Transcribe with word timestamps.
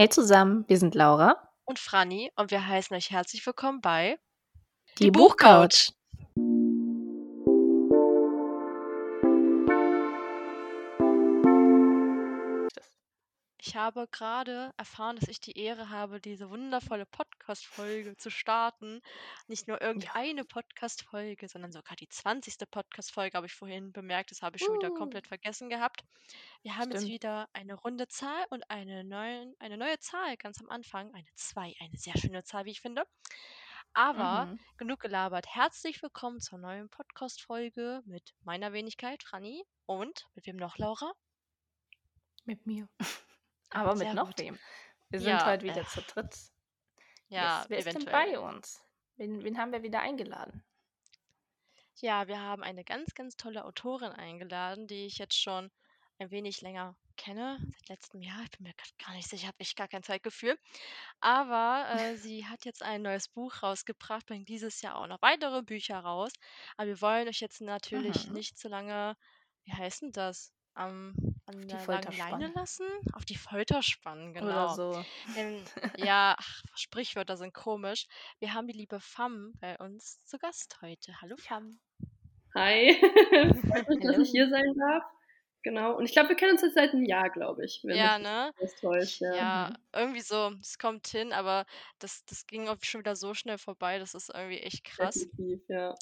Hey 0.00 0.08
zusammen, 0.08 0.64
wir 0.68 0.78
sind 0.78 0.94
Laura 0.94 1.50
und 1.64 1.80
Franny 1.80 2.30
und 2.36 2.52
wir 2.52 2.64
heißen 2.64 2.96
euch 2.96 3.10
herzlich 3.10 3.44
willkommen 3.44 3.80
bei 3.80 4.16
Die, 4.96 5.06
Die 5.06 5.10
Buchcouch. 5.10 5.90
Ich 13.68 13.76
habe 13.76 14.08
gerade 14.10 14.72
erfahren, 14.78 15.16
dass 15.16 15.28
ich 15.28 15.40
die 15.40 15.58
Ehre 15.58 15.90
habe, 15.90 16.22
diese 16.22 16.48
wundervolle 16.48 17.04
Podcast-Folge 17.04 18.16
zu 18.16 18.30
starten. 18.30 19.02
Nicht 19.46 19.68
nur 19.68 19.82
irgendeine 19.82 20.40
ja. 20.40 20.44
Podcast-Folge, 20.44 21.48
sondern 21.48 21.70
sogar 21.70 21.94
die 21.94 22.08
20. 22.08 22.56
Podcast-Folge 22.70 23.36
habe 23.36 23.46
ich 23.46 23.52
vorhin 23.52 23.92
bemerkt. 23.92 24.30
Das 24.30 24.40
habe 24.40 24.56
ich 24.56 24.62
schon 24.62 24.74
uh. 24.74 24.78
wieder 24.78 24.90
komplett 24.92 25.26
vergessen 25.26 25.68
gehabt. 25.68 26.02
Wir 26.62 26.76
haben 26.76 26.84
Stimmt. 26.84 27.02
jetzt 27.02 27.12
wieder 27.12 27.46
eine 27.52 27.74
runde 27.74 28.08
Zahl 28.08 28.46
und 28.48 28.64
eine, 28.70 29.04
neuen, 29.04 29.54
eine 29.58 29.76
neue 29.76 29.98
Zahl 29.98 30.38
ganz 30.38 30.58
am 30.62 30.70
Anfang. 30.70 31.12
Eine 31.12 31.28
2, 31.34 31.74
eine 31.78 31.98
sehr 31.98 32.16
schöne 32.16 32.44
Zahl, 32.44 32.64
wie 32.64 32.70
ich 32.70 32.80
finde. 32.80 33.04
Aber 33.92 34.46
mhm. 34.46 34.60
genug 34.78 35.00
gelabert. 35.00 35.46
Herzlich 35.46 36.02
willkommen 36.02 36.40
zur 36.40 36.58
neuen 36.58 36.88
Podcast-Folge 36.88 38.00
mit 38.06 38.34
meiner 38.44 38.72
Wenigkeit, 38.72 39.22
Franny. 39.22 39.62
Und 39.84 40.26
mit 40.34 40.46
wem 40.46 40.56
noch, 40.56 40.78
Laura? 40.78 41.12
Mit 42.46 42.64
mir. 42.64 42.88
Aber 43.70 43.94
mit 43.94 44.14
noch 44.14 44.28
gut. 44.28 44.38
wem. 44.38 44.58
Wir 45.10 45.20
sind 45.20 45.30
ja, 45.30 45.46
heute 45.46 45.64
wieder 45.64 45.82
äh, 45.82 45.86
zu 45.86 46.02
dritt. 46.02 46.36
Ja, 47.28 47.60
yes. 47.60 47.70
Wer 47.70 47.78
eventuell. 47.78 47.96
ist 47.96 48.06
denn 48.06 48.12
bei 48.12 48.38
uns? 48.38 48.84
Wen, 49.16 49.42
wen 49.42 49.58
haben 49.58 49.72
wir 49.72 49.82
wieder 49.82 50.00
eingeladen? 50.00 50.64
Ja, 51.96 52.28
wir 52.28 52.40
haben 52.40 52.62
eine 52.62 52.84
ganz, 52.84 53.14
ganz 53.14 53.36
tolle 53.36 53.64
Autorin 53.64 54.12
eingeladen, 54.12 54.86
die 54.86 55.06
ich 55.06 55.18
jetzt 55.18 55.36
schon 55.36 55.70
ein 56.18 56.30
wenig 56.30 56.60
länger 56.60 56.96
kenne, 57.16 57.58
seit 57.60 57.88
letztem 57.88 58.22
Jahr. 58.22 58.40
Ich 58.44 58.50
bin 58.52 58.64
mir 58.68 58.74
gar 59.04 59.14
nicht 59.14 59.28
sicher, 59.28 59.48
habe 59.48 59.56
ich 59.58 59.74
gar 59.74 59.88
kein 59.88 60.04
Zeitgefühl. 60.04 60.56
Aber 61.20 61.88
äh, 61.98 62.16
sie 62.16 62.46
hat 62.46 62.64
jetzt 62.64 62.82
ein 62.82 63.02
neues 63.02 63.28
Buch 63.28 63.62
rausgebracht, 63.62 64.26
bringt 64.26 64.48
dieses 64.48 64.80
Jahr 64.82 64.96
auch 64.96 65.08
noch 65.08 65.20
weitere 65.22 65.62
Bücher 65.62 65.98
raus. 65.98 66.32
Aber 66.76 66.86
wir 66.86 67.00
wollen 67.00 67.28
euch 67.28 67.40
jetzt 67.40 67.60
natürlich 67.60 68.28
mhm. 68.28 68.34
nicht 68.34 68.58
so 68.58 68.68
lange, 68.68 69.16
wie 69.64 69.72
heißt 69.72 70.02
denn 70.02 70.12
das? 70.12 70.52
am, 70.78 71.14
an 71.48 71.66
der 71.66 71.86
langen 71.86 72.18
Leine 72.18 72.52
lassen? 72.54 72.86
Auf 73.14 73.24
die 73.24 73.36
Folter 73.36 73.82
spannen, 73.82 74.34
genau. 74.34 74.46
Oder 74.46 74.68
so. 74.74 75.04
Denn, 75.34 75.62
ja, 75.96 76.36
ach, 76.38 76.62
Sprichwörter 76.74 77.36
sind 77.36 77.54
komisch. 77.54 78.06
Wir 78.38 78.54
haben 78.54 78.66
die 78.66 78.76
liebe 78.76 79.00
Fam 79.00 79.52
bei 79.60 79.76
uns 79.78 80.24
zu 80.24 80.38
Gast 80.38 80.78
heute. 80.82 81.20
Hallo 81.20 81.36
Fam. 81.36 81.80
Hi, 82.54 82.94
freut 83.66 83.88
mich, 83.88 84.00
dass 84.00 84.18
ich 84.18 84.30
hier 84.30 84.48
sein 84.48 84.74
darf. 84.78 85.04
Genau. 85.62 85.96
Und 85.96 86.04
ich 86.04 86.12
glaube, 86.12 86.30
wir 86.30 86.36
kennen 86.36 86.52
uns 86.52 86.62
jetzt 86.62 86.74
seit 86.74 86.92
einem 86.92 87.04
Jahr, 87.04 87.30
glaube 87.30 87.64
ich. 87.64 87.82
Ja, 87.82 88.18
ne? 88.18 88.52
Täuscht, 88.80 89.20
ja. 89.20 89.34
ja, 89.34 89.70
mhm. 89.70 90.00
irgendwie 90.00 90.20
so. 90.20 90.52
Es 90.60 90.78
kommt 90.78 91.06
hin, 91.08 91.32
aber 91.32 91.66
das, 91.98 92.24
das 92.26 92.46
ging 92.46 92.68
auch 92.68 92.76
schon 92.82 93.00
wieder 93.00 93.16
so 93.16 93.34
schnell 93.34 93.58
vorbei. 93.58 93.98
Das 93.98 94.14
ist 94.14 94.30
irgendwie 94.32 94.58
echt 94.58 94.84
krass. 94.84 95.14
Definitiv, 95.14 95.68
ja. 95.68 95.94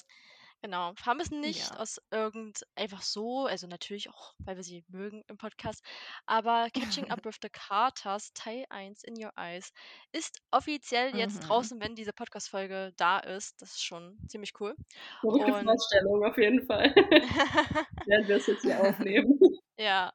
Genau. 0.61 0.93
Haben 1.05 1.19
es 1.19 1.29
nicht 1.29 1.69
Ja. 1.69 1.77
aus 1.77 1.97
irgend 2.11 2.63
einfach 2.75 3.01
so, 3.03 3.45
also 3.45 3.67
natürlich 3.67 4.09
auch, 4.09 4.33
weil 4.39 4.55
wir 4.55 4.63
sie 4.63 4.83
mögen 4.87 5.23
im 5.27 5.37
Podcast, 5.37 5.83
aber 6.25 6.67
Catching 6.73 7.11
Up 7.11 7.19
with 7.25 7.37
the 7.43 7.49
Carters 7.49 8.33
Teil 8.33 8.65
1 8.69 9.03
in 9.03 9.23
Your 9.23 9.31
Eyes 9.37 9.71
ist 10.11 10.41
offiziell 10.51 11.15
jetzt 11.15 11.35
Mhm. 11.43 11.47
draußen, 11.47 11.79
wenn 11.81 11.95
diese 11.95 12.11
Podcast-Folge 12.11 12.91
da 12.97 13.19
ist. 13.19 13.61
Das 13.61 13.69
ist 13.71 13.83
schon 13.83 14.17
ziemlich 14.27 14.53
cool. 14.59 14.75
Verrückte 15.21 15.53
Und 15.53 15.63
Vorstellung 15.65 16.25
auf 16.25 16.37
jeden 16.37 16.65
Fall. 16.65 16.93
Werden 18.07 18.27
wir 18.27 18.37
es 18.37 18.47
jetzt 18.47 18.63
hier 18.63 18.79
aufnehmen. 18.81 19.39
ja. 19.77 20.11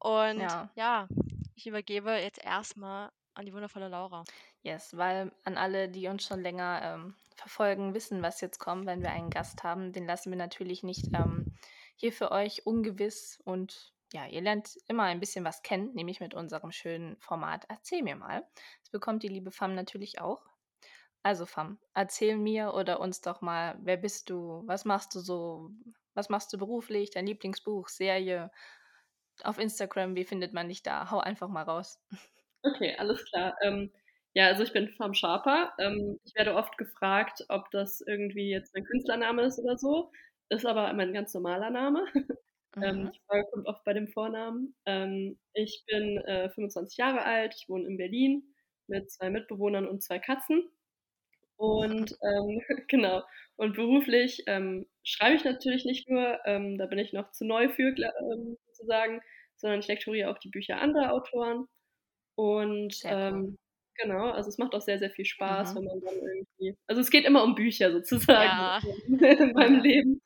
Und 0.00 0.40
Ja. 0.40 0.70
ja, 0.74 1.08
ich 1.54 1.66
übergebe 1.66 2.12
jetzt 2.12 2.42
erstmal 2.42 3.10
an 3.34 3.46
die 3.46 3.52
wundervolle 3.52 3.88
Laura. 3.88 4.24
Yes, 4.62 4.96
weil 4.96 5.30
an 5.44 5.56
alle, 5.58 5.88
die 5.88 6.08
uns 6.08 6.24
schon 6.24 6.40
länger 6.40 6.80
ähm, 6.82 7.14
verfolgen, 7.36 7.94
wissen, 7.94 8.22
was 8.22 8.40
jetzt 8.40 8.58
kommt, 8.58 8.86
wenn 8.86 9.02
wir 9.02 9.10
einen 9.10 9.30
Gast 9.30 9.62
haben. 9.64 9.92
Den 9.92 10.06
lassen 10.06 10.30
wir 10.30 10.38
natürlich 10.38 10.82
nicht 10.82 11.06
ähm, 11.14 11.46
hier 11.96 12.12
für 12.12 12.32
euch 12.32 12.66
ungewiss 12.66 13.40
und 13.44 13.92
ja, 14.12 14.26
ihr 14.26 14.42
lernt 14.42 14.76
immer 14.88 15.04
ein 15.04 15.20
bisschen 15.20 15.44
was 15.44 15.62
kennen, 15.62 15.94
nämlich 15.94 16.20
mit 16.20 16.34
unserem 16.34 16.70
schönen 16.70 17.16
Format 17.18 17.64
Erzähl 17.68 18.02
mir 18.02 18.16
mal. 18.16 18.46
Das 18.82 18.90
bekommt 18.90 19.22
die 19.22 19.28
liebe 19.28 19.50
Fam 19.50 19.74
natürlich 19.74 20.20
auch. 20.20 20.44
Also 21.22 21.46
Fam, 21.46 21.78
erzähl 21.94 22.36
mir 22.36 22.74
oder 22.74 23.00
uns 23.00 23.20
doch 23.20 23.40
mal, 23.40 23.78
wer 23.80 23.96
bist 23.96 24.28
du, 24.28 24.64
was 24.66 24.84
machst 24.84 25.14
du 25.14 25.20
so, 25.20 25.70
was 26.14 26.28
machst 26.28 26.52
du 26.52 26.58
beruflich, 26.58 27.10
dein 27.10 27.26
Lieblingsbuch, 27.26 27.88
Serie, 27.88 28.50
auf 29.44 29.58
Instagram, 29.58 30.14
wie 30.16 30.24
findet 30.24 30.52
man 30.52 30.68
dich 30.68 30.82
da? 30.82 31.10
Hau 31.10 31.20
einfach 31.20 31.48
mal 31.48 31.62
raus. 31.62 32.00
Okay, 32.64 32.94
alles 32.96 33.24
klar. 33.24 33.56
Ähm, 33.62 33.92
ja, 34.34 34.46
also 34.46 34.62
ich 34.62 34.72
bin 34.72 34.88
Farm 34.88 35.14
Sharper. 35.14 35.72
Ähm, 35.78 36.18
ich 36.24 36.34
werde 36.34 36.54
oft 36.54 36.78
gefragt, 36.78 37.44
ob 37.48 37.70
das 37.70 38.00
irgendwie 38.06 38.50
jetzt 38.50 38.74
mein 38.74 38.84
Künstlername 38.84 39.42
ist 39.42 39.58
oder 39.58 39.76
so. 39.76 40.10
Ist 40.48 40.66
aber 40.66 40.92
mein 40.94 41.12
ganz 41.12 41.34
normaler 41.34 41.70
Name. 41.70 42.04
ähm, 42.82 43.10
die 43.12 43.20
Frage 43.26 43.46
kommt 43.52 43.66
oft 43.66 43.84
bei 43.84 43.92
dem 43.92 44.08
Vornamen. 44.08 44.74
Ähm, 44.86 45.38
ich 45.54 45.84
bin 45.86 46.18
äh, 46.18 46.50
25 46.50 46.96
Jahre 46.96 47.24
alt, 47.24 47.54
ich 47.58 47.68
wohne 47.68 47.86
in 47.86 47.96
Berlin 47.96 48.42
mit 48.86 49.10
zwei 49.10 49.30
Mitbewohnern 49.30 49.86
und 49.86 50.02
zwei 50.02 50.18
Katzen. 50.18 50.70
Und 51.56 52.16
ähm, 52.22 52.60
genau, 52.88 53.22
und 53.56 53.74
beruflich 53.76 54.42
ähm, 54.46 54.86
schreibe 55.04 55.36
ich 55.36 55.44
natürlich 55.44 55.84
nicht 55.84 56.08
nur, 56.08 56.38
ähm, 56.46 56.78
da 56.78 56.86
bin 56.86 56.98
ich 56.98 57.12
noch 57.12 57.30
zu 57.32 57.44
neu 57.44 57.68
für, 57.68 57.94
ähm, 57.96 58.56
sozusagen, 58.66 59.20
sondern 59.56 59.80
ich 59.80 59.88
lektoriere 59.88 60.30
auch 60.30 60.38
die 60.38 60.50
Bücher 60.50 60.80
anderer 60.80 61.12
Autoren. 61.12 61.66
Und 62.34 62.96
ähm, 63.04 63.58
Genau, 63.96 64.30
also 64.30 64.48
es 64.48 64.58
macht 64.58 64.74
auch 64.74 64.80
sehr, 64.80 64.98
sehr 64.98 65.10
viel 65.10 65.24
Spaß, 65.24 65.74
mhm. 65.74 65.78
wenn 65.78 65.84
man 65.84 66.00
dann 66.00 66.14
irgendwie. 66.14 66.76
Also 66.86 67.00
es 67.00 67.10
geht 67.10 67.24
immer 67.24 67.44
um 67.44 67.54
Bücher 67.54 67.92
sozusagen 67.92 68.44
ja. 68.44 68.80
in 69.30 69.52
meinem 69.52 69.82
Leben. 69.82 70.22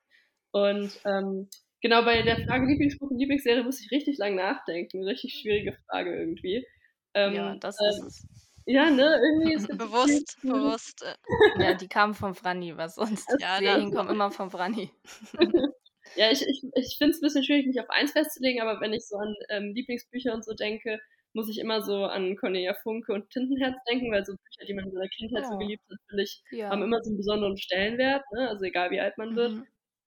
Und 0.53 1.00
ähm, 1.04 1.49
genau 1.81 2.04
bei 2.04 2.22
der 2.22 2.44
Frage 2.47 2.66
Lieblingsbuch 2.66 3.10
und 3.10 3.19
Lieblingsserie 3.19 3.65
muss 3.65 3.81
ich 3.81 3.91
richtig 3.91 4.19
lang 4.19 4.37
nachdenken. 4.37 5.03
Richtig 5.04 5.34
schwierige 5.34 5.77
Frage 5.88 6.16
irgendwie. 6.16 6.66
Ähm, 7.15 7.34
ja, 7.34 7.56
das 7.56 7.81
ist 7.81 8.00
ähm, 8.00 8.06
es. 8.06 8.27
Ja, 8.69 8.91
ne, 8.91 9.21
irgendwie 9.22 9.54
ist 9.54 9.69
es 9.71 9.78
Bewusst, 9.78 10.38
bewusst. 10.43 11.04
Äh. 11.04 11.62
Ja, 11.62 11.75
die 11.75 11.88
kamen 11.88 12.15
von 12.15 12.34
Franny, 12.34 12.77
was 12.77 12.97
sonst. 12.97 13.28
Also, 13.28 13.44
ja, 13.44 13.59
Serien 13.59 13.93
kommen 13.93 14.10
immer 14.10 14.31
von 14.31 14.50
Franny. 14.50 14.91
ja, 16.16 16.31
ich, 16.31 16.43
ich, 16.43 16.62
ich 16.75 16.97
finde 16.98 17.12
es 17.12 17.19
ein 17.19 17.22
bisschen 17.22 17.44
schwierig, 17.44 17.66
mich 17.66 17.81
auf 17.81 17.91
eins 17.91 18.12
festzulegen, 18.12 18.60
aber 18.60 18.81
wenn 18.81 18.93
ich 18.93 19.06
so 19.06 19.16
an 19.16 19.34
ähm, 19.50 19.72
Lieblingsbücher 19.75 20.34
und 20.34 20.44
so 20.44 20.53
denke, 20.53 21.00
muss 21.37 21.51
ich 21.51 21.59
immer 21.59 21.83
so 21.83 22.05
an 22.05 22.35
Cornelia 22.35 22.73
Funke 22.83 23.13
und 23.13 23.29
Tintenherz 23.29 23.77
denken, 23.89 24.11
weil 24.11 24.25
so 24.25 24.33
Bücher, 24.33 24.67
die 24.67 24.73
man 24.73 24.87
in 24.87 24.93
seiner 24.93 25.09
Kindheit 25.09 25.43
ja. 25.43 25.49
so 25.51 25.59
geliebt 25.59 25.85
hat, 25.91 25.99
finde 26.09 26.23
ich, 26.23 26.43
ja. 26.51 26.71
haben 26.71 26.83
immer 26.83 27.03
so 27.03 27.11
einen 27.11 27.19
besonderen 27.19 27.59
Stellenwert, 27.59 28.25
ne? 28.33 28.49
also 28.49 28.65
egal 28.65 28.91
wie 28.91 29.01
alt 29.01 29.19
man 29.19 29.33
mhm. 29.33 29.37
wird. 29.37 29.53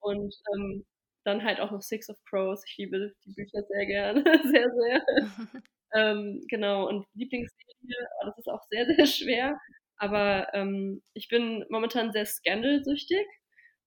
Und 0.01 0.35
ähm, 0.55 0.85
dann 1.25 1.43
halt 1.43 1.59
auch 1.59 1.69
noch 1.69 1.83
Six 1.83 2.09
of 2.09 2.17
Crows. 2.27 2.63
Ich 2.67 2.77
liebe 2.77 3.13
die 3.25 3.33
Bücher 3.33 3.61
sehr 3.61 3.85
gerne, 3.85 4.23
sehr, 4.43 4.71
sehr. 4.71 5.05
ähm, 5.93 6.43
genau, 6.49 6.89
und 6.89 7.05
Lieblingsserie, 7.13 8.07
oh, 8.21 8.25
das 8.25 8.37
ist 8.39 8.49
auch 8.49 8.63
sehr, 8.71 8.87
sehr 8.87 9.05
schwer. 9.05 9.59
Aber 9.97 10.51
ähm, 10.55 11.03
ich 11.13 11.27
bin 11.27 11.63
momentan 11.69 12.11
sehr 12.11 12.25
Scandal-süchtig. 12.25 13.27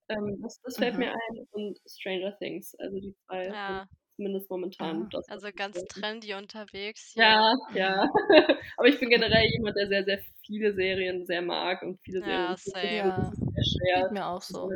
Ähm, 0.08 0.38
das, 0.42 0.60
das 0.62 0.76
fällt 0.76 0.94
mhm. 0.94 1.00
mir 1.00 1.12
ein. 1.12 1.46
Und 1.50 1.78
Stranger 1.88 2.38
Things, 2.38 2.76
also 2.78 3.00
die 3.00 3.16
zwei 3.26 3.46
ja 3.46 3.88
zumindest 4.22 4.50
momentan. 4.50 5.08
Das, 5.10 5.28
also 5.28 5.48
ganz 5.54 5.82
trendy 5.84 6.34
unterwegs. 6.34 7.14
Ja, 7.14 7.54
ja. 7.74 8.08
Aber 8.76 8.88
ich 8.88 8.98
bin 9.00 9.10
generell 9.10 9.46
jemand, 9.50 9.76
der 9.76 9.88
sehr, 9.88 10.04
sehr 10.04 10.20
viele 10.46 10.74
Serien 10.74 11.24
sehr 11.26 11.42
mag 11.42 11.82
und 11.82 12.00
viele 12.02 12.20
ja, 12.20 12.54
Serien. 12.56 13.08
Ja, 13.08 13.16
das 13.16 13.32
ist 13.32 13.38
sehr 13.38 13.64
schwer. 13.64 14.02
Geht 14.04 14.12
mir 14.12 14.26
auch 14.26 14.42
so. 14.42 14.70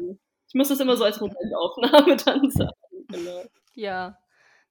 Ich 0.48 0.54
muss 0.54 0.68
das 0.68 0.80
immer 0.80 0.96
so 0.96 1.04
als 1.04 1.20
Momentaufnahme 1.20 2.16
dann 2.24 2.50
sagen. 2.50 2.70
Genau. 3.08 3.42
Ja, 3.74 4.18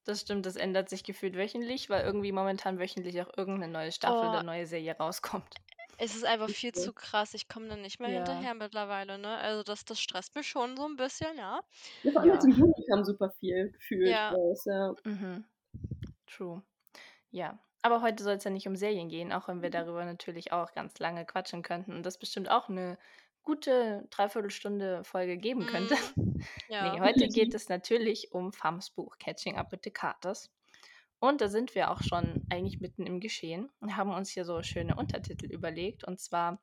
das 0.04 0.22
stimmt, 0.22 0.46
das 0.46 0.56
ändert 0.56 0.90
sich 0.90 1.04
gefühlt 1.04 1.36
wöchentlich, 1.36 1.90
weil 1.90 2.04
irgendwie 2.04 2.32
momentan 2.32 2.80
wöchentlich 2.80 3.22
auch 3.22 3.30
irgendeine 3.38 3.72
neue 3.72 3.92
Staffel 3.92 4.26
oh. 4.26 4.30
oder 4.30 4.44
neue 4.44 4.68
Serie 4.68 4.96
rauskommt. 4.98 5.56
Es 5.98 6.16
ist 6.16 6.26
einfach 6.26 6.50
viel 6.50 6.74
zu 6.74 6.94
krass. 6.94 7.34
Ich 7.34 7.48
komme 7.48 7.68
da 7.68 7.76
nicht 7.76 8.00
mehr 8.00 8.10
Ja. 8.10 8.18
hinterher 8.18 8.54
mittlerweile, 8.54 9.18
ne? 9.18 9.38
Also 9.38 9.64
das, 9.64 9.86
das 9.86 10.00
stresst 10.00 10.36
mich 10.36 10.48
schon 10.48 10.76
so 10.76 10.86
ein 10.86 10.96
bisschen, 10.96 11.38
ja. 11.38 11.62
Ja, 12.04 12.12
vor 12.12 12.22
allem 12.22 12.34
jetzt 12.34 12.46
im 12.46 12.52
Juni 12.52 12.86
kam 12.90 13.04
super 13.04 13.30
viel 13.40 13.72
gefühlt 13.72 14.10
Ja. 14.10 14.30
raus, 14.32 14.66
ja. 14.66 14.94
Mhm. 15.04 15.46
True. 16.28 16.62
Ja. 17.32 17.60
Aber 17.82 18.02
heute 18.02 18.24
soll 18.24 18.36
es 18.36 18.44
ja 18.44 18.50
nicht 18.52 18.68
um 18.68 18.76
Serien 18.76 19.10
gehen, 19.10 19.32
auch 19.32 19.48
wenn 19.48 19.62
wir 19.62 19.70
mhm. 19.70 19.74
darüber 19.74 20.06
natürlich 20.06 20.52
auch 20.52 20.74
ganz 20.74 20.98
lange 21.00 21.26
quatschen 21.26 21.62
könnten 21.62 21.94
und 21.94 22.04
das 22.04 22.18
bestimmt 22.18 22.50
auch 22.50 22.68
eine 22.68 22.98
gute 23.44 24.08
Dreiviertelstunde 24.10 25.04
Folge 25.04 25.38
geben 25.38 25.66
könnte. 25.66 25.96
Mhm. 26.16 26.26
Nee, 26.70 27.00
heute 27.00 27.28
geht 27.28 27.54
es 27.56 27.70
natürlich 27.70 28.32
um 28.32 28.52
Fams 28.52 28.90
Buch 28.90 29.18
Catching 29.18 29.58
Up 29.58 29.72
with 29.72 29.80
the 29.84 29.90
Carters. 29.92 30.52
Und 31.20 31.42
da 31.42 31.48
sind 31.48 31.76
wir 31.76 31.92
auch 31.92 32.02
schon 32.02 32.46
eigentlich 32.50 32.82
mitten 32.82 33.06
im 33.06 33.20
Geschehen 33.20 33.70
und 33.80 33.96
haben 33.96 34.12
uns 34.12 34.30
hier 34.30 34.46
so 34.46 34.62
schöne 34.64 34.96
Untertitel 34.96 35.48
überlegt. 35.48 36.04
Und 36.04 36.20
zwar 36.20 36.62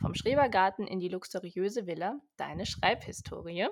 vom 0.00 0.14
Schrebergarten 0.14 0.86
in 0.86 1.00
die 1.00 1.08
luxuriöse 1.08 1.86
Villa, 1.86 2.20
deine 2.36 2.66
Schreibhistorie. 2.66 3.68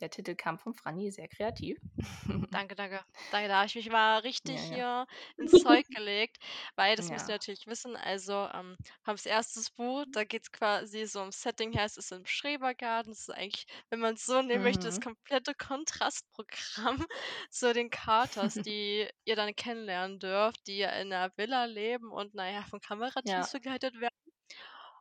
Der 0.00 0.10
Titel 0.10 0.34
kam 0.34 0.58
von 0.58 0.74
Franny, 0.74 1.10
sehr 1.10 1.28
kreativ. 1.28 1.80
Danke, 2.52 2.74
danke. 2.74 3.04
Danke, 3.30 3.46
da 3.48 3.58
habe 3.58 3.66
ich 3.66 3.76
mich 3.76 3.88
mal 3.90 4.18
richtig 4.18 4.60
Ja, 4.60 4.64
ja. 4.66 4.84
hier 4.88 5.06
ins 5.38 5.60
Zeug 5.60 5.88
gelegt, 5.90 6.38
weil 6.74 6.96
das 6.96 7.08
müsst 7.10 7.28
ihr 7.28 7.32
Ja. 7.32 7.36
natürlich 7.36 7.66
wissen. 7.68 7.94
Also, 7.96 8.48
ähm, 8.52 8.76
Pams 9.04 9.24
erstes 9.24 9.70
Buch, 9.70 10.04
da 10.10 10.24
geht 10.24 10.42
es 10.42 10.50
quasi 10.52 11.06
so 11.06 11.20
ums 11.20 11.40
Setting 11.42 11.72
her, 11.72 11.84
es 11.84 11.96
ist 11.96 12.10
im 12.10 12.26
Schrebergarten. 12.26 13.12
Das 13.12 13.20
ist 13.20 13.30
eigentlich, 13.30 13.66
wenn 13.88 14.00
man 14.00 14.14
es 14.14 14.26
so 14.26 14.42
nehmen 14.42 14.64
möchte, 14.64 14.88
das 14.88 14.98
Mhm. 14.98 15.00
komplette 15.00 15.54
Kontrastprogramm 15.54 17.06
zu 17.50 17.72
den 17.72 17.88
Carters, 17.90 18.60
die 18.60 19.08
ihr 19.24 19.36
dann 19.36 19.54
kennenlernen 19.54 20.18
dürft, 20.18 20.66
die 20.66 20.78
ja 20.78 20.90
in 20.90 21.12
einer 21.12 21.30
Villa 21.36 21.66
leben 21.66 22.10
und 22.10 22.34
naja, 22.34 22.64
von 22.68 22.80
Kamerateams 22.80 23.48
Ja. 23.48 23.52
begleitet 23.52 23.94
werden. 24.00 24.10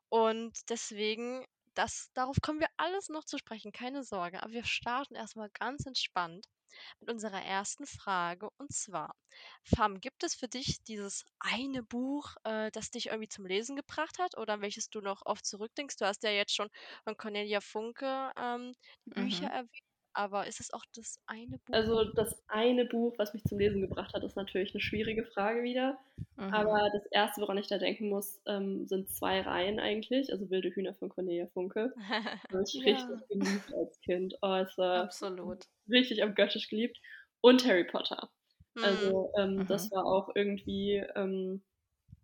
Und 0.10 0.70
deswegen, 0.70 1.46
das, 1.80 2.10
darauf 2.14 2.38
kommen 2.42 2.60
wir 2.60 2.70
alles 2.78 3.10
noch 3.10 3.24
zu 3.26 3.38
sprechen, 3.38 3.72
keine 3.72 4.04
Sorge. 4.04 4.42
Aber 4.44 4.52
wir 4.54 4.66
starten 4.66 5.16
erstmal 5.16 5.50
ganz 5.52 5.86
entspannt 5.86 6.46
mit 7.00 7.10
unserer 7.12 7.44
ersten 7.44 7.86
Frage. 7.88 8.50
Und 8.58 8.72
zwar, 8.74 9.16
Fam, 9.64 10.00
gibt 10.02 10.24
es 10.24 10.36
für 10.36 10.48
dich 10.48 10.84
dieses 10.84 11.26
eine 11.40 11.84
Buch, 11.84 12.36
äh, 12.44 12.72
das 12.72 12.92
dich 12.92 13.08
irgendwie 13.08 13.30
zum 13.30 13.46
Lesen 13.46 13.76
gebracht 13.76 14.20
hat 14.20 14.38
oder 14.38 14.54
an 14.56 14.62
welches 14.62 14.90
du 14.90 15.02
noch 15.02 15.22
oft 15.26 15.46
zurückdenkst? 15.46 15.98
Du 15.98 16.06
hast 16.06 16.24
ja 16.24 16.32
jetzt 16.32 16.56
schon 16.56 16.70
von 17.04 17.18
Cornelia 17.18 17.62
Funke 17.62 18.32
ähm, 18.38 18.74
die 19.06 19.12
Bücher 19.12 19.48
Mhm. 19.48 19.50
erwähnt, 19.50 19.70
aber 20.14 20.48
ist 20.48 20.60
es 20.60 20.74
auch 20.74 20.84
das 20.96 21.20
eine 21.28 21.58
Buch? 21.60 21.74
Also 21.74 22.04
das 22.14 22.44
eine 22.48 22.86
Buch, 22.86 23.14
was 23.18 23.34
mich 23.34 23.44
zum 23.44 23.60
Lesen 23.60 23.82
gebracht 23.82 24.14
hat, 24.14 24.24
ist 24.24 24.36
natürlich 24.36 24.74
eine 24.74 24.82
schwierige 24.82 25.26
Frage 25.26 25.64
wieder. 25.64 25.98
Mhm. 26.36 26.54
Aber 26.54 26.90
das 26.94 27.06
erste, 27.12 27.42
woran 27.42 27.58
ich 27.58 27.68
da 27.68 27.78
denken 27.78 28.10
muss, 28.10 28.42
ähm, 28.46 28.86
sind 28.88 29.10
zwei 29.10 29.42
Reihen 29.42 29.80
eigentlich. 29.80 30.32
Also 30.32 30.50
Wilde 30.50 30.70
Hühner 30.70 30.94
von 30.96 31.10
Cornelia 31.10 31.48
Funke. 31.48 31.94
Habe 32.52 32.64
ich 32.66 32.74
Ja. 32.74 32.96
richtig 32.96 33.28
geliebt 33.30 33.74
als 33.76 34.00
Kind. 34.02 34.36
Oh, 34.42 34.56
es 34.56 34.78
war 34.78 35.04
Absolut. 35.04 35.66
richtig 35.90 36.24
abgöttisch 36.24 36.70
geliebt. 36.70 36.98
Und 37.42 37.66
Harry 37.66 37.86
Potter. 37.86 38.30
Hm, 38.76 38.84
Also 38.84 39.32
ähm, 39.38 39.56
Mhm. 39.58 39.68
das 39.68 39.92
war 39.92 40.06
auch 40.06 40.30
irgendwie 40.36 41.04
ähm, 41.16 41.62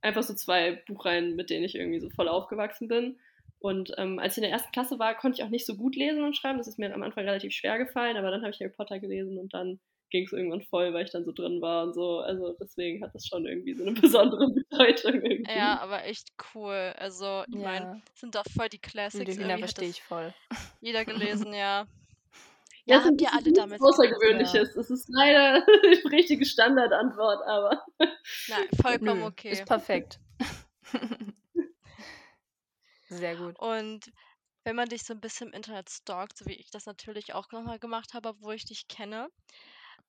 einfach 0.02 0.24
so 0.24 0.34
zwei 0.34 0.84
Buchreihen, 0.88 1.36
mit 1.36 1.50
denen 1.50 1.66
ich 1.66 1.76
irgendwie 1.76 2.00
so 2.00 2.10
voll 2.10 2.28
aufgewachsen 2.28 2.88
bin. 2.88 3.20
Und 3.66 3.94
ähm, 3.98 4.20
als 4.20 4.34
ich 4.34 4.38
in 4.38 4.44
der 4.44 4.52
ersten 4.52 4.72
Klasse 4.72 5.00
war, 5.00 5.16
konnte 5.18 5.40
ich 5.40 5.44
auch 5.44 5.50
nicht 5.50 5.66
so 5.66 5.76
gut 5.76 5.96
lesen 5.96 6.24
und 6.24 6.38
schreiben. 6.38 6.60
Das 6.60 6.68
ist 6.68 6.78
mir 6.78 6.94
am 6.94 7.02
Anfang 7.02 7.26
relativ 7.26 7.52
schwer 7.52 7.80
gefallen, 7.80 8.16
aber 8.16 8.30
dann 8.30 8.42
habe 8.44 8.52
ich 8.52 8.60
Harry 8.60 8.70
Potter 8.70 9.00
gelesen 9.00 9.40
und 9.40 9.56
dann 9.56 9.80
ging 10.12 10.24
es 10.24 10.34
irgendwann 10.34 10.62
voll, 10.62 10.94
weil 10.94 11.06
ich 11.06 11.12
dann 11.12 11.26
so 11.26 11.32
drin 11.32 11.62
war 11.62 11.86
und 11.86 11.96
so. 11.96 12.20
Also 12.20 12.56
deswegen 12.62 13.04
hat 13.04 13.16
das 13.16 13.26
schon 13.26 13.48
irgendwie 13.48 13.74
so 13.74 13.84
eine 13.84 13.94
besondere 14.00 14.52
Bedeutung 14.52 15.20
irgendwie. 15.20 15.52
ja, 15.52 15.80
aber 15.80 16.06
echt 16.06 16.28
cool. 16.54 16.94
Also, 16.96 17.44
ich 17.48 17.56
meine, 17.56 17.86
Ja. 17.86 18.02
sind 18.14 18.36
doch 18.36 18.44
voll 18.56 18.70
die 18.70 18.78
Classics. 18.78 19.40
Hat 19.40 19.58
verstehe 19.58 19.90
ich 19.90 20.04
voll. 20.04 20.32
jeder 20.82 21.04
gelesen, 21.04 21.52
ja. 21.52 21.88
Ja, 22.86 23.00
Ja, 23.00 23.06
ihr 23.06 23.12
bisschen 23.14 23.30
alle 23.32 23.52
gelesen? 23.52 23.84
Außergewöhnliches. 23.84 24.76
Es 24.76 24.92
ist 24.92 25.10
leider 25.10 25.66
die 25.66 26.08
richtige 26.16 26.46
Standardantwort, 26.46 27.40
aber 27.48 27.84
Nein, 27.98 28.68
vollkommen 28.80 29.24
okay. 29.24 29.50
ist 29.50 29.66
perfekt. 29.66 30.20
Sehr 33.10 33.36
gut. 33.36 33.58
Und 33.58 34.12
wenn 34.66 34.76
man 34.76 34.90
dich 34.90 35.04
so 35.04 35.14
ein 35.14 35.22
bisschen 35.22 35.50
im 35.50 35.54
Internet 35.56 35.90
stalkt, 35.90 36.38
so 36.38 36.46
wie 36.48 36.54
ich 36.56 36.70
das 36.72 36.86
natürlich 36.86 37.34
auch 37.34 37.52
nochmal 37.52 37.80
gemacht 37.80 38.14
habe, 38.14 38.34
wo 38.42 38.52
ich 38.52 38.66
dich 38.66 38.88
kenne, 38.88 39.30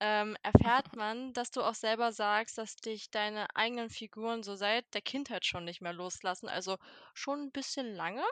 ähm, 0.00 0.36
erfährt 0.42 0.92
man, 0.96 1.32
dass 1.34 1.50
du 1.50 1.62
auch 1.62 1.74
selber 1.74 2.12
sagst, 2.12 2.58
dass 2.58 2.76
dich 2.76 3.10
deine 3.10 3.48
eigenen 3.56 3.90
Figuren 3.90 4.42
so 4.42 4.56
seit 4.56 4.86
der 4.94 5.02
Kindheit 5.02 5.46
schon 5.46 5.64
nicht 5.64 5.80
mehr 5.82 5.92
loslassen, 5.92 6.48
also 6.48 6.76
schon 7.14 7.40
ein 7.44 7.52
bisschen 7.52 7.94
lange. 7.94 8.24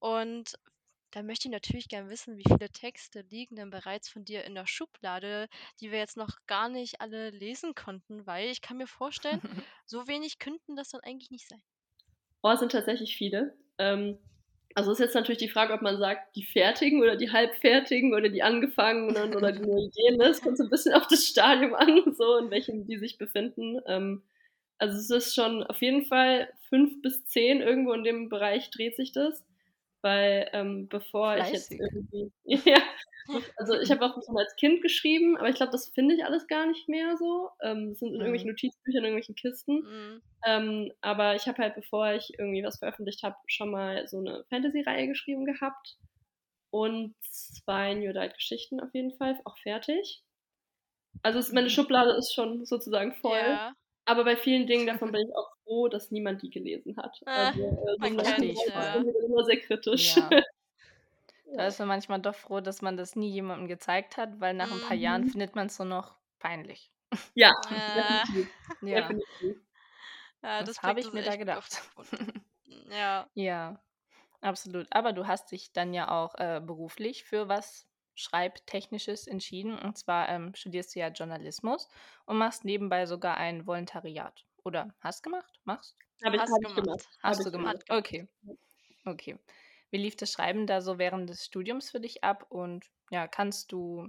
Und 0.00 0.54
da 1.12 1.22
möchte 1.22 1.48
ich 1.48 1.52
natürlich 1.52 1.88
gern 1.88 2.08
wissen, 2.10 2.38
wie 2.38 2.44
viele 2.48 2.70
Texte 2.70 3.22
liegen 3.22 3.56
denn 3.56 3.70
bereits 3.70 4.08
von 4.10 4.24
dir 4.24 4.44
in 4.44 4.54
der 4.54 4.66
Schublade, 4.66 5.48
die 5.80 5.90
wir 5.92 5.98
jetzt 5.98 6.16
noch 6.18 6.36
gar 6.46 6.68
nicht 6.68 7.00
alle 7.00 7.30
lesen 7.30 7.74
konnten, 7.74 8.26
weil 8.26 8.48
ich 8.50 8.60
kann 8.62 8.78
mir 8.78 8.88
vorstellen, 8.88 9.42
so 9.86 10.08
wenig 10.08 10.38
könnten 10.38 10.76
das 10.76 10.90
dann 10.90 11.02
eigentlich 11.02 11.30
nicht 11.30 11.48
sein. 11.48 11.62
Oh, 12.42 12.50
es 12.50 12.60
sind 12.60 12.72
tatsächlich 12.72 13.16
viele. 13.16 13.54
Ähm, 13.78 14.18
also 14.74 14.92
ist 14.92 15.00
jetzt 15.00 15.14
natürlich 15.14 15.38
die 15.38 15.48
Frage, 15.48 15.74
ob 15.74 15.82
man 15.82 15.98
sagt, 15.98 16.34
die 16.36 16.44
fertigen 16.44 17.02
oder 17.02 17.16
die 17.16 17.30
halbfertigen 17.30 18.14
oder 18.14 18.28
die 18.28 18.42
angefangenen 18.42 19.34
oder 19.34 19.52
die 19.52 19.60
nur 19.60 19.78
Ideen. 19.78 20.20
Es 20.20 20.40
kommt 20.40 20.58
so 20.58 20.64
ein 20.64 20.70
bisschen 20.70 20.94
auf 20.94 21.06
das 21.08 21.26
Stadium 21.26 21.74
an, 21.74 22.14
so 22.16 22.36
in 22.38 22.50
welchem 22.50 22.86
die 22.86 22.98
sich 22.98 23.18
befinden. 23.18 23.80
Ähm, 23.86 24.22
also 24.78 24.98
es 24.98 25.10
ist 25.10 25.34
schon 25.34 25.62
auf 25.64 25.80
jeden 25.82 26.06
Fall 26.06 26.48
fünf 26.68 27.02
bis 27.02 27.24
zehn 27.26 27.60
irgendwo 27.60 27.92
in 27.92 28.04
dem 28.04 28.28
Bereich 28.28 28.70
dreht 28.70 28.96
sich 28.96 29.12
das. 29.12 29.44
Weil 30.02 30.48
ähm, 30.52 30.88
bevor 30.88 31.38
ich 31.38 31.52
jetzt 31.52 31.70
Fleißig. 31.70 31.78
irgendwie, 31.78 32.32
ja, 32.70 32.82
also 33.56 33.74
ich 33.80 33.90
habe 33.90 34.04
auch 34.04 34.14
schon 34.24 34.36
als 34.38 34.54
Kind 34.56 34.82
geschrieben, 34.82 35.36
aber 35.36 35.48
ich 35.48 35.56
glaube, 35.56 35.72
das 35.72 35.90
finde 35.90 36.14
ich 36.14 36.24
alles 36.24 36.46
gar 36.48 36.66
nicht 36.66 36.88
mehr 36.88 37.16
so. 37.16 37.50
Ähm, 37.62 37.90
das 37.90 37.98
sind 38.00 38.08
in 38.10 38.14
irgendwelchen 38.16 38.48
Mhm. 38.48 38.50
Notizbüchern, 38.50 38.98
in 39.00 39.04
irgendwelchen 39.04 39.34
Kisten. 39.36 39.82
Mm, 39.82 40.22
Ähm, 40.46 40.92
aber 41.02 41.36
ich 41.36 41.46
habe 41.48 41.62
halt, 41.62 41.74
bevor 41.76 42.12
ich 42.12 42.32
irgendwie 42.38 42.64
was 42.64 42.78
veröffentlicht 42.78 43.22
habe, 43.22 43.36
schon 43.46 43.70
mal 43.70 44.08
so 44.08 44.18
eine 44.18 44.44
Fantasy-Reihe 44.50 45.08
geschrieben 45.08 45.44
gehabt. 45.46 45.98
Und 46.70 47.14
zwei 47.22 47.94
New 47.94 48.10
Adult 48.10 48.34
Geschichten 48.34 48.80
auf 48.80 48.94
jeden 48.94 49.16
Fall, 49.16 49.40
auch 49.44 49.58
fertig. 49.58 50.24
Also 51.22 51.38
es, 51.38 51.52
meine 51.52 51.68
Mhm. 51.68 51.70
Schublade 51.70 52.12
ist 52.12 52.32
schon 52.34 52.64
sozusagen 52.64 53.14
voll. 53.14 53.60
ja. 53.60 53.74
Aber 54.04 54.24
bei 54.24 54.36
vielen 54.36 54.66
Dingen 54.66 54.86
davon 54.86 55.12
bin 55.12 55.22
ich 55.28 55.34
auch 55.36 55.48
froh, 55.72 55.88
dass 55.88 56.10
niemand 56.10 56.42
die 56.42 56.50
gelesen 56.50 56.96
hat. 56.96 57.20
Äh, 57.26 57.30
Also 57.30 57.60
äh, 57.62 57.70
so 58.16 58.22
kennt's, 58.22 58.60
ist 58.60 58.68
ja. 58.68 58.94
immer 58.96 59.44
sehr 59.44 59.60
kritisch. 59.60 60.16
Ja. 60.16 60.28
Da 61.54 61.66
ist 61.66 61.78
man 61.80 61.88
manchmal 61.88 62.18
doch 62.18 62.34
froh, 62.34 62.62
dass 62.62 62.80
man 62.80 62.96
das 62.96 63.14
nie 63.14 63.28
jemandem 63.30 63.68
gezeigt 63.68 64.16
hat, 64.16 64.40
weil 64.40 64.54
nach 64.54 64.72
ein 64.72 64.80
paar 64.80 64.96
Jahren 64.96 65.24
Mhm. 65.24 65.28
findet 65.28 65.54
man 65.54 65.66
es 65.66 65.76
so 65.76 65.84
noch 65.84 66.16
peinlich. 66.38 66.90
Ja, 67.34 67.52
Äh. 67.70 68.46
Ja, 68.80 69.10
ja, 70.42 70.60
das 70.60 70.68
das 70.68 70.82
habe 70.82 71.00
ich 71.00 71.12
mir 71.12 71.22
da 71.22 71.36
gedacht. 71.36 71.82
Ja. 72.90 73.28
Ja, 73.34 73.82
absolut. 74.40 74.86
Aber 74.90 75.12
du 75.12 75.26
hast 75.26 75.52
dich 75.52 75.72
dann 75.74 75.92
ja 75.92 76.10
auch 76.10 76.34
äh, 76.36 76.62
beruflich 76.64 77.24
für 77.24 77.48
was 77.48 77.86
Schreibtechnisches 78.14 79.26
entschieden. 79.26 79.78
Und 79.78 79.98
zwar 79.98 80.30
ähm, 80.30 80.54
studierst 80.54 80.94
du 80.94 81.00
ja 81.00 81.08
Journalismus 81.08 81.88
und 82.24 82.38
machst 82.38 82.64
nebenbei 82.64 83.04
sogar 83.04 83.36
ein 83.36 83.66
Volontariat. 83.66 84.46
Oder 84.64 84.94
hast 85.00 85.22
gemacht? 85.22 85.60
Machst? 85.64 85.96
Habe 86.24 86.36
ich, 86.36 86.42
Hast 86.42 86.50
hab 86.50 86.62
ich 86.66 86.74
gemacht. 86.74 87.04
gemacht. 87.20 87.20
Hast 87.22 87.44
Hab 87.44 87.46
du 87.46 87.50
gemacht? 87.52 87.84
gemacht. 87.84 87.84
Okay. 87.88 88.28
Okay. 89.06 89.38
Wie 89.90 89.98
lief 89.98 90.16
das 90.16 90.32
Schreiben 90.32 90.66
da 90.66 90.80
so 90.82 90.98
während 90.98 91.30
des 91.30 91.44
Studiums 91.46 91.90
für 91.90 92.00
dich 92.00 92.24
ab? 92.24 92.46
Und 92.50 92.90
ja, 93.10 93.28
kannst 93.28 93.72
du 93.72 94.08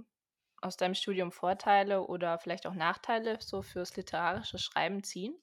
aus 0.62 0.76
deinem 0.76 0.94
Studium 0.94 1.32
Vorteile 1.32 2.06
oder 2.06 2.38
vielleicht 2.38 2.66
auch 2.66 2.74
Nachteile 2.74 3.38
so 3.40 3.62
fürs 3.62 3.96
literarische 3.96 4.58
Schreiben 4.58 5.04
ziehen? 5.04 5.36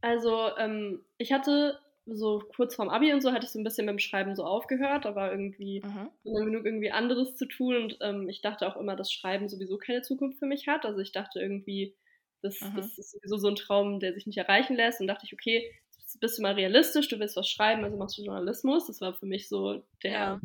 Also, 0.00 0.56
ähm, 0.58 1.04
ich 1.18 1.32
hatte 1.32 1.78
so 2.06 2.40
kurz 2.56 2.74
vorm 2.74 2.88
Abi 2.88 3.12
und 3.12 3.20
so, 3.20 3.32
hatte 3.32 3.44
ich 3.46 3.52
so 3.52 3.58
ein 3.60 3.64
bisschen 3.64 3.86
mit 3.86 3.92
dem 3.92 3.98
Schreiben 4.00 4.34
so 4.34 4.44
aufgehört, 4.44 5.06
aber 5.06 5.30
irgendwie 5.30 5.84
Mhm. 5.84 6.08
immer 6.24 6.44
genug 6.44 6.64
irgendwie 6.66 6.90
anderes 6.90 7.36
zu 7.36 7.46
tun 7.46 7.76
und 7.76 7.98
ähm, 8.00 8.28
ich 8.28 8.40
dachte 8.42 8.66
auch 8.66 8.76
immer, 8.76 8.96
dass 8.96 9.12
Schreiben 9.12 9.48
sowieso 9.48 9.78
keine 9.78 10.02
Zukunft 10.02 10.38
für 10.38 10.46
mich 10.46 10.66
hat. 10.68 10.84
Also 10.84 11.00
ich 11.00 11.12
dachte 11.12 11.40
irgendwie, 11.40 11.96
das, 12.42 12.58
das 12.76 12.98
ist 12.98 13.12
sowieso 13.12 13.36
so 13.38 13.48
ein 13.48 13.56
Traum, 13.56 14.00
der 14.00 14.12
sich 14.14 14.26
nicht 14.26 14.38
erreichen 14.38 14.76
lässt 14.76 15.00
und 15.00 15.06
dachte 15.06 15.24
ich, 15.26 15.32
okay, 15.32 15.70
bist 16.20 16.38
du 16.38 16.42
mal 16.42 16.54
realistisch, 16.54 17.08
du 17.08 17.18
willst 17.18 17.36
was 17.36 17.48
schreiben, 17.48 17.84
also 17.84 17.96
machst 17.96 18.18
du 18.18 18.22
Journalismus. 18.22 18.86
Das 18.86 19.00
war 19.00 19.14
für 19.14 19.26
mich 19.26 19.48
so 19.48 19.82
der, 20.02 20.12
Ja. 20.12 20.40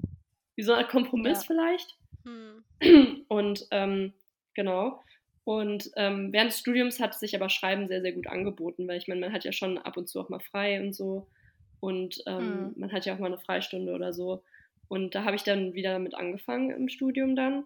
wie 0.56 0.63
so 0.63 0.74
ein 0.74 0.88
Kompromiss 0.88 1.46
Ja. 1.46 1.48
vielleicht. 1.48 1.98
Hm. 2.24 2.63
Und 3.27 3.68
ähm, 3.72 4.13
genau. 4.54 5.04
Und 5.44 5.89
ähm, 5.96 6.32
während 6.34 6.51
des 6.51 6.60
Studiums 6.60 7.00
hat 7.00 7.16
sich 7.16 7.36
aber 7.36 7.50
Schreiben 7.50 7.88
sehr, 7.88 8.01
sehr 8.01 8.12
gut 8.13 8.27
angeboten, 8.27 8.88
weil 8.88 8.98
ich 8.98 9.08
meine, 9.08 9.22
man 9.22 9.34
hat 9.34 9.46
ja 9.46 9.51
schon 9.51 9.77
ab 9.77 9.96
und 9.98 10.08
zu 10.10 10.20
auch 10.20 10.30
mal 10.30 10.39
frei 10.39 10.80
und 10.82 10.94
so. 10.94 11.27
Und 11.80 12.22
ähm, 12.25 12.63
Mhm. 12.68 12.74
man 12.77 12.92
hat 12.92 13.06
ja 13.06 13.13
auch 13.16 13.20
mal 13.20 13.27
eine 13.27 13.38
Freistunde 13.38 13.94
oder 13.94 14.13
so. 14.13 14.44
Und 14.89 15.16
da 15.16 15.24
habe 15.25 15.36
ich 15.36 15.44
dann 15.44 15.74
wieder 15.74 15.92
damit 15.94 16.16
angefangen 16.16 16.72
im 16.72 16.89
Studium 16.89 17.36
dann. 17.36 17.66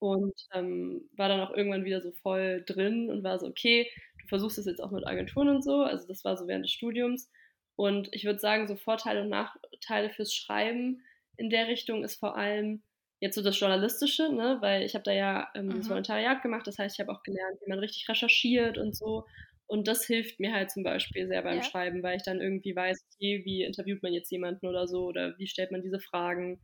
Und 0.00 0.34
ähm, 0.54 1.10
war 1.16 1.28
dann 1.28 1.40
auch 1.42 1.52
irgendwann 1.54 1.84
wieder 1.84 2.02
so 2.02 2.12
voll 2.12 2.64
drin 2.66 3.10
und 3.10 3.22
war 3.24 3.38
so, 3.38 3.46
okay, 3.48 3.90
du 4.22 4.28
versuchst 4.28 4.58
es 4.58 4.66
jetzt 4.66 4.80
auch 4.82 4.92
mit 4.92 5.06
Agenturen 5.06 5.48
und 5.50 5.62
so. 5.62 5.82
Also 5.82 6.08
das 6.08 6.24
war 6.24 6.36
so 6.38 6.48
während 6.48 6.64
des 6.66 6.72
Studiums. 6.72 7.30
Und 7.76 8.08
ich 8.12 8.24
würde 8.24 8.38
sagen, 8.38 8.66
so 8.68 8.76
Vorteile 8.76 9.22
und 9.22 9.28
Nachteile 9.30 10.10
fürs 10.10 10.34
Schreiben 10.34 11.02
in 11.36 11.50
der 11.50 11.68
Richtung 11.68 12.04
ist 12.04 12.18
vor 12.20 12.36
allem 12.36 12.82
jetzt 13.20 13.34
so 13.34 13.42
das 13.42 13.58
Journalistische, 13.60 14.32
ne? 14.32 14.58
weil 14.60 14.82
ich 14.84 14.94
habe 14.94 15.02
da 15.04 15.12
ja 15.12 15.50
ähm, 15.54 15.76
das 15.76 15.88
Mhm. 15.88 15.90
Volontariat 15.90 16.42
gemacht, 16.42 16.66
das 16.66 16.78
heißt, 16.78 16.96
ich 16.96 17.00
habe 17.00 17.12
auch 17.12 17.22
gelernt, 17.22 17.58
wie 17.64 17.68
man 17.70 17.78
richtig 17.78 18.08
recherchiert 18.08 18.78
und 18.78 18.96
so. 18.96 19.26
Und 19.66 19.86
das 19.88 20.04
hilft 20.06 20.40
mir 20.40 20.52
halt 20.52 20.70
zum 20.70 20.82
Beispiel 20.82 21.28
sehr 21.28 21.42
beim 21.42 21.60
Ja. 21.60 21.62
Schreiben, 21.62 22.02
weil 22.02 22.16
ich 22.16 22.24
dann 22.24 22.40
irgendwie 22.40 22.74
weiß, 22.74 23.06
okay, 23.14 23.42
wie 23.44 23.62
interviewt 23.62 24.02
man 24.02 24.12
jetzt 24.12 24.30
jemanden 24.32 24.66
oder 24.66 24.88
so 24.88 25.04
oder 25.06 25.38
wie 25.38 25.46
stellt 25.46 25.70
man 25.70 25.82
diese 25.82 26.00
Fragen. 26.00 26.60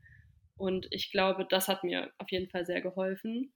Und 0.57 0.87
ich 0.91 1.11
glaube, 1.13 1.47
das 1.49 1.69
hat 1.69 1.85
mir 1.85 2.13
auf 2.19 2.31
jeden 2.31 2.49
Fall 2.51 2.67
sehr 2.67 2.81
geholfen. 2.83 3.53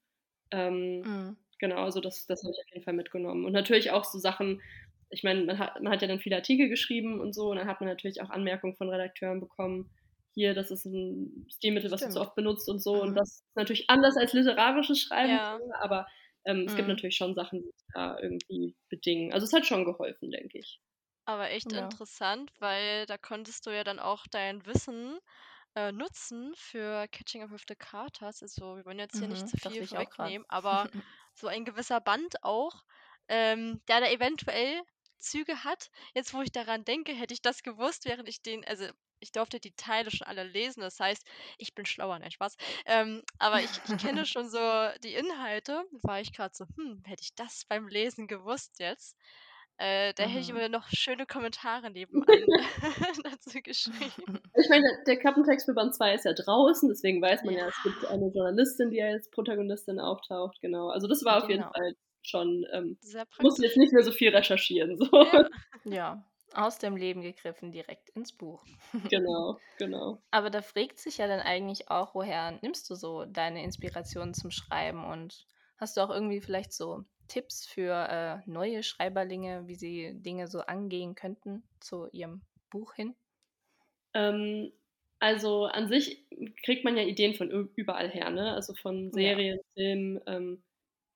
Ähm, 0.52 1.07
Mhm. 1.07 1.37
Genau, 1.61 1.85
also 1.85 2.00
das, 2.00 2.26
das 2.26 2.42
habe 2.42 2.52
ich 2.54 2.59
auf 2.64 2.73
jeden 2.75 2.85
Fall 2.85 2.95
mitgenommen. 2.95 3.45
Und 3.45 3.52
natürlich 3.52 3.90
auch 3.90 4.04
so 4.04 4.19
Sachen, 4.19 4.62
ich 5.11 5.23
meine, 5.25 5.45
man 5.45 5.59
hat, 5.59 5.80
man 5.83 5.92
hat 5.92 6.02
ja 6.02 6.09
dann 6.09 6.21
viele 6.21 6.37
Artikel 6.37 6.69
geschrieben 6.71 7.21
und 7.21 7.35
so, 7.35 7.50
und 7.50 7.57
dann 7.59 7.69
hat 7.69 7.80
man 7.80 7.88
natürlich 7.88 8.23
auch 8.23 8.30
Anmerkungen 8.30 8.76
von 8.76 8.88
Redakteuren 8.90 9.40
bekommen, 9.40 9.90
hier, 10.35 10.54
das 10.54 10.71
ist 10.71 10.87
ein 10.87 11.47
Stilmittel, 11.50 11.90
was 11.90 12.04
Stimmt. 12.04 12.07
du 12.07 12.12
so 12.12 12.21
oft 12.21 12.35
benutzt 12.37 12.69
und 12.69 12.80
so. 12.83 13.00
Mhm. 13.00 13.02
Und 13.02 13.14
das 13.16 13.28
ist 13.28 13.57
natürlich 13.57 13.90
anders 13.90 14.16
als 14.16 14.33
literarisches 14.33 15.00
Schreiben, 15.00 15.38
Ja. 15.38 15.61
aber 15.80 16.07
ähm, 16.47 16.61
es 16.66 16.75
gibt 16.76 16.88
Mhm. 16.88 16.90
natürlich 16.90 17.16
schon 17.16 17.35
Sachen, 17.35 17.61
die 17.62 17.66
sich 17.71 17.87
da 17.95 18.19
irgendwie 18.21 18.76
bedingen. 18.88 19.33
Also 19.33 19.45
es 19.47 19.52
hat 19.52 19.66
schon 19.66 19.85
geholfen, 19.85 20.30
denke 20.30 20.59
ich. 20.59 20.80
Aber 21.25 21.49
echt 21.50 21.73
Ja. 21.73 21.73
interessant, 21.73 22.52
weil 22.59 23.07
da 23.07 23.16
konntest 23.16 23.64
du 23.66 23.71
ja 23.71 23.85
dann 23.85 23.99
auch 23.99 24.26
dein 24.30 24.66
Wissen 24.66 25.19
äh, 25.75 25.93
nutzen 25.93 26.55
für 26.57 27.07
Catching 27.09 27.43
Up 27.43 27.50
with 27.50 27.65
the 27.69 27.77
Carters. 27.77 28.43
Also 28.43 28.77
wir 28.77 28.85
wollen 28.85 28.99
jetzt 28.99 29.19
hier 29.19 29.29
nicht 29.29 29.47
Mhm, 29.47 29.49
zu 29.49 29.57
dachte 29.61 29.85
viel 29.85 29.85
vorwegnehmen, 29.85 30.45
aber 30.49 30.89
so 31.35 31.47
ein 31.49 31.65
gewisser 31.65 32.00
Band 32.00 32.43
auch, 32.43 32.83
ähm, 33.29 33.81
der 33.89 34.00
da 34.00 34.09
eventuell 34.11 34.83
Züge 35.19 35.65
hat. 35.65 35.91
Jetzt, 36.15 36.33
wo 36.35 36.43
ich 36.43 36.53
daran 36.53 36.85
denke, 36.85 37.12
hätte 37.12 37.35
ich 37.35 37.43
das 37.43 37.62
gewusst, 37.62 38.05
während 38.07 38.29
ich 38.29 38.43
den, 38.43 38.65
also 38.65 38.89
ich 39.23 39.33
durfte 39.33 39.61
die 39.61 39.73
Teile 39.77 40.11
schon 40.11 40.27
alle 40.27 40.45
lesen. 40.45 40.81
Das 40.81 40.99
heißt, 40.99 41.27
ich 41.59 41.75
bin 41.75 41.85
schlauer, 41.85 42.19
nein, 42.19 42.31
Spaß. 42.31 42.57
Ähm, 42.87 43.23
aber 43.39 43.62
ich, 43.62 43.81
ich 43.85 43.97
kenne 43.99 44.25
schon 44.27 44.49
so 44.49 44.59
die 45.05 45.15
Inhalte. 45.15 45.85
War 46.03 46.21
ich 46.21 46.33
gerade 46.33 46.55
so, 46.55 46.65
hm, 46.77 47.03
hätte 47.05 47.23
ich 47.23 47.35
das 47.35 47.65
beim 47.69 47.87
Lesen 47.89 48.27
gewusst 48.29 48.79
jetzt? 48.79 49.17
Äh, 49.80 50.12
da 50.14 50.25
hätte 50.25 50.40
ich 50.40 50.52
Mhm. 50.52 50.58
mir 50.58 50.68
noch 50.68 50.87
schöne 50.88 51.25
Kommentare 51.25 51.90
nebenan 51.90 52.26
dazu 53.25 53.60
geschrieben. 53.62 54.38
Ich 54.54 54.68
meine, 54.68 54.84
der- 55.06 55.16
Klappentext 55.16 55.64
für 55.66 55.72
Band 55.75 55.94
2 55.94 56.14
ist 56.14 56.26
ja 56.26 56.34
draußen, 56.34 56.88
deswegen 56.88 57.22
weiß 57.22 57.44
man 57.44 57.54
ja, 57.54 57.60
Ja. 57.60 57.68
es 57.68 57.82
gibt 57.82 58.04
eine 58.06 58.26
Journalistin, 58.34 58.90
die 58.90 59.02
als 59.02 59.30
Protagonistin 59.30 59.99
auftaucht, 59.99 60.60
genau. 60.60 60.88
Also 60.88 61.08
das 61.08 61.25
war 61.25 61.42
auf 61.42 61.49
jeden 61.49 61.62
Genau. 61.62 61.72
Fall 61.72 61.94
schon, 62.22 62.66
ähm, 62.72 62.99
musste 63.40 63.64
jetzt 63.64 63.78
nicht 63.78 63.92
mehr 63.94 64.02
so 64.02 64.12
viel 64.12 64.28
recherchieren. 64.37 64.96
So. 64.99 65.08
Ja. 65.12 65.49
Ja, 65.84 66.25
aus 66.52 66.78
dem 66.78 66.94
Leben 66.96 67.22
gegriffen, 67.22 67.72
direkt 67.72 68.10
ins 68.10 68.32
Buch. 68.37 68.62
genau, 69.08 69.58
genau. 69.78 70.20
Aber 70.30 70.50
da 70.50 70.60
fragt 70.60 70.99
sich 70.99 71.16
ja 71.16 71.26
dann 71.26 71.40
eigentlich 71.40 71.90
auch, 71.90 72.14
woher 72.14 72.58
nimmst 72.60 72.90
du 72.90 72.94
so 72.94 73.25
deine 73.25 73.64
Inspirationen 73.64 74.34
zum 74.34 74.50
Schreiben 74.50 75.04
und 75.04 75.46
hast 75.78 75.96
du 75.96 76.02
auch 76.02 76.10
irgendwie 76.10 76.42
vielleicht 76.42 76.75
so 76.75 77.04
Tipps 77.30 77.66
für 77.66 77.94
äh, 78.46 78.50
neue 78.50 78.82
Schreiberlinge, 78.82 79.66
wie 79.68 79.76
sie 79.76 80.12
Dinge 80.22 80.49
so 80.49 80.60
angehen 80.62 81.14
könnten 81.14 81.62
zu 81.80 82.08
ihrem 82.12 82.42
Buch 82.70 82.94
hin? 82.94 83.14
Ähm, 84.14 84.72
also 85.18 85.64
an 85.66 85.88
sich 85.88 86.26
kriegt 86.64 86.84
man 86.84 86.96
ja 86.96 87.04
Ideen 87.04 87.34
von 87.34 87.50
überall 87.76 88.10
her, 88.10 88.30
ne? 88.30 88.54
Also 88.54 88.75
von 88.75 89.12
Ja. 89.20 89.37
Serien, 89.37 89.60
Filmen. 89.75 90.20
Ähm, 90.26 90.62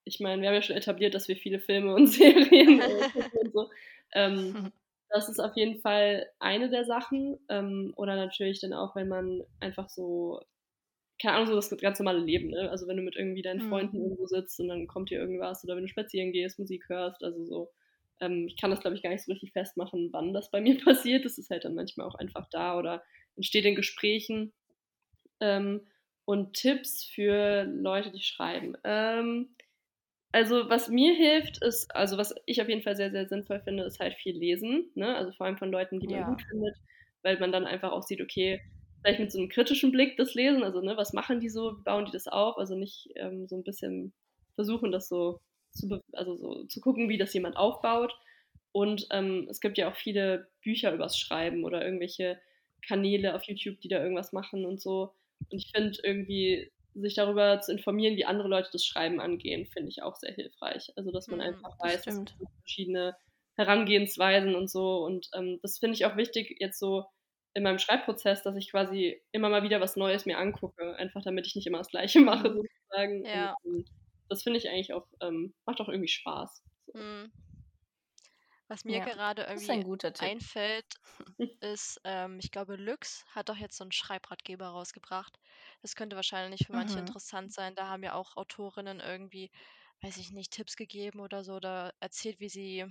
ich 0.05 0.19
meine, 0.19 0.41
wir 0.41 0.49
haben 0.49 0.55
ja 0.55 0.61
schon 0.61 0.75
etabliert, 0.77 1.13
dass 1.15 1.27
wir 1.27 1.37
viele 1.37 1.59
Filme 1.59 1.93
und 1.95 2.07
Serien 2.13 2.81
und 3.33 3.53
so. 3.53 3.69
Ähm, 4.13 4.55
das 5.09 5.29
ist 5.29 5.39
auf 5.39 5.55
jeden 5.57 5.81
Fall 5.81 6.27
eine 6.39 6.69
der 6.69 6.85
Sachen. 6.85 7.39
Ähm, 7.49 7.93
oder 7.97 8.15
natürlich 8.15 8.61
dann 8.61 8.73
auch, 8.73 8.95
wenn 8.95 9.07
man 9.09 9.43
einfach 9.59 9.89
so, 9.89 10.41
keine 11.21 11.35
Ahnung, 11.35 11.47
so 11.47 11.55
das 11.55 11.69
ganz 11.79 11.99
normale 11.99 12.19
Leben, 12.19 12.49
ne? 12.49 12.69
Also 12.69 12.87
wenn 12.87 12.97
du 12.97 13.03
mit 13.03 13.15
irgendwie 13.15 13.41
deinen 13.41 13.59
Mhm. 13.59 13.61
Freunden 13.61 13.97
irgendwo 14.01 14.25
sitzt 14.27 14.59
und 14.59 14.67
dann 14.67 14.87
kommt 14.87 15.09
dir 15.09 15.19
irgendwas 15.19 15.63
oder 15.63 15.75
wenn 15.75 15.83
du 15.83 15.89
spazieren 15.89 16.31
gehst, 16.31 16.59
Musik 16.59 16.89
hörst, 16.89 17.23
also 17.23 17.43
so. 17.45 17.71
Ähm, 18.21 18.47
ich 18.47 18.57
kann 18.57 18.69
das, 18.71 18.79
glaube 18.81 18.95
ich, 18.95 19.03
gar 19.03 19.09
nicht 19.11 19.23
so 19.23 19.31
richtig 19.31 19.51
festmachen, 19.53 20.09
wann 20.13 20.33
das 20.33 20.51
bei 20.51 20.61
mir 20.61 20.77
passiert. 20.79 21.25
Das 21.25 21.37
ist 21.37 21.49
halt 21.49 21.65
dann 21.65 21.75
manchmal 21.75 22.07
auch 22.07 22.15
einfach 22.15 22.47
da 22.49 22.77
oder 22.77 23.03
entsteht 23.35 23.65
in 23.65 23.75
Gesprächen. 23.75 24.53
Ähm, 25.39 25.87
und 26.25 26.53
Tipps 26.55 27.03
für 27.05 27.63
Leute, 27.65 28.11
die 28.11 28.21
schreiben. 28.23 28.75
Ähm, 28.83 29.55
also 30.31 30.69
was 30.69 30.89
mir 30.89 31.15
hilft, 31.15 31.59
ist, 31.63 31.95
also 31.95 32.17
was 32.17 32.35
ich 32.45 32.61
auf 32.61 32.69
jeden 32.69 32.83
Fall 32.83 32.95
sehr, 32.95 33.11
sehr 33.11 33.27
sinnvoll 33.27 33.61
finde, 33.61 33.83
ist 33.85 33.99
halt 33.99 34.15
viel 34.15 34.37
lesen. 34.37 34.91
Ne? 34.95 35.15
Also 35.15 35.31
vor 35.33 35.45
allem 35.47 35.57
von 35.57 35.71
Leuten, 35.71 35.99
die 35.99 36.09
man 36.09 36.23
Ja. 36.23 36.25
gut 36.25 36.43
findet, 36.49 36.75
weil 37.23 37.39
man 37.39 37.51
dann 37.51 37.65
einfach 37.65 37.91
auch 37.91 38.03
sieht, 38.03 38.21
okay, 38.21 38.61
vielleicht 39.05 39.19
mit 39.19 39.31
so 39.31 39.39
einem 39.39 39.49
kritischen 39.49 39.91
Blick 39.91 40.17
das 40.17 40.33
Lesen, 40.33 40.63
also 40.63 40.81
ne, 40.81 40.97
was 40.97 41.13
machen 41.13 41.39
die 41.39 41.49
so, 41.49 41.77
wie 41.79 41.83
bauen 41.83 42.05
die 42.05 42.11
das 42.11 42.27
auf? 42.27 42.57
Also 42.57 42.75
nicht 42.75 43.09
ähm, 43.15 43.47
so 43.47 43.55
ein 43.57 43.63
bisschen 43.63 44.13
versuchen, 44.55 44.91
das 44.91 45.07
so 45.09 45.41
zu, 45.71 46.01
also 46.13 46.35
so 46.35 46.65
zu 46.65 46.81
gucken, 46.81 47.09
wie 47.09 47.17
das 47.17 47.33
jemand 47.33 47.57
aufbaut. 47.57 48.13
Und 48.71 49.07
ähm, 49.11 49.47
es 49.49 49.61
gibt 49.61 49.77
ja 49.77 49.89
auch 49.91 49.95
viele 49.95 50.49
Bücher 50.61 50.93
übers 50.93 51.17
Schreiben 51.17 51.63
oder 51.63 51.83
irgendwelche 51.85 52.41
Kanäle 52.85 53.35
auf 53.35 53.43
YouTube, 53.43 53.79
die 53.81 53.87
da 53.87 54.01
irgendwas 54.01 54.33
machen 54.33 54.65
und 54.65 54.81
so. 54.81 55.13
Und 55.49 55.57
ich 55.59 55.71
finde 55.73 55.97
irgendwie, 56.03 56.71
sich 56.93 57.15
darüber 57.15 57.59
zu 57.61 57.71
informieren, 57.73 58.15
wie 58.15 58.25
andere 58.25 58.47
Leute 58.47 58.69
das 58.71 58.85
Schreiben 58.85 59.19
angehen, 59.19 59.65
finde 59.67 59.89
ich 59.89 60.01
auch 60.03 60.15
sehr 60.15 60.33
hilfreich. 60.33 60.91
Also, 60.95 61.11
dass 61.11 61.29
man 61.29 61.41
Mhm, 61.41 61.41
einfach 61.41 61.77
das 61.81 61.93
weiß, 61.93 62.07
es 62.07 62.21
stimmt. 62.21 62.35
gibt 62.37 62.51
verschiedene 62.61 63.15
Herangehensweisen 63.55 64.55
und 64.55 64.69
so. 64.69 65.03
Und 65.05 65.29
ähm, 65.33 65.59
das 65.61 65.77
finde 65.79 65.95
ich 65.95 66.05
auch 66.05 66.15
wichtig 66.17 66.57
jetzt 66.59 66.79
so 66.79 67.05
in 67.55 67.63
meinem 67.63 67.79
Schreibprozess, 67.79 68.43
dass 68.43 68.57
ich 68.57 68.71
quasi 68.71 69.23
immer 69.33 69.49
mal 69.49 69.63
wieder 69.63 69.81
was 69.81 69.97
Neues 69.97 70.25
mir 70.27 70.39
angucke, 70.39 70.95
einfach 70.97 71.23
damit 71.23 71.47
ich 71.47 71.55
nicht 71.55 71.67
immer 71.67 71.79
das 71.79 71.89
Gleiche 71.89 72.19
mache, 72.21 72.53
Mhm. 72.53 72.67
sozusagen. 72.91 73.25
Ja. 73.25 73.55
Und, 73.55 73.55
ähm, 73.65 73.85
das 74.29 74.43
finde 74.43 74.59
ich 74.59 74.69
eigentlich 74.69 74.93
auch, 74.93 75.07
ähm, 75.21 75.55
macht 75.65 75.81
auch 75.81 75.89
irgendwie 75.89 76.09
Spaß. 76.09 76.63
So. 76.87 76.93
Hm. 76.95 77.31
Was 78.67 78.83
mir 78.85 78.99
Ja, 78.99 79.01
gerade 79.01 79.47
ein 79.55 79.67
irgendwie 79.71 79.83
guter 79.83 80.13
Tipp. 80.13 80.33
einfällt, 80.33 80.85
ist, 81.61 81.99
ähm, 82.03 82.39
ich 82.39 82.51
glaube, 82.51 82.75
Lux 82.75 83.25
hat 83.29 83.49
doch 83.49 83.57
jetzt 83.57 83.77
so 83.77 83.83
einen 83.83 83.91
Schreibratgeber 83.91 84.67
rausgebracht. 84.67 85.39
Das 85.81 85.95
könnte 85.95 86.15
wahrscheinlich 86.15 86.65
für 86.67 86.73
manche 86.73 86.99
Mhm. 86.99 86.99
interessant 86.99 87.53
sein. 87.53 87.75
Da 87.75 87.87
haben 87.87 88.03
ja 88.03 88.13
auch 88.13 88.37
Autorinnen 88.37 88.99
irgendwie, 88.99 89.51
weiß 90.01 90.17
ich 90.17 90.31
nicht, 90.31 90.51
Tipps 90.53 90.75
gegeben 90.75 91.19
oder 91.21 91.43
so 91.43 91.55
oder 91.55 91.93
erzählt, 91.99 92.39
wie 92.39 92.49
sie, 92.49 92.85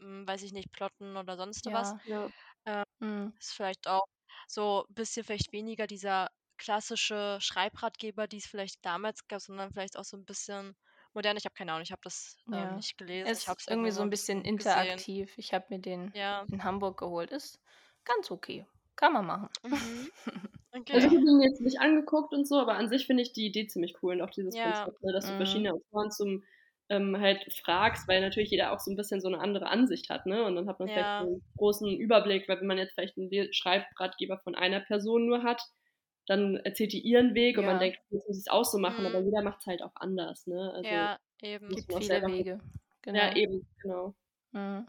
hm, 0.00 0.26
weiß 0.28 0.42
ich 0.44 0.52
nicht, 0.52 0.72
plotten 0.72 1.16
oder 1.16 1.36
sonst 1.36 1.72
was. 1.72 1.94
Ja. 2.04 2.32
Ja. 2.66 2.84
Mhm. 3.00 3.32
Ist 3.40 3.54
vielleicht 3.54 3.88
auch 3.88 4.04
so 4.48 4.84
ein 4.88 4.94
bisschen 4.94 5.24
vielleicht 5.24 5.52
weniger 5.52 5.86
dieser 5.86 6.28
klassische 6.58 7.38
Schreibratgeber, 7.40 8.28
die 8.28 8.38
es 8.38 8.46
vielleicht 8.46 8.84
damals 8.84 9.26
gab, 9.28 9.40
sondern 9.40 9.72
vielleicht 9.72 9.96
auch 9.98 10.04
so 10.04 10.16
ein 10.16 10.24
bisschen 10.26 10.74
modern. 11.14 11.36
Ich 11.36 11.44
habe 11.44 11.54
keine 11.54 11.72
Ahnung, 11.72 11.82
ich 11.84 11.92
habe 11.92 12.02
das 12.04 12.36
ähm, 12.52 12.70
Ja. 12.70 12.76
nicht 12.76 12.98
gelesen. 12.98 13.34
Es 13.34 13.38
Ich 13.38 13.48
habe 13.48 13.58
ist 13.58 13.60
es 13.60 13.68
irgendwie 13.68 13.90
so 13.92 14.02
ein 14.02 14.10
bisschen 14.10 14.44
gesehen. 14.56 15.04
interaktiv. 15.04 15.38
Ich 15.38 15.54
habe 15.54 15.66
mir 15.70 15.78
den 15.80 16.12
Ja. 16.12 16.46
in 16.50 16.64
Hamburg 16.64 16.98
geholt. 16.98 17.30
Ist 17.30 17.60
ganz 18.04 18.30
okay. 18.30 18.66
Kann 18.96 19.12
man 19.12 19.26
machen. 19.26 19.48
Mhm. 19.64 20.10
Also 20.92 21.06
Okay. 21.06 21.08
ich 21.08 21.14
habe 21.14 21.26
ihn 21.26 21.40
jetzt 21.42 21.60
nicht 21.62 21.80
angeguckt 21.80 22.34
und 22.34 22.46
so, 22.46 22.60
aber 22.60 22.74
an 22.76 22.88
sich 22.88 23.06
finde 23.06 23.22
ich 23.22 23.32
die 23.32 23.46
Idee 23.46 23.66
ziemlich 23.66 24.02
cool 24.02 24.14
und 24.16 24.22
auch 24.22 24.30
dieses 24.30 24.58
Ja. 24.58 24.60
Konzept, 24.60 25.02
ne, 25.02 25.12
dass 25.12 25.28
du 25.28 25.34
Mhm. 25.34 25.36
verschiedene 25.36 25.72
Autoren 25.74 26.10
zum 26.10 26.44
ähm, 26.92 27.18
halt 27.18 27.50
fragst, 27.64 28.06
weil 28.06 28.20
natürlich 28.20 28.50
jeder 28.50 28.72
auch 28.72 28.78
so 28.78 28.90
ein 28.90 28.96
bisschen 28.96 29.20
so 29.22 29.28
eine 29.28 29.40
andere 29.40 29.66
Ansicht 29.68 30.10
hat, 30.10 30.26
ne? 30.26 30.44
Und 30.44 30.56
dann 30.56 30.68
hat 30.68 30.78
man 30.78 30.88
vielleicht 30.88 31.08
Ja. 31.08 31.18
so 31.24 31.24
einen 31.32 31.42
großen 31.56 31.96
Überblick, 31.96 32.48
weil 32.48 32.60
wenn 32.60 32.66
man 32.66 32.76
jetzt 32.78 32.92
vielleicht 32.92 33.16
einen 33.16 33.52
Schreibratgeber 33.52 34.38
von 34.40 34.54
einer 34.54 34.80
Person 34.80 35.26
nur 35.26 35.42
hat, 35.42 35.62
dann 36.26 36.56
erzählt 36.56 36.92
die 36.92 37.00
ihren 37.00 37.34
Weg 37.34 37.56
und 37.56 37.64
man 37.64 37.74
Ja. 37.76 37.80
denkt, 37.80 37.98
jetzt 38.10 38.28
muss 38.28 38.36
ich 38.36 38.42
es 38.46 38.48
auch 38.52 38.64
so 38.64 38.78
machen, 38.78 39.06
aber 39.06 39.20
Mhm. 39.20 39.24
jeder 39.26 39.42
macht 39.42 39.60
es 39.60 39.66
halt 39.66 39.82
auch 39.82 39.96
anders, 39.96 40.46
ne? 40.46 40.70
Also 40.74 40.88
Ja, 40.88 41.18
eben. 41.40 41.66
muss 41.68 41.76
Gibt 41.76 41.88
man 41.88 41.96
auch 41.98 42.02
viele. 42.02 42.28
Wege. 42.28 42.60
Genau. 43.00 43.18
Ja, 43.18 43.36
eben, 43.36 43.66
genau. 43.80 44.14
Mhm. 44.52 44.86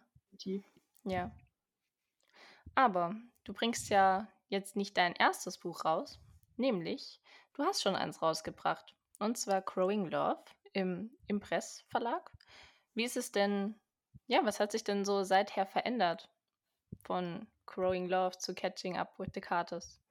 Ja. 1.05 1.31
Aber 2.75 3.15
du 3.45 3.53
bringst 3.53 3.89
ja 3.89 4.27
jetzt 4.49 4.75
nicht 4.75 4.97
dein 4.97 5.13
erstes 5.15 5.57
Buch 5.57 5.85
raus, 5.85 6.19
nämlich 6.57 7.21
du 7.53 7.63
hast 7.63 7.81
schon 7.81 7.95
eins 7.95 8.21
rausgebracht. 8.21 8.93
Und 9.19 9.37
zwar 9.37 9.61
Growing 9.61 10.09
Love 10.09 10.43
im 10.73 11.17
Impress 11.27 11.81
Verlag. 11.89 12.31
Wie 12.95 13.03
ist 13.05 13.17
es 13.17 13.31
denn, 13.31 13.79
ja, 14.27 14.45
was 14.45 14.59
hat 14.59 14.71
sich 14.71 14.83
denn 14.83 15.05
so 15.05 15.23
seither 15.23 15.65
verändert 15.65 16.29
von 17.05 17.47
Growing 17.67 18.07
Love 18.09 18.37
zu 18.39 18.55
Catching 18.55 18.97
Up 18.97 19.19
with 19.19 19.29
the 19.35 19.41
Carters? 19.41 20.01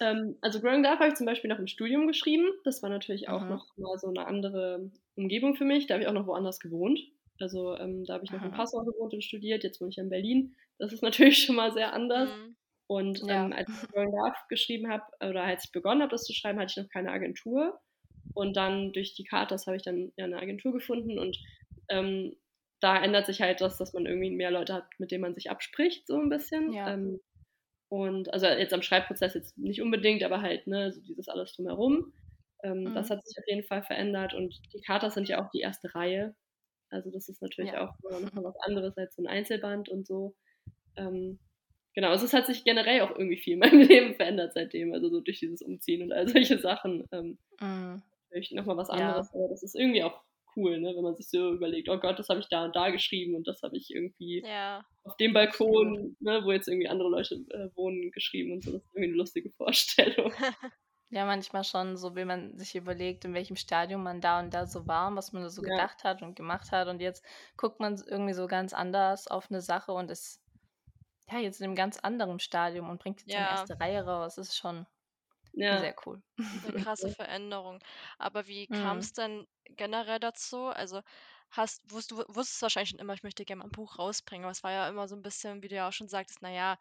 Ähm, 0.00 0.36
also 0.42 0.60
Growing 0.60 0.84
Up 0.86 0.98
habe 1.00 1.08
ich 1.08 1.14
zum 1.16 1.26
Beispiel 1.26 1.50
noch 1.50 1.58
im 1.58 1.66
Studium 1.66 2.06
geschrieben. 2.06 2.46
Das 2.64 2.82
war 2.82 2.90
natürlich 2.90 3.28
auch 3.28 3.48
Mhm. 3.48 3.48
noch 3.48 3.66
mal 3.76 3.98
so 3.98 4.08
eine 4.08 4.26
andere 4.26 4.90
Umgebung 5.16 5.56
für 5.56 5.64
mich. 5.64 5.86
Da 5.86 5.94
habe 5.94 6.02
ich 6.02 6.08
auch 6.08 6.12
noch 6.12 6.26
woanders 6.26 6.60
gewohnt. 6.60 7.00
Also 7.40 7.76
ähm, 7.76 8.04
da 8.04 8.14
habe 8.14 8.24
ich 8.24 8.32
noch 8.32 8.42
in 8.42 8.50
Mhm. 8.50 8.50
Passau 8.50 8.84
gewohnt 8.84 9.14
und 9.14 9.24
studiert. 9.24 9.64
Jetzt 9.64 9.80
wohne 9.80 9.90
ich 9.90 9.98
in 9.98 10.08
Berlin. 10.10 10.56
Das 10.78 10.92
ist 10.92 11.02
natürlich 11.02 11.44
schon 11.44 11.56
mal 11.56 11.72
sehr 11.72 11.92
anders. 11.92 12.30
Mhm. 12.30 12.56
Und 12.86 13.22
Ja. 13.22 13.28
ähm, 13.28 13.52
als 13.52 13.68
ich 13.74 13.88
Growing 13.92 14.14
Up 14.26 14.34
geschrieben 14.48 14.88
habe, 14.90 15.04
oder 15.28 15.42
als 15.44 15.66
ich 15.66 15.72
begonnen 15.72 16.02
habe, 16.02 16.10
das 16.10 16.24
zu 16.24 16.32
schreiben, 16.34 16.58
hatte 16.60 16.72
ich 16.76 16.82
noch 16.84 16.90
keine 16.92 17.10
Agentur. 17.12 17.80
Und 18.38 18.56
dann 18.56 18.92
durch 18.92 19.14
die 19.14 19.24
Carters 19.24 19.66
habe 19.66 19.76
ich 19.76 19.82
dann 19.82 20.12
ja 20.16 20.24
eine 20.24 20.38
Agentur 20.38 20.72
gefunden 20.72 21.18
und 21.18 21.36
ähm, 21.88 22.36
da 22.80 23.02
ändert 23.02 23.26
sich 23.26 23.40
halt 23.40 23.60
das, 23.60 23.78
dass 23.78 23.92
man 23.94 24.06
irgendwie 24.06 24.30
mehr 24.30 24.52
Leute 24.52 24.74
hat, 24.74 24.84
mit 24.98 25.10
denen 25.10 25.22
man 25.22 25.34
sich 25.34 25.50
abspricht, 25.50 26.06
so 26.06 26.16
ein 26.20 26.28
bisschen. 26.28 26.72
Ja. 26.72 26.92
Ähm, 26.94 27.18
und 27.88 28.32
also 28.32 28.46
jetzt 28.46 28.72
am 28.74 28.82
Schreibprozess 28.82 29.34
jetzt 29.34 29.58
nicht 29.58 29.82
unbedingt, 29.82 30.22
aber 30.22 30.40
halt, 30.40 30.68
ne, 30.68 30.92
so 30.92 31.00
dieses 31.00 31.28
alles 31.28 31.52
drumherum. 31.56 32.12
Ähm, 32.62 32.84
Mhm. 32.84 32.94
Das 32.94 33.10
hat 33.10 33.26
sich 33.26 33.36
auf 33.38 33.44
jeden 33.48 33.64
Fall 33.66 33.82
verändert 33.82 34.34
und 34.34 34.54
die 34.72 34.82
Carters 34.82 35.14
sind 35.14 35.28
ja 35.28 35.44
auch 35.44 35.50
die 35.50 35.60
erste 35.60 35.92
Reihe. 35.96 36.36
Also 36.90 37.10
das 37.10 37.28
ist 37.28 37.42
natürlich 37.42 37.72
Ja. 37.72 37.88
auch 37.88 37.94
nochmal 38.22 38.44
was 38.44 38.56
anderes 38.68 38.96
als 38.96 39.16
so 39.16 39.22
ein 39.22 39.26
Einzelband 39.26 39.88
und 39.88 40.06
so. 40.06 40.36
Ähm, 40.96 41.40
genau, 41.94 42.10
also 42.10 42.24
es 42.26 42.32
hat 42.34 42.46
sich 42.46 42.62
generell 42.64 43.00
auch 43.00 43.10
irgendwie 43.10 43.38
viel 43.38 43.54
in 43.54 43.58
meinem 43.60 43.80
Leben 43.90 44.14
verändert 44.14 44.52
seitdem, 44.54 44.92
also 44.92 45.08
so 45.10 45.20
durch 45.20 45.40
dieses 45.40 45.62
Umziehen 45.62 46.02
und 46.02 46.12
all 46.12 46.28
solche 46.28 46.58
Sachen. 46.58 47.04
Ähm, 47.10 47.38
Mhm. 47.60 48.02
Natürlich 48.30 48.52
nochmal 48.52 48.76
was 48.76 48.88
Ja. 48.88 48.94
anderes, 48.94 49.32
aber 49.34 49.48
das 49.48 49.62
ist 49.62 49.74
irgendwie 49.74 50.02
auch 50.02 50.20
cool, 50.56 50.80
ne? 50.80 50.92
wenn 50.96 51.02
man 51.04 51.14
sich 51.16 51.28
so 51.30 51.52
überlegt, 51.52 51.88
oh 51.88 51.98
Gott, 51.98 52.18
das 52.18 52.28
habe 52.28 52.40
ich 52.40 52.48
da 52.48 52.64
und 52.64 52.74
da 52.76 52.90
geschrieben 52.90 53.34
und 53.36 53.46
das 53.46 53.62
habe 53.62 53.76
ich 53.76 53.90
irgendwie 53.90 54.42
Ja. 54.44 54.84
auf 55.04 55.16
dem 55.16 55.32
Balkon, 55.32 56.16
ne, 56.20 56.40
wo 56.44 56.52
jetzt 56.52 56.68
irgendwie 56.68 56.88
andere 56.88 57.08
Leute 57.08 57.34
äh, 57.50 57.68
wohnen, 57.76 58.10
geschrieben 58.10 58.52
und 58.52 58.64
so. 58.64 58.72
Das 58.72 58.82
ist 58.82 58.88
irgendwie 58.94 59.08
eine 59.08 59.16
lustige 59.16 59.50
Vorstellung. 59.50 60.32
Ja, 61.10 61.24
manchmal 61.24 61.64
schon 61.64 61.96
so, 61.96 62.14
wenn 62.14 62.28
man 62.28 62.58
sich 62.58 62.74
überlegt, 62.76 63.24
in 63.24 63.32
welchem 63.32 63.56
Stadium 63.56 64.02
man 64.02 64.20
da 64.20 64.40
und 64.40 64.52
da 64.52 64.66
so 64.66 64.86
war 64.86 65.08
und 65.08 65.16
was 65.16 65.32
man 65.32 65.42
da 65.42 65.48
so 65.48 65.62
Ja. 65.62 65.70
gedacht 65.70 66.04
hat 66.04 66.20
und 66.20 66.36
gemacht 66.36 66.70
hat. 66.70 66.86
Und 66.86 67.00
jetzt 67.00 67.24
guckt 67.56 67.80
man 67.80 67.96
irgendwie 68.06 68.34
so 68.34 68.46
ganz 68.46 68.74
anders 68.74 69.26
auf 69.26 69.50
eine 69.50 69.62
Sache 69.62 69.92
und 69.92 70.10
ist 70.10 70.42
ja 71.30 71.38
jetzt 71.38 71.60
in 71.60 71.64
einem 71.64 71.76
ganz 71.76 71.98
anderen 71.98 72.40
Stadium 72.40 72.90
und 72.90 73.00
bringt 73.00 73.20
jetzt 73.22 73.34
in 73.34 73.40
Ja. 73.40 73.50
erste 73.52 73.80
Reihe 73.80 74.04
raus. 74.04 74.34
Das 74.34 74.48
ist 74.48 74.58
schon 74.58 74.86
Ja. 75.54 75.86
sehr 75.86 75.94
cool. 76.06 76.22
'Ne 76.62 76.72
krasse 76.74 77.08
Veränderung. 77.10 77.80
Aber 78.18 78.46
wie 78.48 78.68
Mhm. 78.70 79.08
kam's 79.08 79.12
denn 79.12 79.46
generell 79.66 80.20
dazu? 80.20 80.66
Also, 80.68 81.02
hast 81.50 81.82
wusst 81.92 82.10
du 82.12 82.18
wusstest 82.28 82.62
wahrscheinlich 82.62 82.90
schon 82.90 83.00
immer: 83.00 83.14
„Ich 83.14 83.22
möchte 83.24 83.44
gerne 83.44 83.60
mal 83.60 83.66
'n 83.68 83.72
Buch 83.72 83.98
rausbringen“, 83.98 84.44
aber 84.44 84.52
es 84.52 84.62
war 84.64 84.72
ja 84.72 84.88
immer 84.88 85.08
so 85.08 85.16
'n 85.16 85.22
bisschen, 85.22 85.62
wie 85.62 85.68
du 85.68 85.76
ja 85.76 85.88
auch 85.88 85.92
schon 85.92 86.08
sagtest: 86.08 86.40
„Na 86.42 86.50
ja, 86.52 86.78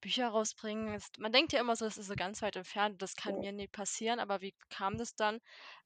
Bücher 0.00 0.28
rausbringen 0.28 0.94
ist“ 0.94 1.18
man 1.18 1.32
denkt 1.32 1.52
ja 1.52 1.60
immer 1.60 1.76
so, 1.76 1.84
das 1.86 1.98
ist 1.98 2.06
so 2.08 2.16
ganz 2.16 2.42
weit 2.42 2.56
entfernt, 2.56 3.02
das 3.02 3.16
kann 3.16 3.38
Ja. 3.38 3.40
mir 3.40 3.52
nie 3.52 3.68
passieren. 3.68 4.20
Aber 4.20 4.40
wie 4.42 4.54
kam 4.70 4.98
das 4.98 5.14
dann 5.16 5.40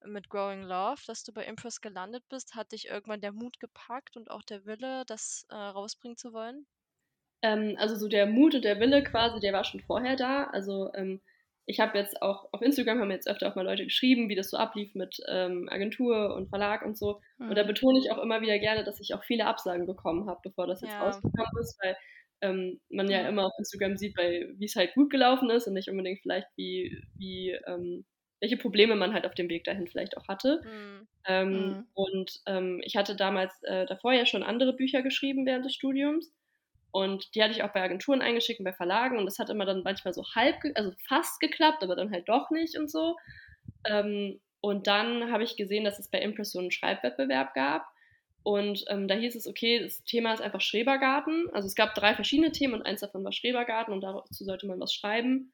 mit 0.04 0.28
Growing 0.30 0.62
Love, 0.62 1.02
dass 1.06 1.24
du 1.24 1.32
bei 1.32 1.44
Impress 1.46 1.80
gelandet 1.80 2.24
bist? 2.28 2.54
Hat 2.56 2.72
dich 2.72 2.86
irgendwann 2.88 3.20
der 3.22 3.32
Mut 3.32 3.60
gepackt 3.60 4.16
und 4.16 4.30
auch 4.30 4.42
der 4.44 4.66
Wille, 4.66 5.04
das, 5.06 5.46
äh, 5.50 5.54
rausbringen 5.56 6.16
zu 6.18 6.32
wollen? 6.32 6.66
Ähm, 7.42 7.76
also 7.78 7.96
so 7.96 8.08
der 8.08 8.26
Mut 8.26 8.54
und 8.54 8.64
der 8.64 8.80
Wille 8.80 9.02
quasi, 9.04 9.40
der 9.40 9.52
war 9.52 9.64
schon 9.64 9.80
vorher 9.80 10.16
da. 10.16 10.44
Also, 10.44 10.92
ähm, 10.94 11.20
ich 11.66 11.80
habe 11.80 11.98
jetzt 11.98 12.22
auch 12.22 12.48
auf 12.52 12.62
Instagram 12.62 13.00
haben 13.00 13.10
jetzt 13.10 13.28
öfter 13.28 13.48
auch 13.50 13.56
mal 13.56 13.64
Leute 13.64 13.84
geschrieben, 13.84 14.28
wie 14.28 14.34
das 14.36 14.50
so 14.50 14.56
ablief 14.56 14.94
mit, 14.94 15.16
ähm, 15.28 15.68
Agentur 15.70 16.34
und 16.34 16.48
Verlag 16.48 16.84
und 16.84 16.96
so. 16.98 17.20
Und 17.46 17.56
da 17.58 17.62
Mhm. 17.62 17.64
betone 17.64 17.98
ich 17.98 18.10
auch 18.10 18.22
immer 18.22 18.40
wieder 18.42 18.58
gerne, 18.58 18.84
dass 18.84 19.00
ich 19.00 19.14
auch 19.14 19.24
viele 19.24 19.46
Absagen 19.46 19.86
bekommen 19.86 20.28
habe, 20.28 20.40
bevor 20.44 20.66
das 20.66 20.82
jetzt 20.82 20.98
Ja. 20.98 21.00
rausgekommen 21.00 21.50
ist, 21.60 21.78
weil, 21.82 21.96
ähm, 22.42 22.80
man 22.90 23.10
ja 23.10 23.20
Mhm. 23.20 23.28
immer 23.28 23.46
auf 23.46 23.52
Instagram 23.58 23.96
sieht, 23.96 24.14
bei 24.16 24.46
wie's 24.58 24.76
halt 24.76 24.94
gut 24.94 25.10
gelaufen 25.10 25.50
ist 25.50 25.66
und 25.66 25.74
nicht 25.74 25.88
unbedingt 25.90 26.20
vielleicht 26.22 26.48
wie 26.56 27.02
wie, 27.16 27.50
ähm 27.66 28.04
welche 28.40 28.58
Probleme 28.58 28.94
man 28.96 29.14
halt 29.14 29.24
auf 29.26 29.34
dem 29.34 29.48
Weg 29.48 29.64
dahin 29.64 29.86
vielleicht 29.86 30.18
auch 30.18 30.28
hatte. 30.28 30.60
Mhm. 30.62 31.06
Ähm, 31.26 31.76
Mhm. 31.80 31.86
und, 31.94 32.40
ähm, 32.46 32.80
ich 32.84 32.96
hatte 32.96 33.16
damals, 33.16 33.62
äh, 33.62 33.86
davor 33.86 34.12
ja 34.12 34.26
schon 34.26 34.42
andere 34.42 34.74
Bücher 34.76 35.02
geschrieben 35.02 35.46
während 35.46 35.64
des 35.64 35.74
Studiums 35.74 36.34
und 36.94 37.34
die 37.36 37.42
hatte 37.44 37.52
ich 37.54 37.64
auch 37.64 37.74
bei 37.74 37.82
Agenturen 37.82 38.22
eingeschickt 38.22 38.60
und 38.60 38.66
bei 38.66 38.74
Verlagen 38.74 39.18
und 39.18 39.26
das 39.26 39.40
hat 39.40 39.50
immer 39.50 39.66
dann 39.66 39.82
manchmal 39.84 40.14
so 40.14 40.24
halb 40.36 40.56
also 40.76 40.92
fast 41.08 41.40
geklappt, 41.40 41.84
aber 41.84 41.96
dann 41.96 42.12
halt 42.12 42.28
doch 42.30 42.50
nicht 42.52 42.78
und 42.78 42.90
so. 42.90 43.16
Ähm, 43.86 44.40
und 44.62 44.86
dann 44.88 45.32
habe 45.32 45.44
ich 45.44 45.56
gesehen, 45.56 45.84
dass 45.84 45.98
es 46.00 46.10
bei 46.10 46.20
Impress 46.20 46.52
so 46.52 46.60
'n 46.60 46.70
Schreibwettbewerb 46.72 47.54
gab 47.54 47.86
und, 48.44 48.84
ähm, 48.90 49.08
da 49.08 49.14
hieß 49.16 49.36
es: 49.36 49.46
„Okay, 49.48 49.80
das 49.80 50.04
Thema 50.04 50.34
ist 50.34 50.42
einfach 50.42 50.60
Schrebergarten.“ 50.62 51.50
Also, 51.54 51.66
es 51.68 51.74
gab 51.76 51.94
3 51.96 52.14
verschiedene 52.16 52.52
Themen 52.52 52.74
und 52.74 52.82
eins 52.86 53.00
davon 53.02 53.24
war 53.24 53.32
Schrebergarten 53.32 53.94
und 53.94 54.02
dazu 54.02 54.44
sollte 54.44 54.66
man 54.68 54.80
was 54.80 54.94
schreiben. 54.94 55.52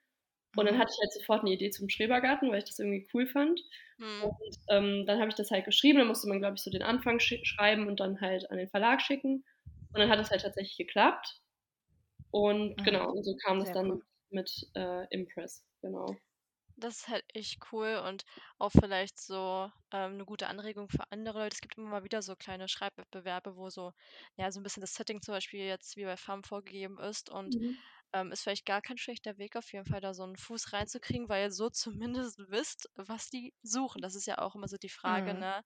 Und 0.56 0.66
dann 0.66 0.78
Mhm. 0.78 0.80
hatte 0.80 0.92
ich 0.94 1.00
halt 1.02 1.12
sofort 1.14 1.44
'ne 1.44 1.52
Idee 1.54 1.70
zum 1.72 1.88
Schrebergarten, 1.90 2.50
weil 2.52 2.58
ich 2.60 2.64
das 2.66 2.78
irgendwie 2.80 3.08
cool 3.14 3.26
fand. 3.28 3.60
Mhm. 3.98 4.30
Und, 4.40 4.56
ähm, 4.70 5.06
dann 5.06 5.20
habe 5.20 5.30
ich 5.30 5.36
das 5.36 5.50
halt 5.52 5.64
geschrieben, 5.66 5.98
dann 6.00 6.08
musste 6.08 6.28
man, 6.28 6.40
glaube 6.40 6.56
ich, 6.56 6.62
so 6.64 6.70
den 6.72 6.82
Anfang 6.84 7.20
sch 7.20 7.36
schreiben 7.44 7.88
und 7.88 8.00
dann 8.00 8.20
halt 8.22 8.50
an 8.52 8.58
den 8.58 8.68
Verlag 8.70 9.02
schicken. 9.02 9.44
Und 9.94 10.00
dann 10.00 10.10
hat 10.10 10.20
es 10.20 10.30
halt 10.30 10.42
tatsächlich 10.42 10.76
geklappt. 10.76 11.40
Und 12.30 12.76
Mhm. 12.76 12.84
genau, 12.84 13.10
und 13.12 13.24
so 13.24 13.36
kam 13.44 13.60
das 13.60 13.70
Sehr 13.70 13.74
dann 13.74 13.92
cool. 13.92 14.02
mit, 14.30 14.50
äh, 14.74 15.06
Impress, 15.10 15.66
genau. 15.82 16.20
Das 16.78 16.98
ist 17.00 17.08
halt 17.08 17.24
echt 17.34 17.58
cool 17.72 17.96
und 18.06 18.24
auch 18.58 18.70
vielleicht 18.70 19.20
so, 19.20 19.70
ähm, 19.92 20.16
'ne 20.16 20.24
gute 20.24 20.46
Anregung 20.46 20.88
für 20.88 21.02
andere 21.10 21.38
Leute. 21.40 21.54
Es 21.54 21.60
gibt 21.60 21.76
immer 21.76 21.88
mal 21.90 22.04
wieder 22.04 22.22
so 22.22 22.36
kleine 22.36 22.68
Schreibwettbewerbe, 22.68 23.56
wo 23.56 23.68
so 23.70 23.92
ja, 24.36 24.50
so 24.52 24.60
'n 24.60 24.62
bisschen 24.62 24.80
das 24.80 24.94
Setting 24.94 25.20
zum 25.20 25.34
Beispiel 25.34 25.60
jetzt 25.66 25.96
wie 25.96 26.04
bei 26.04 26.16
FAM 26.16 26.44
vorgegeben 26.44 26.98
ist 26.98 27.28
und, 27.30 27.56
Mhm. 27.56 27.80
ähm, 28.12 28.32
ist 28.32 28.42
vielleicht 28.42 28.66
gar 28.66 28.82
kein 28.82 28.98
schlechter 28.98 29.38
Weg 29.38 29.56
auf 29.56 29.72
jeden 29.72 29.84
Fall, 29.86 30.00
da 30.00 30.14
so 30.14 30.24
'n 30.24 30.36
Fuß 30.36 30.72
reinzukriegen, 30.72 31.28
weil 31.28 31.44
ihr 31.46 31.50
so 31.52 31.68
zumindest 31.70 32.38
wisst, 32.48 32.88
was 32.94 33.28
die 33.30 33.54
suchen. 33.62 34.00
Das 34.02 34.14
ist 34.14 34.26
ja 34.26 34.38
auch 34.38 34.54
immer 34.56 34.68
so 34.68 34.76
die 34.78 34.88
Frage, 34.88 35.34
Mhm. 35.34 35.34
ne? 35.34 35.62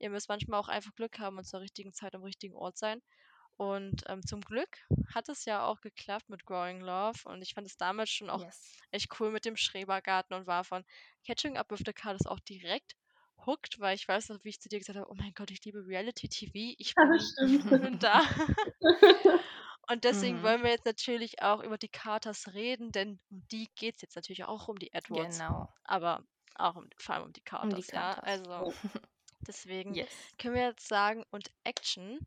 Ihr 0.00 0.10
müsst 0.10 0.28
manchmal 0.28 0.60
auch 0.60 0.68
einfach 0.68 0.94
Glück 0.94 1.18
haben 1.20 1.38
und 1.38 1.44
zur 1.46 1.60
richtigen 1.60 1.92
Zeit 1.94 2.14
am 2.16 2.24
richtigen 2.24 2.56
Ort 2.56 2.78
sein. 2.78 3.02
Und, 3.60 4.04
ähm, 4.08 4.24
zum 4.26 4.40
Glück 4.40 4.78
hat 5.14 5.28
es 5.28 5.44
ja 5.44 5.66
auch 5.66 5.82
geklappt 5.82 6.30
mit 6.30 6.46
Growing 6.46 6.80
Love 6.80 7.18
und 7.26 7.42
ich 7.42 7.52
fand 7.52 7.66
es 7.66 7.76
damals 7.76 8.08
schon 8.10 8.30
auch 8.30 8.44
Yes. 8.44 8.82
echt 8.90 9.20
cool 9.20 9.30
mit 9.32 9.44
dem 9.44 9.56
Schrebergarten 9.56 10.34
und 10.34 10.46
war 10.46 10.64
von 10.64 10.82
Catching 11.26 11.58
Up 11.58 11.70
with 11.70 11.82
the 11.84 11.92
Cardass 11.92 12.26
auch 12.26 12.40
direkt 12.40 12.94
hooked, 13.46 13.78
weil 13.78 13.96
ich 13.96 14.08
weiß 14.08 14.30
noch, 14.30 14.38
wie 14.44 14.48
ich 14.48 14.60
zu 14.60 14.70
dir 14.70 14.78
gesagt 14.78 14.98
habe: 14.98 15.10
„Oh 15.10 15.14
mein 15.14 15.34
Gott, 15.34 15.50
ich 15.50 15.62
liebe 15.64 15.86
Reality 15.86 16.28
TV. 16.28 16.74
Ich 16.78 16.96
bin 16.96 17.18
stimmt. 17.18 17.64
bin 17.82 17.98
da.“ 17.98 18.22
Und 19.88 20.04
deswegen 20.04 20.42
Mhm. 20.42 20.42
wollen 20.42 20.62
wir 20.62 20.70
jetzt 20.70 20.86
natürlich 20.86 21.42
auch 21.42 21.62
über 21.62 21.76
die 21.78 21.88
Carters 21.88 22.54
reden, 22.54 22.92
denn 22.92 23.20
um 23.30 23.42
die 23.50 23.68
geht's 23.74 24.02
jetzt 24.02 24.16
natürlich 24.16 24.44
auch 24.44 24.68
um 24.68 24.78
die 24.78 24.92
Edwards, 24.92 25.44
Genau. 25.44 25.68
aber 25.84 26.24
auch 26.54 26.76
um 26.76 26.88
vor 26.98 27.14
allem 27.14 27.24
um 27.26 27.32
die 27.32 27.42
Um 27.62 27.74
die 27.74 27.84
Carters, 27.84 27.92
ja? 27.92 28.14
Carters. 28.14 28.20
Also, 28.20 28.64
Ja. 28.64 28.72
deswegen 29.46 30.00
Yes. 30.02 30.34
können 30.38 30.54
wir 30.54 30.64
jetzt 30.68 30.88
sagen 30.88 31.24
und 31.30 31.50
Action, 31.64 32.20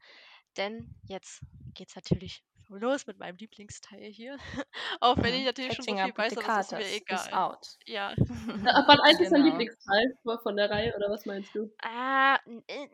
denn 0.54 0.96
jetzt 1.04 1.42
geht's 1.76 1.96
natürlich 1.96 2.44
los 2.70 3.08
mit 3.08 3.20
meinem 3.20 3.38
Lieblingsteil 3.38 4.12
hier. 4.12 4.38
Auch 5.02 5.18
wenn 5.22 5.34
ich 5.36 5.44
Mhm. 5.44 5.46
natürlich 5.46 5.76
schon 5.76 5.88
so 5.88 5.96
Catching 5.96 6.14
viel 6.14 6.14
weiß, 6.18 6.38
aber 6.38 6.48
es 6.48 6.58
ist 6.58 6.74
mir 6.76 6.86
Carters 6.86 7.04
is 7.08 7.28
egal. 7.28 7.32
out. 7.32 7.78
Ja. 7.86 8.16
Ab 8.66 8.86
wann 8.88 9.00
eins 9.08 9.20
ist 9.22 9.32
dein 9.34 9.44
Genau. 9.44 9.44
Lieblingsteil 9.44 10.18
von 10.44 10.56
der 10.58 10.70
Reihe 10.70 10.96
oder 10.96 11.10
was 11.10 11.26
meinst 11.26 11.56
du? 11.56 11.72
Ah, 11.82 12.40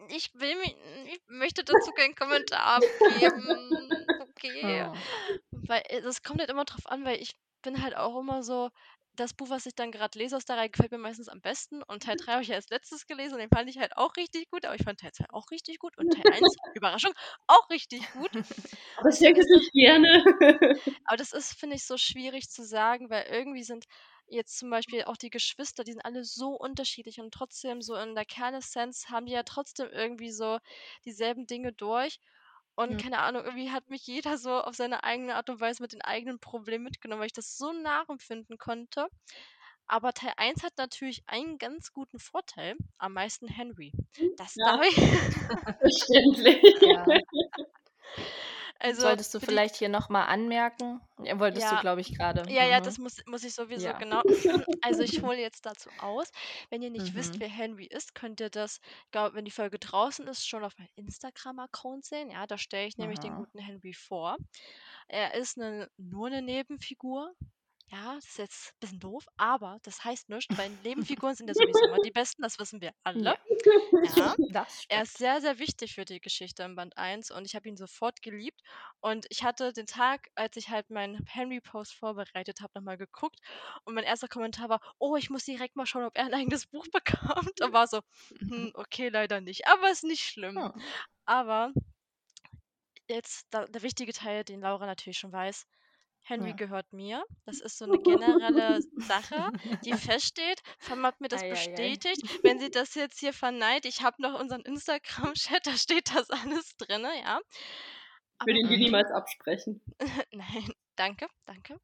ich 0.10 0.34
will 0.34 0.58
ich 1.08 1.22
möchte 1.28 1.63
dazu 1.63 1.91
keinen 1.91 2.15
Kommentar 2.15 2.63
abgeben. 2.65 4.08
Okay. 4.19 4.89
Oh. 4.91 5.04
Weil, 5.67 5.84
äh, 5.89 6.02
das 6.02 6.24
kommt 6.24 6.39
halt 6.41 6.50
immer 6.50 6.65
drauf 6.65 6.86
an, 6.88 7.06
weil 7.06 7.22
ich 7.22 7.39
bin 7.63 7.82
halt 7.84 7.95
auch 7.95 8.19
immer 8.19 8.43
so 8.43 8.69
das 9.19 9.34
Buch, 9.34 9.49
was 9.49 9.65
ich 9.65 9.75
dann 9.75 9.91
grad 9.91 10.15
lese 10.15 10.38
aus 10.38 10.45
der 10.45 10.58
Reihe, 10.58 10.69
gefällt 10.69 10.91
mir 10.91 10.97
meistens 10.97 11.27
am 11.27 11.41
besten 11.41 11.84
und 11.84 12.03
Teil 12.03 12.15
3 12.15 12.32
habe 12.34 12.41
ich 12.43 12.49
ja 12.49 12.55
als 12.55 12.69
Letztes 12.69 13.05
gelesen 13.05 13.34
und 13.34 13.39
den 13.39 13.49
fand 13.49 13.69
ich 13.69 13.77
halt 13.77 13.97
auch 13.97 14.15
richtig 14.15 14.49
gut, 14.49 14.65
aber 14.65 14.75
ich 14.75 14.84
fand 14.84 14.99
Teil 14.99 15.12
2 15.12 15.25
auch 15.32 15.51
richtig 15.51 15.79
gut 15.79 15.97
und 15.97 16.12
Teil 16.12 16.34
1, 16.34 16.41
Überraschung, 16.75 17.13
auch 17.47 17.69
richtig 17.69 18.01
gut. 18.13 18.32
Aber 18.97 19.10
ich 19.10 19.19
denke 19.19 19.41
das 19.41 19.49
nicht 19.49 19.71
gerne. 19.73 20.23
aber 21.05 21.17
das 21.17 21.34
ist, 21.34 21.60
finde 21.60 21.75
ich, 21.75 21.86
so 21.86 21.97
schwierig 21.97 22.49
zu 22.49 22.63
sagen, 22.63 23.10
weil 23.10 23.25
irgendwie 23.29 23.63
sind 23.63 23.86
jetzt 24.27 24.58
zum 24.58 24.69
Beispiel 24.69 25.03
auch 25.03 25.17
die 25.17 25.29
Geschwister, 25.29 25.84
die 25.84 25.93
sind 25.93 26.05
alle 26.05 26.23
so 26.23 26.51
unterschiedlich 26.51 27.19
und 27.19 27.34
trotzdem 27.34 27.82
so 27.82 27.95
in 27.95 28.15
der 28.15 28.25
Kernessenz 28.25 29.10
haben 29.10 29.25
die 29.25 29.34
ja 29.34 29.43
trotzdem 29.43 29.89
irgendwie 29.91 30.32
so 30.32 30.60
dieselben 31.05 31.47
Dinge 31.47 31.73
durch. 31.73 32.19
Und 32.80 32.96
Mhm. 32.96 32.98
keine 32.98 33.20
Ahnung, 33.20 33.44
irgendwie 33.44 33.72
hat 33.72 33.89
mich 33.89 34.08
jeder 34.08 34.38
so 34.38 34.52
auf 34.62 34.74
seine 34.74 35.04
eigene 35.04 35.36
Art 35.36 35.50
und 35.50 35.60
Weise 35.60 35.84
mit 35.84 35.92
den 35.92 36.02
eigenen 36.02 36.39
Problemen 36.39 36.86
mitgenommen, 36.86 37.20
weil 37.20 37.28
ich 37.28 37.34
das 37.34 37.58
so 37.58 37.74
nachempfinden 37.74 38.58
konnte. 38.58 39.08
Aber 39.88 40.13
Teil 40.13 40.34
1 40.38 40.63
hat 40.63 40.78
natürlich 40.78 41.24
einen 41.28 41.58
ganz 41.58 41.92
guten 41.92 42.20
Vorteil, 42.20 42.78
am 42.98 43.13
meisten 43.13 43.50
Henry. 43.50 43.92
Das 44.38 44.56
Ja. 44.56 44.63
darf 44.63 44.82
ich 44.84 44.96
Verständlich. 45.82 46.62
Ja. 46.82 47.06
Also, 48.82 49.04
Solltest 49.04 49.34
du 49.34 49.39
die 49.42 49.60
vielleicht 49.60 49.76
hier 49.76 49.89
noch 49.89 50.10
mal 50.10 50.26
anmerken? 50.26 51.02
Ja, 51.24 51.39
wolltest 51.39 51.72
du, 51.72 51.78
Ja. 51.78 51.80
glaube 51.80 52.02
ich, 52.02 52.18
grade. 52.18 52.46
Ja, 52.50 52.65
ja, 52.65 52.80
Mhm. 52.80 52.82
das 52.82 52.98
muss 53.00 53.18
muss 53.28 53.44
ich 53.44 53.56
sowieso, 53.56 53.94
Ja. 53.94 54.00
genau. 54.00 54.24
Also, 54.82 55.04
ich 55.04 55.22
hole 55.24 55.39
jetzt 55.39 55.65
dazu 55.65 55.92
aus. 55.98 56.30
Wenn 56.70 56.82
ihr 56.84 56.92
nicht 56.92 57.13
wisst, 57.15 57.36
Mhm. 57.36 57.42
wer 57.42 57.50
Henry 57.50 57.86
ist, 57.88 58.15
könnt 58.15 58.39
ihr 58.42 58.50
das, 58.52 58.80
glaube 59.12 59.36
wenn 59.36 59.46
die 59.46 59.52
Folge 59.52 59.80
draußen 59.80 60.28
ist, 60.28 60.48
schon 60.48 60.63
auf 60.65 60.78
meinem 60.78 60.89
Instagram-Account 60.96 62.06
sehen. 62.06 62.32
Ja, 62.32 62.48
da 62.48 62.58
stelle 62.58 62.88
ich 62.88 62.98
nämlich 62.98 63.20
den 63.20 63.34
Mhm. 63.34 63.36
guten 63.36 63.60
Henry 63.60 63.94
vor. 63.94 64.38
Er 65.10 65.36
ist 65.36 65.58
'ne 65.58 65.89
nur 65.98 66.30
'ne 66.32 66.42
Nebenfigur. 66.44 67.34
Ja, 67.89 68.15
das 68.15 68.26
ist 68.28 68.38
jetzt 68.39 68.80
bisschen 68.82 69.00
doof, 69.02 69.28
aber 69.38 69.80
das 69.84 70.04
heißt 70.06 70.30
nichts, 70.30 70.58
weil 70.58 70.72
Nebenfiguren 70.72 71.36
sind 71.36 71.48
ja 71.50 71.56
sowieso 71.56 71.86
immer 71.88 72.00
die 72.00 72.12
Besten, 72.13 72.44
das 72.44 72.60
wissen 72.60 72.82
wir 72.82 72.94
alle. 73.04 73.34
Ja. 73.34 73.36
Ja. 74.15 74.36
Das 74.47 74.88
Er 74.88 75.03
ist 75.03 75.17
sehr, 75.17 75.41
sehr 75.41 75.60
wichtig 75.60 75.93
für 75.95 76.05
die 76.05 76.19
Geschichte 76.21 76.63
in 76.63 76.75
Band 76.75 76.97
1 76.97 77.32
und 77.32 77.45
ich 77.45 77.55
habe 77.55 77.67
ihn 77.69 77.77
sofort 77.77 78.21
geliebt. 78.21 78.62
Und 79.01 79.25
ich 79.29 79.43
hatte 79.43 79.73
den 79.73 79.86
Tag, 79.88 80.29
als 80.36 80.55
ich 80.58 80.69
halt 80.69 80.89
meinen 80.89 81.25
Henry-Post 81.27 81.93
vorbereitet 81.93 82.62
habe, 82.62 82.71
noch 82.75 82.84
mal 82.84 82.97
geguckt 82.97 83.39
und 83.86 83.93
mein 83.95 84.03
erster 84.05 84.27
Kommentar 84.27 84.69
war: 84.69 84.79
„Oh, 84.99 85.15
ich 85.15 85.29
muss 85.29 85.45
direkt 85.45 85.75
mal 85.75 85.86
schauen, 85.86 86.05
ob 86.05 86.17
er 86.17 86.25
'n 86.27 86.34
eigenes 86.34 86.67
Buch 86.67 86.88
bekommt.“ 86.93 87.62
Und 87.62 87.73
war 87.73 87.88
so: 87.88 88.01
„Hm, 88.49 88.71
okay, 88.75 89.10
leider 89.10 89.41
nicht.“ 89.41 89.67
Aber 89.67 89.91
ist 89.91 90.03
nicht 90.03 90.23
schlimm. 90.23 90.65
Hm. 90.71 90.89
Aber 91.25 91.73
jetzt 93.10 93.47
da 93.51 93.65
der 93.65 93.82
wichtige 93.82 94.13
Teil, 94.13 94.43
den 94.45 94.62
Laura 94.62 94.86
natürlich 94.86 95.17
schon 95.17 95.32
weiß. 95.34 95.65
Henry 96.30 96.54
Ja. 96.54 96.56
gehört 96.56 96.94
mir. 96.94 97.24
Das 97.46 97.60
ist 97.60 97.78
so 97.80 97.86
'ne 97.88 98.00
generelle 98.00 98.80
Sache, 98.98 99.50
die 99.86 99.96
feststeht. 99.96 100.62
Fam 100.80 101.06
hat 101.06 101.22
mir 101.22 101.28
das 101.30 101.44
Ei, 101.44 101.54
ei, 101.54 101.76
ei. 101.86 101.98
bestätigt. 101.98 102.22
Wenn 102.44 102.60
sie 102.60 102.70
das 102.72 102.96
jetzt 102.96 103.20
hier 103.20 103.34
verneint 103.34 103.86
ich 103.86 104.02
habe 104.04 104.22
noch 104.22 104.39
unseren 104.39 104.62
Instagram-Chat, 104.62 105.65
da 105.68 105.78
steht 105.78 106.13
das 106.15 106.30
alles 106.30 106.76
drinne, 106.78 107.12
ja. 107.22 107.39
Ich 108.42 108.46
würde 108.46 108.60
Aber 108.60 108.60
ihn 108.60 108.68
dir 108.70 108.78
Mhm. 108.78 108.80
niemals 108.80 109.12
absprechen. 109.12 109.82
Nein, 110.32 110.72
danke, 110.96 111.28
danke. 111.46 111.78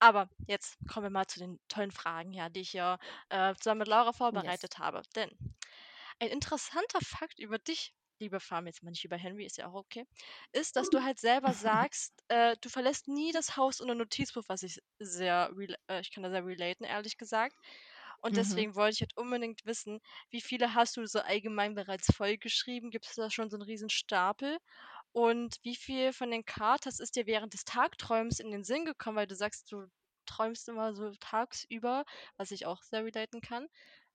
Aber 0.00 0.28
jetzt 0.46 0.78
kommen 0.88 1.06
wir 1.06 1.10
mal 1.10 1.26
zu 1.26 1.38
den 1.40 1.60
tollen 1.68 1.92
Fragen, 1.92 2.32
ja, 2.32 2.48
die 2.50 2.60
ich 2.62 2.70
hier, 2.70 2.98
äh, 3.30 3.54
zusammen 3.56 3.80
mit 3.80 3.88
Laura 3.88 4.12
Yes. 4.32 4.64
vorbereitet 4.64 4.78
habe. 4.78 5.02
Denn 5.16 5.30
ein 6.20 6.28
interessanter 6.28 7.00
Fakt 7.02 7.38
über 7.40 7.58
dich 7.58 7.94
Liebe 8.24 8.40
Farm, 8.40 8.66
jetzt 8.66 8.82
mal 8.82 8.90
nicht 8.90 9.04
über 9.04 9.16
Henry, 9.16 9.44
ist 9.46 9.58
ja 9.58 9.68
auch 9.68 9.74
okay, 9.74 10.04
ist, 10.52 10.76
dass 10.76 10.90
du 10.90 11.02
halt 11.04 11.18
selber 11.20 11.54
sagst, 11.54 12.22
äh, 12.28 12.56
du 12.60 12.68
verlässt 12.68 13.08
nie 13.08 13.32
das 13.32 13.56
Haus 13.56 13.80
ohne 13.80 13.94
Notizbuch, 13.94 14.44
was 14.48 14.62
ich 14.62 14.80
sehr, 14.98 15.50
äh, 15.88 16.00
ich 16.00 16.10
kann 16.12 16.22
da 16.22 16.30
sehr 16.30 16.44
relaten, 16.46 16.84
ehrlich 16.84 17.16
gesagt. 17.18 17.56
Und 18.20 18.36
Mhm. 18.36 18.36
deswegen 18.36 18.74
wollte 18.74 18.94
ich 18.94 19.00
halt 19.02 19.16
unbedingt 19.16 19.64
wissen, 19.64 20.00
wie 20.30 20.40
viele 20.40 20.74
hast 20.74 20.96
du 20.96 21.06
so 21.06 21.20
allgemein 21.20 21.74
bereits 21.74 22.14
vollgeschrieben? 22.14 22.90
Gibt 22.90 23.06
es 23.06 23.14
da 23.14 23.30
schon 23.30 23.50
so 23.50 23.56
einen 23.56 23.62
riesen 23.64 23.90
Stapel? 23.90 24.58
Und 25.12 25.56
wie 25.62 25.76
viel 25.76 26.12
von 26.12 26.30
den 26.30 26.44
Katas 26.44 27.00
ist 27.00 27.16
dir 27.16 27.26
während 27.26 27.54
des 27.54 27.64
Tagträumens 27.64 28.40
in 28.40 28.50
den 28.50 28.64
Sinn 28.64 28.84
gekommen, 28.84 29.16
weil 29.16 29.26
du 29.26 29.36
sagst, 29.36 29.70
du 29.72 29.86
träumst 30.26 30.68
immer 30.68 30.94
so 30.94 31.12
tagsüber, 31.20 32.04
was 32.36 32.50
ich 32.50 32.66
auch 32.66 32.82
sehr 32.82 33.04
relaten 33.04 33.40
kann. 33.42 33.68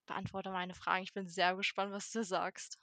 Beantworte 0.10 0.52
meine 0.52 0.74
Fragen. 0.76 1.04
Ich 1.04 1.14
bin 1.14 1.28
sehr 1.28 1.56
gespannt, 1.56 1.92
was 1.94 2.12
du 2.12 2.24
sagst. 2.24 2.80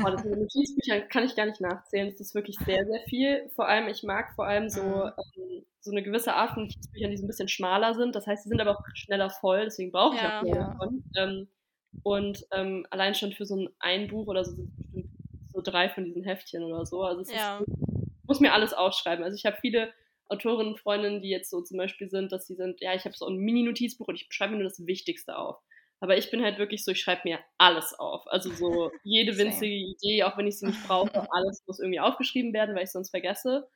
Boah, 0.00 0.10
das 0.10 0.24
mit 0.24 0.32
den 0.32 0.40
Notizbüchern 0.40 1.08
kann 1.08 1.24
ich 1.24 1.36
gar 1.36 1.46
nicht 1.46 1.60
nachzählen. 1.60 2.08
Das 2.10 2.20
ist 2.20 2.34
wirklich 2.34 2.62
sehr, 2.64 2.84
sehr 2.86 3.00
viel. 3.08 3.50
Vor 3.54 3.68
allem, 3.68 3.88
ich 3.88 4.02
mag 4.02 4.34
vor 4.34 4.46
allem 4.46 4.68
so, 4.70 5.04
Mhm. 5.04 5.12
ähm, 5.36 5.66
so 5.80 5.90
eine 5.90 6.02
gewisse 6.02 6.34
Art 6.34 6.52
von 6.54 6.64
Notizbüchern, 6.64 7.10
die 7.10 7.16
so 7.18 7.24
ein 7.24 7.28
bisschen 7.28 7.48
schmaler 7.48 7.94
sind. 7.94 8.14
Das 8.14 8.26
heißt, 8.26 8.44
sie 8.44 8.48
sind 8.48 8.60
aber 8.60 8.72
auch 8.72 8.82
schneller 8.94 9.30
voll, 9.30 9.64
deswegen 9.64 9.92
brauche 9.92 10.16
ich 10.16 10.22
Ja. 10.22 10.28
auch 10.28 10.40
mehr 10.40 10.54
Ja. 10.54 10.74
davon. 10.78 11.02
Ähm, 11.16 11.48
und 12.02 12.46
ähm, 12.52 12.86
allein 12.90 13.14
schon 13.14 13.32
für 13.32 13.44
so 13.46 13.56
ein, 13.56 13.68
ein 13.80 14.08
Buch 14.08 14.26
oder 14.26 14.44
so 14.44 14.52
sind 14.54 14.68
es 14.70 14.76
bestimmt 14.76 15.10
so 15.52 15.60
drei 15.62 15.90
von 15.90 16.04
diesen 16.04 16.24
Heftchen 16.24 16.62
oder 16.64 16.86
so. 16.86 17.02
Also 17.02 17.20
es 17.22 17.32
Ja. 17.32 17.58
ist, 17.58 17.62
ich 18.22 18.28
muss 18.28 18.40
mir 18.40 18.52
alles 18.54 18.72
aufschreiben. 18.72 19.24
Also 19.24 19.36
ich 19.36 19.44
habe 19.46 19.58
viele 19.60 19.92
Autorinnen, 20.28 20.76
Freundinnen, 20.78 21.22
die 21.22 21.28
jetzt 21.30 21.50
so 21.50 21.60
zum 21.62 21.78
Beispiel 21.78 22.08
sind, 22.10 22.32
dass 22.32 22.46
sie 22.46 22.54
sind, 22.54 22.80
ja, 22.80 22.94
ich 22.94 23.04
habe 23.04 23.16
so 23.16 23.26
ein 23.26 23.36
Mini-Notizbuch 23.36 24.08
und 24.08 24.14
ich 24.16 24.28
schreibe 24.30 24.52
mir 24.52 24.58
nur 24.60 24.68
das 24.68 24.86
Wichtigste 24.86 25.36
auf. 25.36 25.58
Aber 26.00 26.16
ich 26.16 26.30
bin 26.30 26.42
halt 26.42 26.58
wirklich 26.58 26.84
so, 26.84 26.92
ich 26.92 27.00
schreibe 27.00 27.22
mir 27.24 27.38
alles 27.58 27.94
auf. 27.98 28.26
Also 28.26 28.50
so 28.52 28.90
jede 29.04 29.36
winzige 29.36 29.74
Idee, 29.74 30.22
auch 30.24 30.36
wenn 30.38 30.46
ich 30.46 30.58
sie 30.58 30.66
nicht 30.66 30.82
brauche, 30.86 31.10
alles 31.32 31.62
muss 31.66 31.78
irgendwie 31.78 32.00
aufgeschrieben 32.00 32.52
werden, 32.52 32.74
weil 32.74 32.84
ich 32.84 32.90
sonst 32.90 33.10
vergesse. 33.10 33.68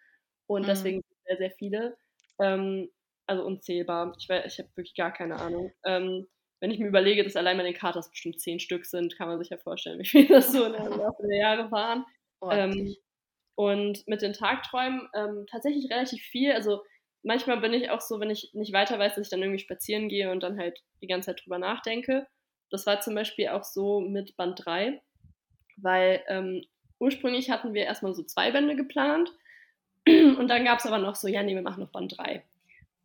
Und 0.46 0.62
Mhm. 0.62 0.66
deswegen 0.66 1.02
sind 1.02 1.18
sehr, 1.26 1.36
sehr 1.36 1.50
viele. 1.58 1.96
Ähm, 2.40 2.90
also 3.26 3.44
unzählbar. 3.44 4.14
Ich, 4.18 4.28
ich 4.28 4.58
habe 4.58 4.68
wirklich 4.74 4.94
gar 4.94 5.12
keine 5.12 5.36
Ahnung. 5.36 5.72
Ähm, 5.84 6.26
wenn 6.60 6.70
ich 6.70 6.78
mir 6.78 6.88
überlege, 6.88 7.24
dass 7.24 7.36
allein 7.36 7.58
bei 7.58 7.62
den 7.62 7.74
Katas 7.74 8.10
bestimmt 8.10 8.40
zehn 8.40 8.58
Stück 8.58 8.86
sind, 8.86 9.16
kann 9.16 9.28
man 9.28 9.38
sich 9.38 9.50
ja 9.50 9.58
vorstellen, 9.58 9.98
wie 10.00 10.06
viel 10.06 10.26
das 10.26 10.52
so 10.52 10.64
im 10.64 10.72
Laufe 10.72 11.22
der 11.28 11.38
Jahre 11.38 11.70
waren. 11.70 12.04
Ähm, 12.50 12.94
und 13.56 14.06
mit 14.08 14.22
den 14.22 14.32
Tagträumen 14.32 15.08
ähm, 15.14 15.46
tatsächlich 15.50 15.90
relativ 15.90 16.22
viel. 16.22 16.52
Also 16.52 16.82
manchmal 17.24 17.60
bin 17.60 17.72
ich 17.72 17.90
auch 17.90 18.00
so, 18.00 18.20
wenn 18.20 18.30
ich 18.30 18.50
nicht 18.54 18.72
weiter 18.72 18.98
weiß, 18.98 19.14
dass 19.14 19.26
ich 19.26 19.30
dann 19.30 19.42
irgendwie 19.42 19.58
spazieren 19.62 20.08
gehe 20.08 20.30
und 20.30 20.42
dann 20.42 20.58
halt 20.58 20.82
die 21.02 21.06
ganze 21.06 21.26
Zeit 21.26 21.42
drüber 21.44 21.58
nachdenke. 21.58 22.26
Das 22.70 22.86
war 22.86 23.00
zum 23.00 23.14
Beispiel 23.14 23.48
auch 23.48 23.64
so 23.64 24.00
mit 24.00 24.36
Band 24.36 24.64
3, 24.64 25.00
weil 25.76 26.22
ähm, 26.28 26.64
ursprünglich 26.98 27.50
hatten 27.50 27.74
wir 27.74 27.84
erstmal 27.84 28.14
so 28.14 28.22
zwei 28.22 28.50
Bände 28.50 28.76
geplant 28.76 29.32
und 30.06 30.48
dann 30.48 30.64
gab 30.64 30.78
es 30.78 30.86
aber 30.86 30.98
noch 30.98 31.14
so, 31.14 31.28
ja, 31.28 31.42
nee, 31.42 31.54
wir 31.54 31.62
machen 31.62 31.82
noch 31.82 31.92
Band 31.92 32.16
3. 32.16 32.44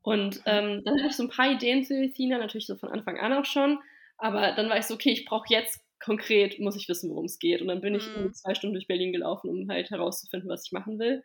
Und 0.01 0.41
ähm, 0.45 0.81
dann 0.85 0.95
hatte 0.97 1.07
ich 1.09 1.15
so 1.15 1.23
ein 1.23 1.29
paar 1.29 1.51
Ideen 1.51 1.83
zu 1.83 1.93
Athena, 1.93 2.37
natürlich 2.37 2.67
so 2.67 2.75
von 2.77 2.89
Anfang 2.89 3.19
an 3.19 3.33
auch 3.33 3.45
schon, 3.45 3.79
aber 4.17 4.53
dann 4.53 4.69
war 4.69 4.77
ich 4.77 4.85
so, 4.85 4.93
okay, 4.93 5.11
ich 5.11 5.25
brauche 5.25 5.45
jetzt 5.49 5.81
konkret, 6.03 6.59
muss 6.59 6.77
ich 6.77 6.87
wissen, 6.87 7.09
worum 7.09 7.25
es 7.25 7.39
geht. 7.39 7.61
Und 7.61 7.67
dann 7.67 7.81
bin 7.81 7.95
ich 7.95 8.07
Mhm. 8.07 8.33
zwei 8.33 8.55
Stunden 8.55 8.73
durch 8.73 8.87
Berlin 8.87 9.11
gelaufen, 9.11 9.49
um 9.49 9.69
halt 9.69 9.91
herauszufinden, 9.91 10.49
was 10.49 10.65
ich 10.65 10.71
machen 10.71 10.97
will. 10.99 11.23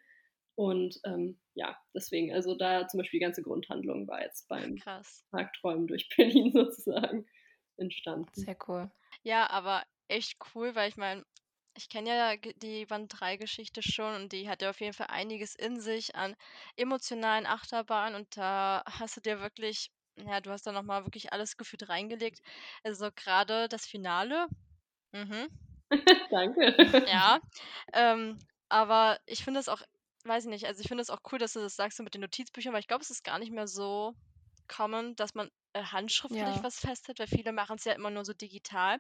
Und 0.57 1.01
ähm, 1.05 1.39
ja, 1.55 1.77
deswegen, 1.95 2.33
also 2.33 2.57
da 2.57 2.87
zum 2.89 2.99
Beispiel 2.99 3.21
die 3.21 3.25
ganze 3.25 3.43
Grundhandlung 3.43 4.07
war 4.09 4.23
jetzt 4.23 4.49
beim 4.49 4.83
Krass. 4.83 5.25
Tagträumen 5.31 5.87
durch 5.87 6.09
Berlin 6.17 6.53
sozusagen 6.53 7.27
entstanden. 7.77 8.31
Sehr 8.33 8.57
cool. 8.69 8.91
Ja, 9.23 9.49
aber 9.51 9.85
echt 10.09 10.37
cool, 10.55 10.75
weil 10.75 10.89
ich 10.89 10.97
meine, 10.97 11.25
ich 11.77 11.89
kenne 11.89 12.11
ja 12.11 12.37
die 12.37 12.87
Band 12.87 13.13
3 13.19 13.37
Geschichte 13.37 13.83
schon 13.83 14.15
und 14.15 14.33
die 14.33 14.49
hat 14.49 14.63
ja 14.63 14.71
auf 14.71 14.81
jeden 14.81 14.93
Fall 14.93 15.09
einiges 15.09 15.55
in 15.55 15.81
sich 15.81 16.15
an 16.15 16.37
emotionalen 16.77 17.47
Achterbahnen 17.47 18.15
und 18.15 18.37
da 18.37 18.83
hast 18.87 19.17
du 19.17 19.21
dir 19.21 19.41
wirklich, 19.41 19.91
ja, 20.17 20.41
du 20.41 20.51
hast 20.51 20.67
da 20.67 20.73
nochmal 20.73 21.05
wirklich 21.05 21.33
alles 21.33 21.57
gefühlt 21.57 21.89
reingelegt. 21.89 22.41
Also 22.85 23.11
gerade 23.15 23.69
das 23.69 23.87
Finale. 23.87 24.47
Mhm. 25.13 25.49
Danke. 26.31 26.75
Ja, 27.07 27.41
ähm, 27.93 28.39
aber 28.69 29.19
ich 29.27 29.45
finde 29.45 29.61
es 29.61 29.69
auch, 29.69 29.83
weiß 30.25 30.45
ich 30.45 30.51
nicht, 30.51 30.67
also 30.67 30.81
ich 30.81 30.89
finde 30.89 31.03
es 31.03 31.11
auch 31.11 31.21
cool, 31.33 31.39
dass 31.39 31.53
du 31.55 31.61
das 31.61 31.77
sagst 31.77 31.97
so 31.99 32.03
mit 32.03 32.15
den 32.15 32.21
Notizbüchern, 32.23 32.73
weil 32.73 32.81
ich 32.81 32.87
glaube, 32.89 33.03
es 33.03 33.11
ist 33.11 33.25
gar 33.25 33.39
nicht 33.39 33.53
mehr 33.53 33.67
so 33.67 34.15
common, 34.69 35.15
dass 35.17 35.35
man 35.35 35.51
äh, 35.75 35.83
handschriftlich 35.85 36.59
Ja. 36.59 36.63
was 36.63 36.79
festhält, 36.81 37.19
weil 37.19 37.27
viele 37.27 37.53
machen 37.53 37.77
es 37.79 37.85
ja 37.85 37.93
immer 37.95 38.11
nur 38.11 38.25
so 38.25 38.33
digital. 38.33 38.99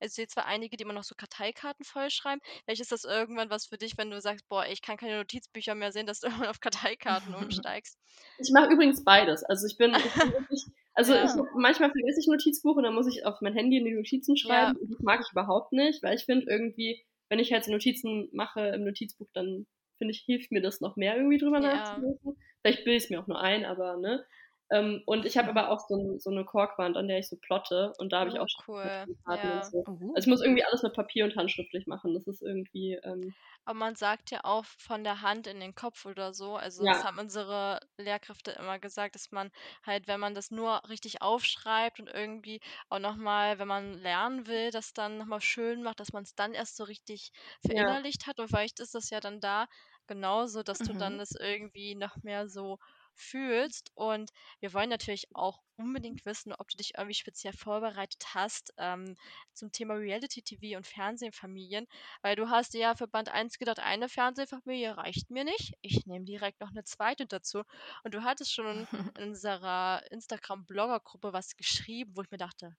Also 0.00 0.12
ich 0.12 0.12
sehe 0.14 0.26
zwar 0.28 0.46
einige, 0.46 0.76
die 0.76 0.82
immer 0.84 0.92
noch 0.92 1.04
so 1.04 1.14
Karteikarten 1.16 1.84
vollschreiben. 1.84 2.40
Vielleicht 2.64 2.82
ist 2.82 2.92
das 2.92 3.04
irgendwann 3.04 3.50
was 3.50 3.66
für 3.66 3.78
dich, 3.78 3.96
wenn 3.98 4.10
du 4.10 4.20
sagst, 4.20 4.48
boah, 4.48 4.66
ich 4.66 4.82
kann 4.82 4.96
keine 4.98 5.16
Notizbücher 5.18 5.74
mehr 5.74 5.92
sehen, 5.92 6.06
dass 6.06 6.20
du 6.20 6.26
irgendwann 6.28 6.48
auf 6.50 6.60
Karteikarten 6.60 7.34
umsteigst. 7.34 7.98
Ich 8.38 8.50
mache 8.52 8.72
übrigens 8.72 9.04
beides. 9.04 9.44
Also 9.44 9.66
ich 9.66 9.76
bin, 9.78 10.02
ich 10.04 10.16
bin 10.18 10.30
wirklich, 10.32 10.62
also 10.94 11.14
Ja. 11.14 11.22
ich, 11.24 11.32
manchmal 11.56 11.90
vergesse 11.90 12.20
ich 12.20 12.26
Notizbuch 12.28 12.76
und 12.76 12.82
dann 12.84 12.94
muss 12.94 13.06
ich 13.08 13.24
auf 13.26 13.40
mein 13.40 13.54
Handy 13.54 13.78
in 13.78 13.84
die 13.84 13.94
Notizen 13.94 14.36
schreiben. 14.36 14.76
Und 14.76 14.90
Das 14.92 15.00
mag 15.02 15.20
ich 15.24 15.32
überhaupt 15.32 15.72
nicht, 15.72 16.02
weil 16.02 16.16
ich 16.16 16.24
finde 16.24 16.46
irgendwie, 16.50 17.04
wenn 17.28 17.38
ich 17.38 17.52
halt 17.52 17.64
so 17.64 17.72
Notizen 17.72 18.28
mache 18.32 18.68
im 18.68 18.84
Notizbuch, 18.84 19.28
dann 19.34 19.66
finde 19.98 20.12
ich, 20.12 20.20
hilft 20.26 20.52
mir 20.52 20.60
das 20.62 20.80
noch 20.80 20.96
mehr 20.96 21.16
irgendwie 21.16 21.38
drüber 21.38 21.60
Ja. 21.60 21.74
nachzudenken. 21.74 22.36
Vielleicht 22.62 22.84
bilde 22.84 22.96
ich 22.96 23.04
es 23.04 23.10
mir 23.10 23.20
auch 23.20 23.26
nur 23.26 23.40
ein, 23.40 23.64
aber 23.64 23.96
ne. 23.96 24.24
Ähm, 24.70 25.02
und 25.06 25.24
ich 25.26 25.36
habe 25.38 25.48
aber 25.50 25.70
auch 25.70 25.80
so, 25.88 25.96
ein, 25.96 26.20
so 26.20 26.30
eine 26.30 26.44
Korkwand, 26.44 26.96
an 26.96 27.08
der 27.08 27.18
ich 27.20 27.28
so 27.28 27.36
plotte 27.40 27.94
und 27.98 28.12
da 28.12 28.20
habe 28.20 28.30
ich 28.30 28.38
Oh, 28.38 28.40
auch 28.40 28.48
schon 28.48 28.64
cool. 28.66 29.08
Ja. 29.26 29.46
und 29.52 29.64
so. 29.64 29.86
Uh. 29.86 30.14
Also 30.14 30.26
ich 30.28 30.30
muss 30.30 30.42
irgendwie 30.42 30.64
alles 30.64 30.82
mit 30.82 30.94
Papier 30.94 31.24
und 31.24 31.36
handschriftlich 31.36 31.86
machen. 31.86 32.14
Das 32.14 32.26
ist 32.26 32.42
irgendwie, 32.42 32.94
ähm, 33.04 33.34
Aber 33.64 33.78
man 33.78 33.96
sagt 33.96 34.30
ja 34.30 34.40
auch 34.44 34.64
von 34.64 35.04
der 35.04 35.20
Hand 35.22 35.46
in 35.46 35.60
den 35.60 35.74
Kopf 35.74 36.06
oder 36.06 36.32
so. 36.32 36.56
Also 36.56 36.84
Ja. 36.84 36.92
das 36.92 37.04
haben 37.04 37.18
unsere 37.18 37.80
Lehrkräfte 37.98 38.52
immer 38.52 38.78
gesagt, 38.78 39.14
dass 39.14 39.30
man 39.30 39.50
halt, 39.84 40.06
wenn 40.06 40.20
man 40.20 40.34
das 40.34 40.50
nur 40.50 40.88
richtig 40.88 41.20
aufschreibt 41.22 42.00
und 42.00 42.06
irgendwie 42.08 42.60
auch 42.88 42.98
nochmal, 42.98 43.58
wenn 43.58 43.68
man 43.68 43.94
lernen 43.94 44.46
will, 44.46 44.70
das 44.70 44.92
dann 44.94 45.18
nochmal 45.18 45.40
schön 45.42 45.82
macht, 45.82 46.00
dass 46.00 46.12
man 46.12 46.22
es 46.22 46.34
dann 46.34 46.54
erst 46.54 46.76
so 46.76 46.84
richtig 46.84 47.30
ja. 47.62 48.00
verinnerlicht 48.00 48.26
hat. 48.26 48.38
Und 48.40 48.48
vielleicht 48.48 48.80
ist 48.80 48.94
das 48.94 49.10
ja 49.10 49.20
dann 49.20 49.40
da 49.40 49.66
genauso, 50.06 50.62
dass 50.62 50.82
du 50.82 50.94
dann 50.94 51.18
Mhm. 51.18 51.18
das 51.18 51.32
irgendwie 51.38 51.94
noch 51.96 52.16
mehr 52.22 52.48
so 52.48 52.78
fühlst. 53.16 53.90
Und 53.94 54.30
wir 54.60 54.72
wollen 54.72 54.90
natürlich 54.90 55.26
auch 55.34 55.60
unbedingt 55.76 56.24
wissen, 56.24 56.52
ob 56.52 56.68
du 56.68 56.76
dich 56.76 56.94
irgendwie 56.96 57.14
speziell 57.14 57.52
vorbereitet 57.52 58.34
hast 58.34 58.72
ähm, 58.78 59.16
zum 59.52 59.72
Thema 59.72 59.94
Reality 59.94 60.42
TV 60.42 60.76
und 60.76 60.86
Fernsehfamilien, 60.86 61.86
weil 62.22 62.36
du 62.36 62.48
hast 62.48 62.74
dir 62.74 62.80
ja 62.80 62.94
für 62.94 63.08
Band 63.08 63.28
1 63.28 63.58
gedacht, 63.58 63.80
eine 63.80 64.08
Fernsehfamilie 64.08 64.96
reicht 64.96 65.30
mir 65.30 65.44
nicht. 65.44 65.74
Ich 65.82 66.06
nehme 66.06 66.24
direkt 66.24 66.60
noch 66.60 66.70
eine 66.70 66.84
zweite 66.84 67.26
dazu. 67.26 67.62
Und 68.04 68.14
du 68.14 68.22
hattest 68.22 68.52
schon 68.52 68.66
in 68.66 68.86
unserer 69.30 70.02
Instagram-Blogger-Gruppe 70.10 71.32
was 71.32 71.56
geschrieben, 71.56 72.12
wo 72.14 72.22
ich 72.22 72.30
mir 72.30 72.38
dachte, 72.38 72.76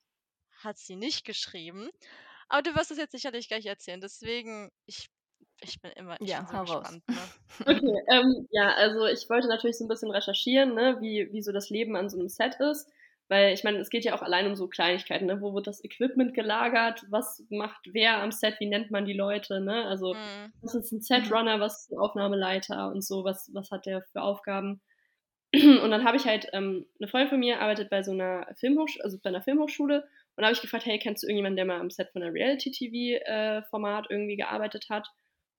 hat 0.63 0.77
sie 0.77 0.95
nicht 0.95 1.25
geschrieben. 1.25 1.89
Aber 2.49 2.61
du 2.61 2.75
wirst 2.75 2.91
es 2.91 2.97
jetzt 2.97 3.11
sicherlich 3.11 3.47
gleich 3.47 3.65
erzählen. 3.65 4.01
Deswegen, 4.01 4.71
ich, 4.85 5.09
ich 5.61 5.81
bin 5.81 5.91
immer 5.91 6.17
ich 6.21 6.29
Ja, 6.29 6.41
bin 6.41 6.65
so 6.67 6.79
gespannt. 6.79 7.03
Ne? 7.07 7.15
Okay, 7.65 8.01
ähm, 8.09 8.47
ja, 8.51 8.73
also 8.75 9.05
ich 9.05 9.29
wollte 9.29 9.47
natürlich 9.47 9.77
so 9.77 9.85
ein 9.85 9.87
bisschen 9.87 10.11
recherchieren, 10.11 10.75
ne, 10.75 10.97
wie, 11.01 11.29
wie 11.31 11.41
so 11.41 11.51
das 11.51 11.69
Leben 11.69 11.95
an 11.95 12.09
so 12.09 12.17
einem 12.19 12.29
Set 12.29 12.55
ist. 12.59 12.89
Weil 13.29 13.53
ich 13.53 13.65
meine, 13.65 13.79
es 13.79 13.89
geht 13.89 14.05
ja 14.05 14.15
auch 14.15 14.21
allein 14.21 14.47
um 14.47 14.55
so 14.55 14.69
Kleinigkeiten, 14.69 15.25
ne? 15.25 15.41
Wo 15.41 15.53
wird 15.53 15.67
das 15.67 15.83
Equipment 15.83 16.33
gelagert? 16.33 17.03
Was 17.09 17.43
macht 17.49 17.89
wer 17.91 18.21
am 18.21 18.31
Set? 18.31 18.55
Wie 18.59 18.69
nennt 18.69 18.89
man 18.89 19.03
die 19.03 19.13
Leute? 19.13 19.59
Ne? 19.59 19.83
Also, 19.85 20.13
Mhm. 20.13 20.53
was 20.61 20.75
ist 20.75 20.93
ein 20.93 21.01
Setrunner, 21.01 21.59
was 21.59 21.81
ist 21.81 21.91
ein 21.91 21.99
Aufnahmeleiter 21.99 22.87
und 22.89 23.03
so, 23.03 23.25
was, 23.25 23.51
was 23.53 23.69
hat 23.69 23.85
der 23.85 24.01
für 24.13 24.21
Aufgaben? 24.21 24.81
Und 25.53 25.91
dann 25.91 26.03
habe 26.03 26.17
ich 26.17 26.25
halt, 26.25 26.47
ähm, 26.53 26.85
eine 26.99 27.07
Freundin 27.09 27.29
von 27.29 27.39
mir 27.39 27.61
arbeitet 27.61 27.89
bei 27.89 28.03
so 28.03 28.11
einer 28.11 28.47
Filmhochschule, 28.59 29.03
also 29.03 29.17
bei 29.23 29.29
einer 29.29 29.41
Filmhochschule, 29.41 30.01
und 30.35 30.41
da 30.41 30.47
habe 30.47 30.53
ich 30.53 30.61
gefragt, 30.61 30.85
hey, 30.85 30.99
kennst 30.99 31.23
du 31.23 31.27
irgendjemanden, 31.27 31.55
der 31.55 31.65
mal 31.65 31.79
am 31.79 31.89
Set 31.89 32.09
von 32.11 32.21
einer 32.21 32.33
Reality-TV-Format 32.33 34.07
irgendwie 34.09 34.35
gearbeitet 34.35 34.85
hat? 34.89 35.07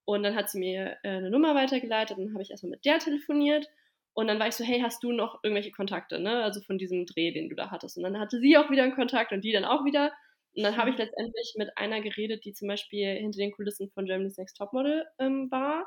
Und 0.08 0.22
dann 0.22 0.34
hat 0.34 0.48
sie 0.48 0.58
mir 0.58 0.96
äh, 1.02 1.18
eine 1.18 1.30
Nummer 1.30 1.54
weitergeleitet 1.54 2.16
dann 2.16 2.32
habe 2.32 2.42
ich 2.42 2.50
erstmal 2.50 2.70
mit 2.70 2.86
der 2.86 2.98
telefoniert. 2.98 3.68
Und 4.14 4.26
dann 4.28 4.38
war 4.38 4.48
ich 4.48 4.54
so, 4.54 4.64
hey, 4.64 4.80
hast 4.80 5.02
du 5.04 5.12
noch 5.12 5.40
irgendwelche 5.42 5.70
Kontakte, 5.70 6.18
ne? 6.18 6.42
Also 6.42 6.62
von 6.62 6.78
diesem 6.78 7.04
Dreh, 7.04 7.30
den 7.30 7.50
du 7.50 7.54
da 7.54 7.70
hattest. 7.70 7.98
Und 7.98 8.04
dann 8.04 8.18
hatte 8.18 8.40
sie 8.40 8.56
auch 8.56 8.70
wieder 8.70 8.84
einen 8.84 8.94
Kontakt 8.94 9.32
und 9.32 9.42
die 9.44 9.52
dann 9.52 9.66
auch 9.66 9.84
wieder. 9.84 10.14
Und 10.56 10.62
dann 10.62 10.78
habe 10.78 10.88
ich 10.88 10.96
letztendlich 10.96 11.52
mit 11.58 11.76
einer 11.76 12.00
geredet, 12.00 12.46
die 12.46 12.54
zum 12.54 12.68
Beispiel 12.68 13.16
hinter 13.16 13.36
den 13.36 13.52
Kulissen 13.52 13.90
von 13.90 14.06
Germany's 14.06 14.38
Next 14.38 14.56
Topmodel 14.56 15.04
ähm, 15.18 15.50
war. 15.50 15.84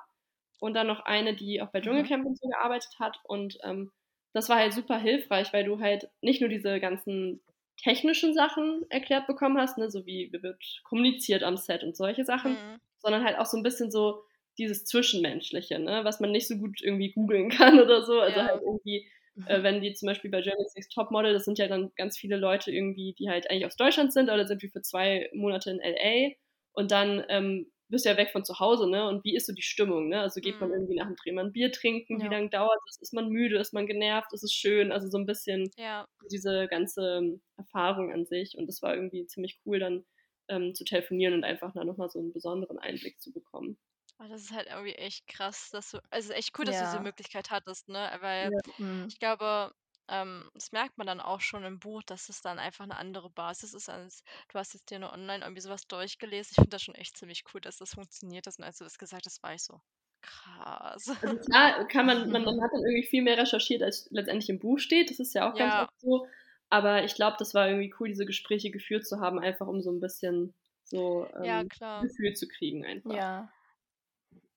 Und 0.60 0.76
dann 0.76 0.86
noch 0.86 1.00
eine, 1.06 1.36
die 1.36 1.60
auch 1.60 1.72
bei. 1.72 1.82
Dschungelcamp 1.82 2.24
und 2.24 2.38
so 2.38 2.48
gearbeitet 2.48 2.92
hat. 3.00 3.18
Und 3.24 3.58
ähm, 3.64 3.92
das 4.34 4.50
war 4.50 4.58
halt 4.58 4.74
super 4.74 5.00
hilfreich, 5.00 5.52
weil 5.52 5.64
du 5.64 5.80
halt 5.80 6.10
nicht 6.22 6.42
nur 6.42 6.50
diese 6.52 6.80
ganzen 6.80 7.42
technischen 7.78 8.36
Sachen 8.36 8.86
erklärt 8.92 9.26
bekommen 9.26 9.58
hast, 9.58 9.80
ne, 9.80 9.90
so 9.90 10.06
wie 10.06 10.30
wie 10.32 10.44
wird 10.44 10.64
kommuniziert 10.84 11.42
am 11.42 11.58
Set 11.58 11.84
und 11.84 11.98
solche 11.98 12.24
Sachen, 12.24 12.52
Mhm. 12.52 12.80
Sondern 13.02 13.24
halt 13.24 13.38
auch 13.40 13.46
so 13.46 13.58
ein 13.58 13.64
bisschen 13.64 13.92
so 13.92 14.24
dieses 14.58 14.86
Zwischenmenschliche, 14.86 15.80
ne, 15.80 16.02
was 16.04 16.20
man 16.20 16.32
nicht 16.32 16.48
so 16.48 16.58
gut 16.58 16.82
irgendwie 16.82 17.12
googeln 17.14 17.50
kann 17.78 17.80
oder 17.80 18.04
so. 18.06 18.20
Also 18.20 18.40
Ja. 18.40 18.46
halt 18.48 18.62
irgendwie, 18.62 19.10
äh, 19.46 19.64
wenn 19.64 19.82
die 19.82 19.94
zum 19.94 20.08
Beispiel 20.08 20.30
bei 20.32 20.42
Germany's 20.42 20.76
Next 20.76 20.94
Topmodel, 20.94 21.34
das 21.34 21.46
sind 21.46 21.58
ja 21.60 21.68
dann 21.68 21.92
ganz 21.96 22.18
viele 22.18 22.38
Leute 22.38 22.72
irgendwie, 22.72 23.14
die 23.18 23.30
halt 23.30 23.50
eigentlich 23.50 23.66
aus 23.66 23.76
Deutschland 23.78 24.14
sind, 24.14 24.30
oder 24.30 24.46
sind 24.48 24.62
wir 24.62 24.70
für 24.70 24.82
zwei 24.82 25.30
Monate 25.34 25.72
in 25.72 25.80
LA 25.80 26.34
und 26.74 26.92
dann 26.92 27.24
ähm, 27.30 27.72
bist 27.90 28.06
ja 28.06 28.16
weg 28.18 28.30
von 28.32 28.46
zu 28.46 28.60
Hause, 28.60 28.90
ne? 28.90 29.06
Und 29.08 29.24
wie 29.26 29.36
ist 29.36 29.48
so 29.48 29.54
die 29.54 29.62
Stimmung, 29.62 30.08
ne? 30.10 30.22
Also 30.22 30.40
geht 30.40 30.60
man 30.62 30.70
Mhm. 30.70 30.76
irgendwie 30.76 30.96
nach 30.96 31.08
dem 31.08 31.16
Dreh 31.18 31.32
mal 31.34 31.46
ein 31.46 31.52
Bier 31.52 31.72
trinken, 31.74 32.22
wie 32.22 32.26
Ja. 32.26 32.32
lange 32.32 32.50
dauert 32.50 32.80
es? 32.90 33.00
Ist 33.02 33.14
man 33.14 33.28
müde, 33.30 33.58
ist 33.58 33.74
man 33.74 33.86
genervt, 33.88 34.32
ist 34.34 34.44
es 34.44 34.54
schön? 34.54 34.92
Also 34.94 35.10
so 35.10 35.18
ein 35.18 35.26
bisschen 35.26 35.72
Ja. 35.78 36.06
diese 36.32 36.68
ganze 36.70 37.40
Erfahrung 37.58 38.14
an 38.14 38.26
sich. 38.26 38.56
Und 38.58 38.68
das 38.68 38.82
war 38.82 38.96
irgendwie 38.96 39.26
ziemlich 39.26 39.60
cool, 39.66 39.80
dann 39.80 40.06
ähm, 40.52 40.76
zu 40.76 40.86
telefonieren 40.86 41.34
und 41.36 41.44
einfach 41.46 41.74
da 41.74 41.84
nochmal 41.86 42.10
so 42.12 42.20
einen 42.20 42.34
besonderen 42.34 42.80
Einblick 42.80 43.22
zu 43.22 43.34
bekommen. 43.34 43.78
Aber 44.18 44.30
das 44.30 44.42
ist 44.44 44.52
halt 44.52 44.68
irgendwie 44.68 44.94
echt 44.96 45.28
krass, 45.28 45.70
dass 45.72 45.92
du 45.92 46.00
also 46.12 46.34
echt 46.34 46.58
cool, 46.60 46.66
dass 46.66 46.78
du 46.78 46.86
diese 46.86 47.00
Ja. 47.00 47.02
Möglichkeit 47.02 47.50
hattest, 47.50 47.88
ne? 47.90 48.18
Weil 48.22 48.52
Ja. 48.52 48.62
Mhm. 48.80 49.14
ich 49.14 49.20
glaube, 49.20 49.74
ähm, 50.08 50.50
das 50.54 50.72
merkt 50.72 50.98
man 50.98 51.08
dann 51.08 51.20
auch 51.22 51.42
schon 51.42 51.64
im 51.66 51.80
Buch, 51.80 52.04
dass 52.04 52.30
es 52.30 52.42
dann 52.42 52.60
einfach 52.60 52.84
eine 52.84 52.98
andere 52.98 53.30
Basis 53.32 53.74
ist 53.74 53.90
als 53.90 54.24
du 54.50 54.60
hast 54.60 54.74
jetzt 54.74 54.92
dir 54.92 55.00
nur 55.00 55.14
online 55.14 55.44
irgendwie 55.46 55.62
sowas 55.62 55.88
durchgelesen. 55.88 56.52
Ich 56.52 56.56
finde 56.56 56.70
das 56.72 56.84
schon 56.84 56.96
echt 56.96 57.18
ziemlich 57.18 57.44
cool, 57.54 57.62
dass 57.62 57.78
das 57.78 57.94
funktioniert 57.96 58.48
ist. 58.48 58.60
Und 58.60 58.66
als 58.66 58.78
du 58.78 58.84
das 58.84 58.98
gesagt 59.00 59.26
hast, 59.26 59.42
war 59.44 59.54
ich 59.56 59.64
so: 59.64 59.82
„Krass.“ 60.22 61.10
Also 61.22 61.38
klar 61.38 61.88
kann 61.88 62.06
man 62.08 62.30
man 62.32 62.44
man 62.44 62.62
hat 62.62 62.72
dann 62.74 62.82
irgendwie 62.84 63.04
viel 63.08 63.22
mehr 63.22 63.38
recherchiert, 63.38 63.84
als 63.84 64.08
letztendlich 64.12 64.50
im 64.50 64.60
Buch 64.60 64.80
steht. 64.80 65.10
Das 65.12 65.20
ist 65.20 65.34
ja 65.36 65.52
auch 65.52 65.56
ganz 65.58 65.76
Ja. 65.76 65.78
oft 65.78 65.94
so. 66.00 66.28
Aber 66.72 67.04
ich 67.04 67.16
glaube, 67.16 67.38
das 67.40 67.54
war 67.54 67.68
irgendwie 67.70 67.94
cool, 68.00 68.08
diese 68.10 68.26
Gespräche 68.26 68.72
geführt 68.72 69.06
zu 69.08 69.20
haben, 69.22 69.40
einfach 69.40 69.68
um 69.68 69.82
so 69.82 69.92
ein 69.92 70.00
bisschen 70.00 70.56
so, 70.86 71.30
Ja, 71.40 71.64
ähm, 71.64 71.70
klar. 71.70 72.10
Gefühl 72.10 72.34
zu 72.34 72.48
kriegen 72.48 72.86
einfach. 72.86 73.24
Ja. 73.24 73.54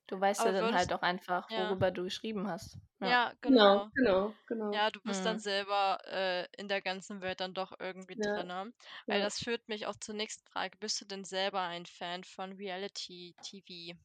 Du 0.06 0.18
weißt 0.18 0.44
ja 0.46 0.52
Aber 0.52 0.52
dann 0.52 0.72
halt 0.72 0.94
auch 0.94 1.02
einfach, 1.02 1.50
ja. 1.50 1.50
worüber 1.56 1.90
du 1.90 2.04
geschrieben 2.04 2.48
hast. 2.48 2.78
Ja. 3.00 3.16
Ja, 3.16 3.34
Genau, 3.42 3.84
genau. 3.84 3.90
genau, 3.94 4.38
genau. 4.46 4.72
Ja, 4.72 4.90
du 4.90 5.00
bist 5.02 5.26
dann 5.26 5.38
Mhm. 5.38 5.40
selber, 5.40 5.98
äh, 6.06 6.46
in 6.58 6.68
der 6.68 6.82
ganzen 6.82 7.20
Welt 7.22 7.40
dann 7.40 7.54
doch 7.54 7.72
irgendwie 7.80 8.16
Ja, 8.16 8.34
drinne. 8.34 8.72
Weil 9.08 9.20
ja. 9.20 9.22
das 9.22 9.38
führt 9.40 9.68
mich 9.68 9.86
auch 9.86 9.96
zur 10.00 10.14
nächsten 10.16 10.46
Frage. 10.48 10.78
Bist 10.78 11.00
du 11.00 11.06
denn 11.06 11.24
selber 11.24 11.62
ein 11.62 11.86
Fan 11.86 12.24
von 12.24 12.52
Reality-TV? 12.52 13.98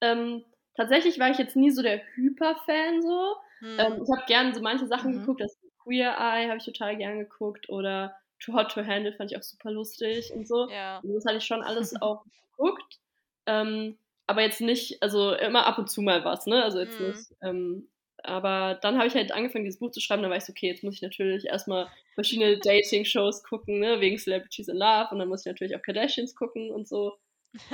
Ähm, 0.00 0.44
tatsächlich 0.74 1.18
war 1.18 1.30
ich 1.30 1.38
jetzt 1.38 1.56
nie 1.56 1.70
so 1.70 1.82
der 1.82 2.02
Hyper-Fan 2.14 3.02
so. 3.02 3.36
Ähm, 3.78 3.92
Mhm. 3.92 4.02
ich 4.02 4.10
habe 4.16 4.26
gern 4.26 4.54
so 4.54 4.60
manche 4.60 4.86
Sachen 4.86 5.12
Mhm. 5.12 5.20
geguckt, 5.20 5.40
das 5.40 5.56
Queer 5.88 6.10
Eye 6.18 6.48
habe 6.48 6.58
ich 6.58 6.64
total 6.64 6.96
gern 6.96 7.18
geguckt 7.18 7.68
oder 7.70 8.14
Too 8.40 8.52
Hot 8.52 8.70
to 8.72 8.84
Handle 8.84 9.12
fand 9.14 9.32
ich 9.32 9.38
auch 9.38 9.42
super 9.42 9.70
lustig 9.70 10.30
und 10.34 10.46
so. 10.46 10.68
Ja. 10.70 10.98
Also 10.98 11.14
das 11.14 11.24
hatte 11.24 11.38
ich 11.38 11.44
schon 11.44 11.62
alles 11.62 11.94
auch 12.02 12.24
geguckt. 12.52 12.98
Ähm, 13.46 13.98
aber 14.26 14.42
jetzt 14.42 14.60
nicht, 14.60 15.02
also 15.02 15.32
immer 15.34 15.66
ab 15.66 15.78
und 15.78 15.90
zu 15.90 16.02
mal 16.02 16.24
was, 16.24 16.46
ne? 16.46 16.62
Also 16.62 16.78
jetzt 16.80 17.00
Mhm. 17.00 17.06
nicht. 17.06 17.30
Ähm, 17.42 17.88
aber 18.22 18.78
dann 18.82 18.98
habe 18.98 19.06
ich 19.06 19.14
halt 19.14 19.32
angefangen, 19.32 19.64
dieses 19.64 19.78
Buch 19.78 19.90
zu 19.90 20.00
schreiben, 20.00 20.22
dann 20.22 20.30
war 20.30 20.36
ich 20.36 20.44
so, 20.44 20.50
okay, 20.50 20.66
jetzt 20.68 20.84
muss 20.84 20.94
ich 20.96 21.02
natürlich 21.02 21.46
erstmal 21.46 21.88
verschiedene 22.14 22.58
Dating-Shows 22.58 23.44
gucken, 23.44 23.78
ne, 23.78 24.00
wegen 24.00 24.18
Celebrities 24.18 24.68
in 24.68 24.76
Love 24.76 25.08
und 25.12 25.20
dann 25.20 25.28
muss 25.28 25.46
ich 25.46 25.46
natürlich 25.46 25.74
auch 25.76 25.82
Kardashians 25.82 26.34
gucken 26.34 26.70
und 26.70 26.86
so. 26.88 27.16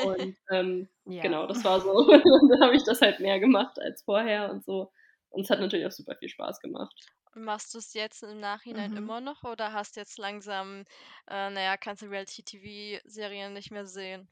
Und 0.02 0.36
ähm, 0.52 0.88
Ja. 1.06 1.22
genau, 1.22 1.46
das 1.46 1.64
war 1.64 1.80
so. 1.80 2.06
dann 2.10 2.60
habe 2.62 2.76
ich 2.76 2.84
das 2.84 3.00
halt 3.00 3.20
mehr 3.20 3.40
gemacht 3.40 3.78
als 3.80 4.02
vorher 4.02 4.50
und 4.50 4.64
so. 4.64 4.92
Und 5.30 5.42
es 5.42 5.50
hat 5.50 5.60
natürlich 5.60 5.86
auch 5.86 5.90
super 5.90 6.14
viel 6.16 6.28
Spaß 6.28 6.60
gemacht. 6.60 6.94
Machst 7.34 7.74
du 7.74 7.78
es 7.78 7.94
jetzt 7.94 8.22
im 8.22 8.40
Nachhinein 8.40 8.92
Mhm. 8.92 8.96
immer 8.96 9.20
noch 9.20 9.42
oder 9.44 9.72
hast 9.72 9.96
jetzt 9.96 10.18
langsam, 10.18 10.80
äh, 11.28 11.50
na 11.50 11.60
ja, 11.62 11.76
kannst 11.76 12.02
du 12.02 12.06
Reality-TV-Serien 12.06 13.52
nicht 13.52 13.70
mehr 13.70 13.86
sehen? 13.86 14.28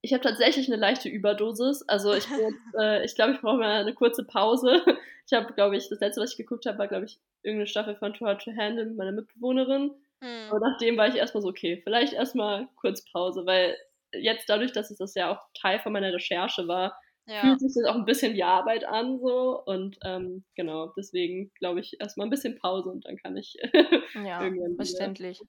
Ich 0.00 0.12
habe 0.12 0.22
tatsächlich 0.22 0.68
eine 0.68 0.76
leichte 0.76 1.08
Überdosis. 1.08 1.82
Also 1.88 2.12
ich 2.14 2.26
äh, 2.78 3.04
ich 3.04 3.14
glaube, 3.14 3.32
ich 3.32 3.40
brauche 3.40 3.58
mal 3.58 3.80
eine 3.80 3.94
kurze 3.94 4.24
Pause. 4.24 4.82
Ich 5.30 5.34
habe, 5.36 5.52
glaube 5.52 5.76
ich, 5.76 5.90
das 5.90 6.00
letzte, 6.00 6.22
was 6.22 6.30
ich 6.30 6.38
geguckt 6.38 6.64
habe, 6.64 6.78
war, 6.78 6.88
glaube 6.88 7.04
ich, 7.04 7.20
irgendeine 7.42 7.66
Staffel 7.66 7.94
von 7.96 8.14
Too 8.14 8.24
Hard 8.24 8.42
to 8.42 8.50
Handle 8.56 8.86
mit 8.86 8.96
meiner 8.96 9.12
Mitbewohnerin. 9.12 9.90
Mhm. 10.22 10.50
Und 10.50 10.60
nachdem 10.62 10.96
war 10.96 11.06
ich 11.06 11.16
erstmal 11.16 11.42
so, 11.42 11.48
okay, 11.50 11.82
vielleicht 11.84 12.14
erstmal 12.14 12.66
kurz 12.76 13.04
Pause, 13.12 13.44
weil 13.44 13.76
jetzt 14.14 14.48
dadurch, 14.48 14.72
dass 14.72 14.90
es 14.90 14.96
das 14.96 15.14
ja 15.14 15.30
auch 15.30 15.42
Teil 15.52 15.80
von 15.80 15.92
meiner 15.92 16.14
Recherche 16.14 16.66
war, 16.66 16.98
Ja. 17.28 17.42
fühlt 17.42 17.60
sich 17.60 17.74
das 17.74 17.84
auch 17.84 17.96
ein 17.96 18.06
bisschen 18.06 18.34
wie 18.34 18.42
Arbeit 18.42 18.84
an 18.84 19.20
so. 19.20 19.62
Und 19.64 19.98
ähm, 20.02 20.44
genau, 20.56 20.92
deswegen 20.96 21.52
glaube 21.58 21.80
ich 21.80 22.00
erstmal 22.00 22.26
ein 22.26 22.30
bisschen 22.30 22.58
Pause 22.58 22.88
und 22.88 23.04
dann 23.04 23.16
kann 23.16 23.36
ich 23.36 23.56
Ja, 24.14 24.42
irgendwann 24.42 24.76
verständlich. 24.76 25.40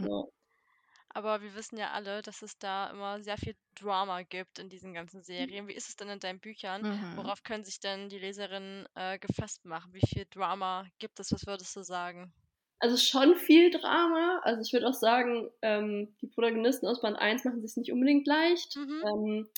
Ja. 0.00 0.24
Aber 1.10 1.42
wir 1.42 1.54
wissen 1.54 1.78
ja 1.78 1.90
alle, 1.92 2.22
dass 2.22 2.42
es 2.42 2.58
da 2.58 2.90
immer 2.90 3.20
sehr 3.22 3.38
viel 3.38 3.54
Drama 3.74 4.22
gibt 4.22 4.58
in 4.58 4.68
diesen 4.68 4.92
ganzen 4.92 5.22
Serien. 5.22 5.66
Wie 5.66 5.74
ist 5.74 5.88
es 5.88 5.96
denn 5.96 6.10
in 6.10 6.20
deinen 6.20 6.38
Büchern? 6.38 6.82
Mhm. 6.82 7.16
Worauf 7.16 7.42
können 7.42 7.64
sich 7.64 7.80
denn 7.80 8.08
die 8.08 8.18
Leserinnen 8.18 8.86
äh, 8.94 9.18
gefasst 9.18 9.64
machen? 9.64 9.92
Wie 9.94 10.06
viel 10.06 10.26
Drama 10.30 10.86
gibt 10.98 11.18
es? 11.18 11.32
Was 11.32 11.46
würdest 11.46 11.74
du 11.74 11.82
sagen? 11.82 12.32
Also 12.78 12.96
schon 12.96 13.36
viel 13.36 13.70
Drama. 13.70 14.40
Also 14.44 14.60
ich 14.60 14.72
würde 14.72 14.86
auch 14.86 14.94
sagen, 14.94 15.48
ähm, 15.62 16.14
die 16.20 16.28
Protagonisten 16.28 16.86
aus 16.86 17.00
Band 17.00 17.18
1 17.18 17.44
machen 17.44 17.66
sich 17.66 17.76
nicht 17.76 17.90
unbedingt 17.90 18.26
leicht. 18.26 18.76
Mhm. 18.76 19.02
Ähm, 19.06 19.48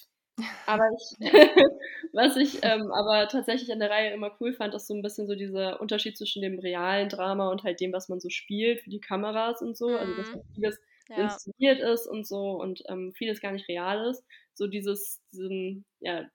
aber 0.67 0.85
ich, 0.97 1.21
was 2.13 2.37
ich 2.37 2.59
ähm, 2.63 2.91
aber 2.93 3.29
tatsächlich 3.29 3.73
an 3.73 3.81
der 3.81 3.91
Reihe 3.91 4.13
immer 4.13 4.37
cool 4.41 4.53
fand, 4.53 4.75
ist 4.75 4.87
so 4.87 4.95
ein 4.95 5.03
bisschen 5.03 5.27
so 5.27 5.35
dieser 5.35 5.81
Unterschied 5.81 6.17
zwischen 6.19 6.43
dem 6.43 6.59
realen 6.59 7.09
Drama 7.09 7.51
und 7.51 7.63
halt 7.65 7.81
dem, 7.81 7.93
was 7.93 8.09
man 8.09 8.21
so 8.21 8.29
spielt 8.31 8.83
für 8.83 8.91
die 8.91 9.01
Kameras 9.01 9.63
und 9.63 9.77
so. 9.77 9.97
Also 9.97 10.15
dass 10.15 10.31
Mhm. 10.31 10.35
halt 10.35 10.45
vieles 10.55 10.81
Ja. 11.09 11.17
inszeniert 11.25 11.81
ist 11.81 12.07
und 12.07 12.27
so 12.27 12.53
und 12.61 12.83
ähm, 12.89 13.13
vieles 13.17 13.41
gar 13.41 13.53
nicht 13.53 13.69
real 13.69 14.09
ist. 14.11 14.25
So 14.55 14.67
dieses, 14.69 15.21
diesen, 15.33 15.85
ja, 16.01 16.27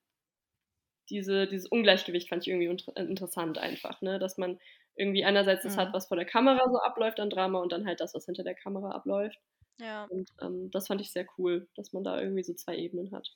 diese, 1.10 1.48
dieses 1.48 1.68
Ungleichgewicht 1.68 2.30
fand 2.30 2.44
ich 2.44 2.50
irgendwie 2.50 2.68
unter- 2.70 2.96
interessant 2.98 3.58
einfach, 3.58 4.02
ne? 4.02 4.18
Dass 4.20 4.38
man 4.38 4.60
irgendwie 4.96 5.24
einerseits 5.26 5.64
das 5.64 5.76
Mhm. 5.76 5.80
hat, 5.82 5.94
was 5.94 6.08
vor 6.08 6.18
der 6.18 6.26
Kamera 6.26 6.68
so 6.70 6.80
abläuft 6.80 7.20
an 7.20 7.30
Drama 7.30 7.60
und 7.60 7.72
dann 7.72 7.86
halt 7.86 8.00
das, 8.00 8.14
was 8.16 8.26
hinter 8.26 8.44
der 8.44 8.56
Kamera 8.56 8.92
abläuft. 8.92 9.38
Ja. 9.80 10.06
Und 10.10 10.30
ähm, 10.42 10.72
das 10.72 10.88
fand 10.88 11.02
ich 11.02 11.12
sehr 11.12 11.28
cool, 11.38 11.68
dass 11.76 11.92
man 11.94 12.04
da 12.04 12.20
irgendwie 12.20 12.44
so 12.44 12.54
zwei 12.54 12.78
Ebenen 12.78 13.12
hat. 13.12 13.30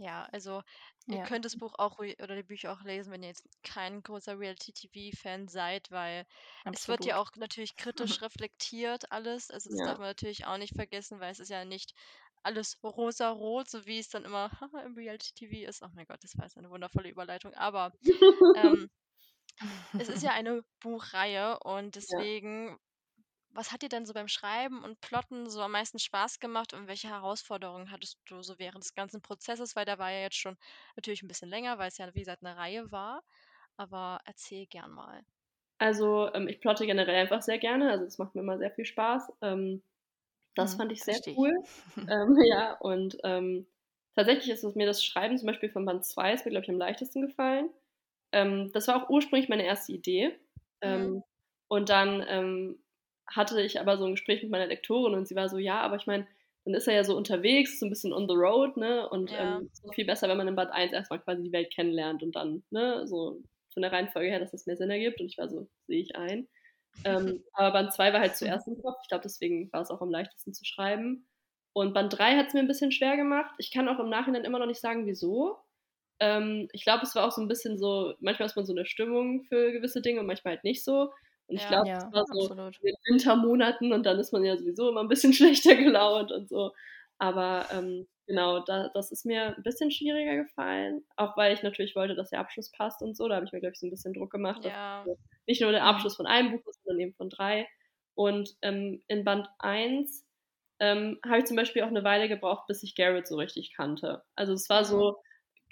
Ja, 0.00 0.24
also 0.32 0.62
ihr 1.08 1.18
Ja. 1.18 1.20
könnt 1.20 1.44
das 1.44 1.56
Buch 1.56 1.74
auch 1.78 1.98
ruhig- 1.98 2.20
oder 2.20 2.34
die 2.34 2.42
Bücher 2.42 2.72
auch 2.72 2.82
lesen, 2.82 3.12
wenn 3.12 3.22
ihr 3.22 3.28
jetzt 3.28 3.46
kein 3.62 4.02
großer 4.02 4.38
Reality-TV-Fan 4.38 5.46
seid, 5.48 5.90
weil 5.92 6.26
es 6.70 6.88
wird 6.88 7.04
ja 7.04 7.16
Absolut. 7.16 7.20
auch 7.20 7.30
natürlich 7.36 7.76
kritisch 7.76 8.20
reflektiert 8.20 9.12
alles. 9.12 9.50
Also 9.50 9.70
das 9.70 9.82
Ja. 9.82 9.82
darf 9.82 9.98
man 9.98 10.08
natürlich 10.08 10.46
auch 10.46 10.58
nicht 10.58 10.74
vergessen, 10.74 11.20
weil 11.20 11.30
es 11.30 11.38
ist 11.38 11.50
ja 11.50 11.64
nicht 11.64 11.92
alles 12.42 12.78
rosa-rot, 12.82 13.70
so 13.70 13.86
wie 13.86 13.98
es 14.00 14.08
dann 14.08 14.24
immer 14.24 14.50
im 14.84 14.94
Reality-TV 14.96 15.68
ist. 15.68 15.82
Oh 15.82 15.88
mein 15.94 16.06
Gott, 16.06 16.24
das 16.24 16.36
war 16.36 16.44
jetzt 16.44 16.56
eine 16.58 16.70
wundervolle 16.70 17.08
Überleitung. 17.08 17.54
Aber 17.54 17.92
ähm, 18.54 18.90
es 19.96 20.08
ist 20.08 20.22
ja 20.24 20.32
eine 20.32 20.62
Buchreihe 20.80 21.58
und 21.60 21.94
deswegen, 21.96 22.78
was 23.54 23.72
hat 23.72 23.82
dir 23.82 23.88
denn 23.88 24.06
so 24.06 24.12
beim 24.14 24.28
Schreiben 24.28 24.82
und 24.84 25.00
Plotten 25.00 25.48
so 25.50 25.60
am 25.62 25.72
meisten 25.72 25.98
Spaß 25.98 26.40
gemacht 26.40 26.72
und 26.74 26.86
welche 26.88 27.08
Herausforderungen 27.08 27.90
hattest 27.90 28.18
du 28.26 28.42
so 28.42 28.58
während 28.58 28.84
des 28.84 28.94
ganzen 28.94 29.22
Prozesses? 29.22 29.76
Weil 29.76 29.84
der 29.86 29.98
war 29.98 30.10
ja 30.10 30.20
jetzt 30.22 30.36
schon 30.36 30.56
natürlich 30.96 31.22
ein 31.22 31.28
bisschen 31.28 31.48
länger, 31.50 31.78
weil 31.78 31.88
es 31.88 31.98
ja, 31.98 32.12
wie 32.14 32.20
gesagt, 32.20 32.44
eine 32.44 32.56
Reihe 32.56 32.90
war. 32.90 33.22
Aber 33.76 34.20
erzähl 34.26 34.66
gern 34.66 34.90
mal. 34.92 35.22
Also 35.78 36.32
ähm, 36.34 36.48
ich 36.48 36.60
plotte 36.60 36.86
generell 36.86 37.16
einfach 37.16 37.42
sehr 37.42 37.58
gerne, 37.58 37.90
also 37.90 38.04
es 38.04 38.18
macht 38.18 38.34
mir 38.34 38.42
immer 38.42 38.58
sehr 38.58 38.70
viel 38.70 38.84
Spaß. 38.84 39.32
Ähm, 39.42 39.82
das 40.56 40.74
Mhm, 40.74 40.76
fand 40.76 40.92
ich 40.92 41.04
sehr 41.04 41.20
cool. 41.36 41.52
ähm, 42.08 42.36
ja, 42.44 42.74
und 42.78 43.18
ähm, 43.24 43.66
tatsächlich 44.16 44.50
ist 44.50 44.64
es 44.64 44.74
mir 44.76 44.86
das 44.86 45.04
Schreiben 45.04 45.38
zum 45.38 45.48
Beispiel 45.48 45.70
von 45.70 45.84
Band 45.86 46.04
2 46.06 46.34
ist 46.34 46.44
mir, 46.46 46.52
glaube 46.52 46.64
ich, 46.64 46.70
am 46.70 46.78
leichtesten 46.78 47.22
gefallen. 47.22 47.70
Ähm, 48.32 48.72
das 48.72 48.88
war 48.88 49.04
auch 49.04 49.10
ursprünglich 49.10 49.48
meine 49.50 49.66
erste 49.66 49.92
Idee. 49.92 50.38
Ähm, 50.82 51.22
Und 51.68 51.90
dann 51.90 52.24
hatte 53.26 53.60
ich 53.62 53.80
aber 53.80 53.96
so 53.98 54.04
ein 54.06 54.12
Gespräch 54.12 54.42
mit 54.42 54.50
meiner 54.50 54.66
Lektorin 54.66 55.14
und 55.14 55.26
sie 55.28 55.36
war 55.36 55.48
so, 55.48 55.58
ja, 55.58 55.80
aber 55.80 55.96
ich 55.96 56.06
meine, 56.06 56.26
dann 56.64 56.74
ist 56.74 56.88
er 56.88 56.94
ja 56.94 57.04
so 57.04 57.16
unterwegs, 57.16 57.78
so 57.78 57.86
ein 57.86 57.90
bisschen 57.90 58.12
on 58.12 58.28
the 58.28 58.34
road, 58.34 58.76
ne? 58.76 59.08
Und 59.08 59.30
Ja. 59.30 59.58
ähm, 59.58 59.68
es 59.72 59.84
ist 59.84 59.94
viel 59.94 60.06
besser, 60.06 60.28
wenn 60.28 60.36
man 60.38 60.48
in 60.48 60.56
Band 60.56 60.70
1 60.72 60.92
erstmal 60.92 61.20
quasi 61.20 61.42
die 61.42 61.52
Welt 61.52 61.72
kennenlernt 61.72 62.22
und 62.22 62.34
dann, 62.36 62.64
ne, 62.70 63.06
so 63.06 63.42
von 63.72 63.82
der 63.82 63.92
Reihenfolge 63.92 64.30
her, 64.30 64.40
dass 64.40 64.52
das 64.52 64.66
mehr 64.66 64.76
Sinn 64.76 64.90
ergibt. 64.90 65.20
Und 65.20 65.26
ich 65.26 65.36
war 65.38 65.48
so, 65.48 65.68
sehe 65.86 66.00
ich 66.00 66.16
ein. 66.16 66.48
Ähm, 67.04 67.42
aber 67.54 67.72
Band 67.72 67.92
2 67.94 68.12
war 68.12 68.20
halt 68.20 68.36
zuerst 68.36 68.68
im 68.68 68.80
Kopf. 68.80 68.98
Ich 69.02 69.08
glaube, 69.08 69.22
deswegen 69.24 69.72
war 69.72 69.82
es 69.82 69.90
auch 69.90 70.00
am 70.02 70.10
leichtesten 70.10 70.54
zu 70.54 70.64
schreiben. 70.64 71.28
Und 71.74 71.92
Band 71.94 72.16
3 72.16 72.36
hat 72.36 72.48
es 72.48 72.54
mir 72.54 72.60
ein 72.60 72.68
bisschen 72.68 72.92
schwer 72.92 73.16
gemacht. 73.16 73.54
Ich 73.58 73.70
kann 73.72 73.88
auch 73.88 73.98
im 73.98 74.08
Nachhinein 74.08 74.44
immer 74.44 74.58
noch 74.60 74.66
nicht 74.66 74.80
sagen, 74.80 75.06
wieso. 75.06 75.58
Ähm, 76.20 76.68
ich 76.72 76.84
glaube, 76.84 77.02
es 77.04 77.14
war 77.14 77.26
auch 77.26 77.32
so 77.32 77.42
ein 77.42 77.48
bisschen 77.48 77.78
so, 77.78 78.14
manchmal 78.20 78.46
ist 78.46 78.56
man 78.56 78.66
so 78.66 78.72
eine 78.72 78.86
Stimmung 78.86 79.44
für 79.44 79.72
gewisse 79.72 80.00
Dinge 80.02 80.20
und 80.20 80.26
manchmal 80.26 80.54
halt 80.54 80.64
nicht 80.64 80.84
so. 80.84 81.10
Und 81.48 81.56
ich 81.56 81.66
Ja. 81.66 81.68
glaube, 81.68 81.86
Ja, 81.86 81.98
es 81.98 82.12
war 82.12 82.24
so 82.30 82.48
absolut. 82.48 82.80
in 82.80 82.86
den 82.88 82.96
Wintermonaten 83.14 83.92
und 83.92 84.04
dann 84.06 84.18
ist 84.18 84.32
man 84.32 84.44
ja 84.44 84.56
sowieso 84.56 84.90
immer 84.90 85.00
ein 85.02 85.08
bisschen 85.08 85.32
schlechter 85.34 85.74
gelaunt 85.76 86.32
und 86.32 86.48
so. 86.48 86.72
Aber 87.18 87.68
ähm, 87.70 88.06
genau, 88.26 88.60
da, 88.64 88.90
das 88.94 89.12
ist 89.12 89.24
mir 89.26 89.56
ein 89.56 89.62
bisschen 89.62 89.90
schwieriger 89.90 90.36
gefallen. 90.36 91.04
Auch 91.16 91.36
weil 91.36 91.54
ich 91.54 91.62
natürlich 91.62 91.94
wollte, 91.96 92.14
dass 92.14 92.30
der 92.30 92.40
Abschluss 92.40 92.70
passt 92.72 93.02
und 93.02 93.16
so. 93.16 93.28
Da 93.28 93.36
habe 93.36 93.46
ich 93.46 93.52
mir, 93.52 93.60
glaube 93.60 93.72
ich, 93.74 93.80
so 93.80 93.86
ein 93.86 93.90
bisschen 93.90 94.12
Druck 94.14 94.30
gemacht, 94.32 94.64
dass 94.64 94.72
Ja. 94.72 95.04
es 95.04 95.18
nicht 95.46 95.60
nur 95.62 95.72
der 95.72 95.84
Mhm. 95.84 95.86
Abschluss 95.86 96.16
von 96.16 96.26
einem 96.26 96.52
Buch 96.52 96.66
ist, 96.68 96.82
sondern 96.84 97.00
eben 97.00 97.14
von 97.14 97.30
drei. 97.30 97.68
Und 98.14 98.50
ähm, 98.62 99.02
in 99.08 99.24
Band 99.24 99.48
1 99.58 100.24
ähm, 100.80 101.18
habe 101.24 101.38
ich 101.38 101.44
zum 101.46 101.56
Beispiel 101.56 101.82
auch 101.82 101.88
eine 101.88 102.04
Weile 102.04 102.28
gebraucht, 102.28 102.66
bis 102.66 102.82
ich 102.82 102.94
Garrett 102.96 103.26
so 103.28 103.36
richtig 103.36 103.72
kannte. 103.76 104.22
Also 104.36 104.52
es 104.54 104.68
war 104.68 104.84
Mhm. 104.84 104.84
so, 104.84 105.18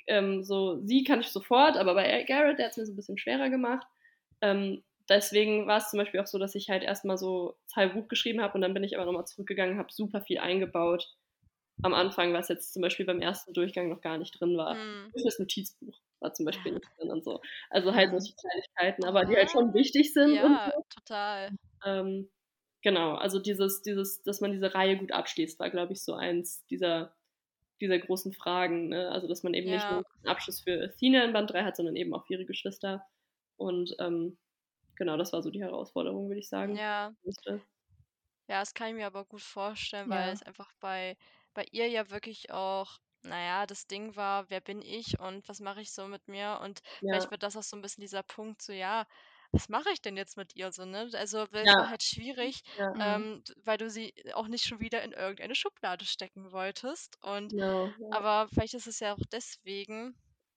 ähm, 0.07 0.45
so, 0.45 0.81
sie 0.85 1.05
kann 1.05 1.21
ich 1.21 1.29
sofort, 1.29 1.77
aber 1.77 1.95
bei 1.95 2.25
Garrett, 2.25 2.59
der 2.59 2.67
hat 2.67 2.73
es 2.73 2.79
mir 2.79 2.87
so 2.87 2.93
ein 2.93 2.97
bisschen 2.97 3.19
schwerer 3.19 3.51
gemacht. 3.51 3.87
Ähm, 4.41 4.83
deswegen 5.09 5.67
war 5.67 5.79
es 5.79 5.91
zum 5.91 5.99
Beispiel 5.99 6.21
auch 6.21 6.27
so, 6.27 6.39
dass 6.39 6.55
ich 6.55 6.71
halt 6.71 6.83
erstmal 6.83 7.19
so 7.19 7.57
zwei 7.67 7.89
Buch 7.89 8.09
geschrieben 8.09 8.41
habe 8.43 8.55
und 8.55 8.61
dann 8.63 8.75
bin 8.75 8.85
ich 8.85 8.97
aber 8.97 9.07
nochmal 9.07 9.27
zurückgegangen, 9.27 9.79
habe 9.79 9.93
super 9.93 10.23
viel 10.23 10.39
eingebaut, 10.39 11.15
am 11.83 11.95
Anfang, 11.95 12.33
was 12.33 12.49
jetzt 12.49 12.73
zum 12.73 12.83
Beispiel 12.83 13.07
beim 13.07 13.21
ersten 13.21 13.53
Durchgang 13.55 13.89
noch 13.89 14.01
gar 14.01 14.19
nicht 14.19 14.39
drin 14.41 14.57
war. 14.57 14.75
Mhm. 14.75 15.13
Das 15.25 15.39
Notizbuch 15.39 15.99
war 16.21 16.33
zum 16.33 16.47
Beispiel 16.47 16.73
nicht 16.73 16.87
drin 16.99 17.11
und 17.11 17.25
so. 17.25 17.41
Also 17.71 17.95
halt 17.95 18.11
solche 18.11 18.35
Kleinigkeiten, 18.37 19.05
aber 19.05 19.25
die 19.25 19.35
halt 19.37 19.51
schon 19.51 19.75
wichtig 19.75 20.13
sind 20.13 20.35
Ja, 20.35 20.71
so. 20.75 20.85
total. 20.91 21.51
Ähm, 21.85 22.31
genau, 22.83 23.15
also 23.15 23.41
dieses, 23.41 23.83
dieses, 23.83 24.23
dass 24.23 24.41
man 24.41 24.53
diese 24.53 24.75
Reihe 24.75 24.97
gut 24.99 25.13
abschließt, 25.13 25.59
war, 25.59 25.71
glaube 25.71 25.93
ich, 25.93 26.03
so 26.05 26.15
eins 26.15 26.65
dieser, 26.67 27.15
dieser 27.81 27.99
großen 27.99 28.33
Fragen. 28.33 28.89
Ne? 28.89 29.11
Also, 29.11 29.27
dass 29.29 29.43
man 29.43 29.55
eben 29.55 29.71
nicht 29.71 29.85
Ja. 29.85 29.95
nur 29.95 30.05
einen 30.23 30.29
Abschluss 30.29 30.61
für 30.61 30.85
Athena 30.85 31.25
in 31.25 31.33
Band 31.33 31.51
3 31.51 31.65
hat, 31.65 31.77
sondern 31.77 31.97
eben 31.97 32.15
auch 32.15 32.27
für 32.27 32.35
ihre 32.35 32.47
Geschwister. 32.47 33.05
Und 33.57 33.97
ähm, 33.99 34.39
genau, 35.03 35.17
das 35.17 35.33
war 35.33 35.43
so 35.43 35.51
die 35.51 35.63
Herausforderung, 35.63 36.29
würde 36.29 36.41
ich 36.41 36.49
sagen. 36.49 36.83
Ja. 36.85 37.15
Ja, 38.49 38.61
das 38.61 38.75
kann 38.75 38.89
ich 38.89 38.95
mir 38.95 39.07
aber 39.07 39.25
gut 39.25 39.41
vorstellen, 39.43 40.09
weil 40.11 40.29
Ja. 40.29 40.33
es 40.33 40.43
einfach 40.43 40.73
bei, 40.81 41.17
bei 41.55 41.65
ihr 41.71 41.89
ja 41.89 42.11
wirklich 42.11 42.51
auch, 42.51 42.99
naja, 43.23 43.67
das 43.67 43.87
Ding 43.87 44.17
war, 44.17 44.51
wer 44.51 44.61
bin 44.61 44.83
ich 44.83 45.19
und 45.21 45.49
was 45.49 45.61
mache 45.61 45.81
ich 45.81 45.93
so 45.93 46.07
mit 46.09 46.27
mir? 46.29 46.59
Und 46.63 46.81
Ja, 47.01 47.09
vielleicht 47.09 47.31
wird 47.31 47.43
das 47.45 47.57
auch 47.57 47.63
so 47.63 47.77
ein 47.77 47.83
bisschen 47.83 48.03
dieser 48.03 48.23
Punkt, 48.25 48.61
so, 48.63 48.73
ja, 48.73 49.07
was 49.53 49.69
mache 49.69 49.91
ich 49.93 50.01
denn 50.03 50.17
jetzt 50.17 50.37
mit 50.37 50.57
ihr 50.57 50.73
so, 50.73 50.85
ne? 50.85 51.09
Also, 51.15 51.47
weil 51.53 51.65
es 51.65 51.77
ja, 51.77 51.79
war 51.79 51.89
halt 51.89 52.03
schwierig, 52.03 52.63
ja, 52.75 52.91
Mhm. 52.95 53.25
ähm, 53.25 53.43
weil 53.65 53.79
du 53.79 53.91
sie 53.91 54.13
auch 54.35 54.49
nicht 54.49 54.65
schon 54.67 54.81
wieder 54.81 55.03
in 55.03 55.13
irgendeine 55.13 55.55
Schublade 55.55 56.05
stecken 56.05 56.51
wolltest. 56.53 57.19
Und 57.23 57.53
genau. 57.53 57.95
Ja. 57.99 58.09
aber 58.11 58.49
vielleicht 58.49 58.75
ist 58.75 58.87
es 58.89 59.01
ja 59.01 59.15
auch 59.15 59.21
deswegen 59.33 60.17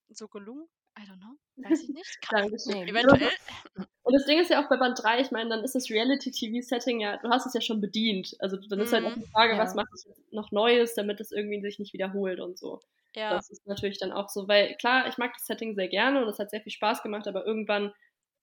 so 0.09 0.27
gelungen. 0.27 0.67
I 0.97 1.03
don't 1.03 1.19
know. 1.19 1.37
Weiß 1.63 1.83
ich 1.83 1.91
nicht. 1.93 2.21
Kann, 2.21 2.39
Dankeschön. 2.41 2.87
Eventuell. 2.87 3.31
Und 4.05 4.13
das 4.13 4.25
Ding 4.25 4.39
ist 4.39 4.51
ja 4.51 4.63
auch 4.63 4.69
bei 4.69 4.77
Band 4.77 5.01
3, 5.01 5.19
ich 5.19 5.31
meine, 5.31 5.49
dann 5.49 5.63
ist 5.63 5.73
das 5.75 5.89
Reality-TV-Setting 5.89 6.99
ja, 7.01 7.17
du 7.17 7.29
hast 7.29 7.45
es 7.47 7.53
ja 7.55 7.61
schon 7.61 7.81
bedient. 7.81 8.35
Also 8.39 8.57
dann 8.57 8.79
ist 8.79 8.93
halt 8.93 9.03
auch 9.05 9.13
Mhm. 9.13 9.21
die 9.21 9.27
Frage, 9.33 9.57
Ja. 9.57 9.59
was 9.59 9.73
mache 9.75 9.87
ich 9.95 10.05
noch 10.31 10.51
Neues, 10.51 10.93
damit 10.95 11.19
es 11.19 11.31
irgendwie 11.31 11.61
sich 11.61 11.79
nicht 11.79 11.93
wiederholt 11.93 12.39
und 12.39 12.57
so. 12.59 12.81
Ja, 13.13 13.41
Das 13.41 13.49
ist 13.49 13.65
natürlich 13.67 13.97
dann 13.99 14.11
auch 14.11 14.29
so, 14.29 14.47
weil 14.47 14.75
klar, 14.77 15.07
ich 15.07 15.17
mag 15.17 15.33
das 15.33 15.47
Setting 15.47 15.75
sehr 15.75 15.87
gerne 15.87 16.21
und 16.21 16.29
es 16.29 16.37
hat 16.39 16.51
sehr 16.51 16.61
viel 16.61 16.71
Spaß 16.71 17.01
gemacht, 17.03 17.27
aber 17.27 17.45
irgendwann 17.47 17.93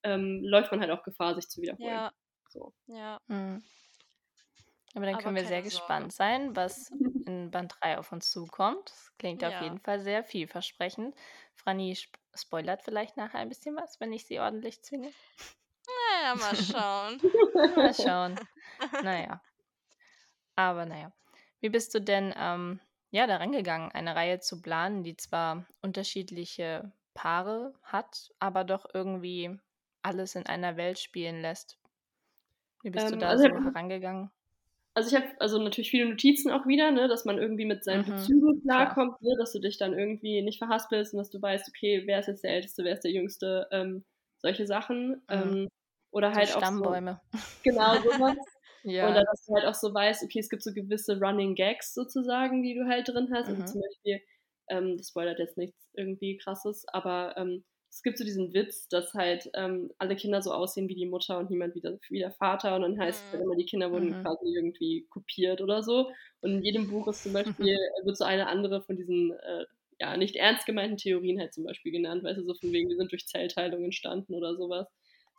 ähm, 0.03 0.41
läuft 0.45 0.73
man 0.73 0.81
halt 0.81 0.91
auch 0.91 1.05
Gefahr, 1.05 1.37
sich 1.37 1.49
zu 1.49 1.63
wiederholen. 1.63 2.03
ja, 2.03 2.13
So. 2.49 2.75
ja. 2.89 3.21
Mhm. 3.29 3.63
Aber 4.95 5.07
dann 5.07 5.19
Aber 5.19 5.19
können 5.19 5.37
wir 5.37 5.45
sehr 5.47 5.63
Sorge. 5.63 5.63
gespannt 5.63 6.13
sein, 6.13 6.57
was 6.57 6.91
in 7.27 7.51
Band 7.51 7.75
3 7.81 7.99
auf 7.99 8.13
uns 8.13 8.31
zukommt. 8.31 8.91
Das 8.91 9.11
klingt 9.19 9.45
auf 9.45 9.61
Ja. 9.61 9.61
jeden 9.61 9.79
Fall 9.79 10.01
sehr 10.01 10.25
vielversprechend. 10.25 11.15
Franny 11.55 11.93
sp 11.95 12.15
spoilert 12.35 12.83
vielleicht 12.83 13.17
nachher 13.19 13.41
ein 13.41 13.49
bisschen 13.51 13.77
was, 13.77 14.01
wenn 14.01 14.13
ich 14.13 14.27
sie 14.27 14.41
ordentlich 14.41 14.83
zwinge. 14.83 15.13
Naja, 15.87 16.35
mal 16.35 16.57
schauen. 16.57 17.21
Mal 17.77 17.95
schauen. 17.95 18.41
Naja. 19.03 19.41
Aber 20.57 20.87
naja. 20.87 21.13
Wie 21.61 21.69
bist 21.69 21.95
du 21.95 22.01
denn 22.01 22.35
ähm, 22.37 22.81
ja, 23.11 23.27
daran 23.27 23.53
gegangen, 23.53 23.93
eine 23.93 24.17
Reihe 24.17 24.41
zu 24.41 24.61
planen, 24.61 25.05
die 25.05 25.17
zwar 25.17 25.67
unterschiedliche 25.83 26.91
Paare 27.15 27.75
hat, 27.83 28.33
aber 28.39 28.65
doch 28.65 28.87
irgendwie 28.93 29.59
alles 30.03 30.35
in 30.35 30.47
einer 30.47 30.77
Welt 30.77 30.99
spielen 30.99 31.43
lässt? 31.43 31.79
Wie 32.83 32.91
bist 32.91 33.11
du 33.11 33.15
Ähm, 33.15 33.21
da 33.21 33.29
also 33.29 33.45
so 33.49 33.55
herangegangen? 33.55 34.31
Also 34.95 35.09
ich 35.17 35.23
habe 35.23 35.35
also 35.41 35.59
natürlich 35.59 35.91
viele 35.91 36.09
Notizen 36.09 36.51
auch 36.51 36.67
wieder, 36.67 36.91
ne, 36.91 37.09
dass 37.09 37.25
man 37.25 37.39
irgendwie 37.39 37.65
mit 37.65 37.83
seinen 37.85 38.05
Mhm, 38.05 38.05
Bezügen 38.05 38.61
klar. 38.63 38.97
klarkommt, 38.97 39.21
ne, 39.23 39.35
dass 39.39 39.53
du 39.53 39.59
dich 39.61 39.79
dann 39.79 39.95
irgendwie 39.99 40.43
nicht 40.43 40.59
verhaspelst 40.59 41.15
und 41.15 41.19
dass 41.19 41.31
du 41.31 41.41
weißt, 41.41 41.69
okay, 41.69 42.03
wer 42.07 42.21
ist 42.21 42.27
jetzt 42.29 42.45
der 42.45 42.53
Älteste, 42.53 42.85
wer 42.85 42.93
ist 42.95 43.05
der 43.05 43.11
Jüngste, 43.13 43.69
ähm, 43.73 44.05
solche 44.39 44.67
Sachen. 44.67 45.23
Ähm, 45.31 45.69
oder 46.11 46.35
So 46.35 46.45
halt 46.45 46.53
auch 46.53 46.65
so, 46.67 46.95
Stammbäume. 46.95 47.21
genau 47.63 48.01
sowas. 48.03 48.37
Ja. 48.85 49.09
Oder 49.11 49.25
dass 49.25 49.45
du 49.47 49.55
halt 49.55 49.67
auch 49.67 49.75
so 49.75 49.95
weißt, 49.95 50.23
okay, 50.25 50.41
es 50.41 50.51
gibt 50.51 50.63
so 50.63 50.73
gewisse 50.75 51.19
Running 51.21 51.55
Gags 51.57 51.95
sozusagen, 51.95 52.63
die 52.63 52.75
du 52.75 52.87
halt 52.89 53.09
drin 53.09 53.31
hast. 53.35 53.49
Mhm. 53.49 53.51
Also 53.51 53.65
zum 53.65 53.81
Beispiel, 53.83 54.21
ähm, 54.69 54.97
das 54.99 55.09
spoilert 55.09 55.39
jetzt 55.41 55.59
nichts 55.59 55.89
irgendwie 55.95 56.37
krasses, 56.39 56.87
aber 56.89 57.37
ähm, 57.37 57.65
es 57.93 58.03
gibt 58.03 58.19
so 58.19 58.25
diesen 58.25 58.55
Witz, 58.55 58.89
dass 58.89 59.13
halt 59.15 59.51
ähm, 59.55 59.93
alle 59.99 60.17
Kinder 60.17 60.41
so 60.43 60.53
aussehen 60.53 60.89
wie 60.89 60.95
die 60.95 61.07
Mutter 61.07 61.39
und 61.39 61.51
niemand 61.51 61.75
wie 61.75 61.81
der, 61.83 61.99
wie 62.09 62.19
der 62.21 62.33
Vater. 62.33 62.75
Und 62.77 62.83
dann 62.83 62.99
heißt 62.99 63.25
es 63.27 63.33
Mhm. 63.33 63.39
halt 63.39 63.43
immer, 63.45 63.57
die 63.57 63.67
Kinder 63.67 63.93
wurden 63.93 64.17
Mhm. 64.17 64.23
quasi 64.23 64.47
irgendwie 64.57 65.07
kopiert 65.11 65.61
oder 65.61 65.83
so. 65.83 66.11
Und 66.41 66.53
in 66.53 66.63
jedem 66.63 66.89
Buch 66.89 67.07
ist 67.09 67.23
zum 67.23 67.33
Beispiel, 67.35 67.75
äh, 67.75 68.07
wird 68.07 68.17
so 68.17 68.25
eine 68.25 68.49
andere 68.49 68.83
von 68.83 68.97
diesen 68.97 69.33
äh, 69.33 69.67
ja, 70.01 70.17
nicht 70.17 70.37
ernst 70.37 70.67
gemeinten 70.67 70.97
Theorien 70.97 71.39
halt 71.39 71.53
zum 71.55 71.65
Beispiel 71.65 71.93
genannt, 71.93 72.25
weißt 72.25 72.39
du, 72.41 72.45
so 72.45 72.55
von 72.55 72.73
wegen, 72.73 72.89
wir 72.89 72.97
sind 72.97 73.13
durch 73.13 73.27
Zellteilung 73.27 73.85
entstanden 73.85 74.35
oder 74.35 74.57
sowas. 74.57 74.89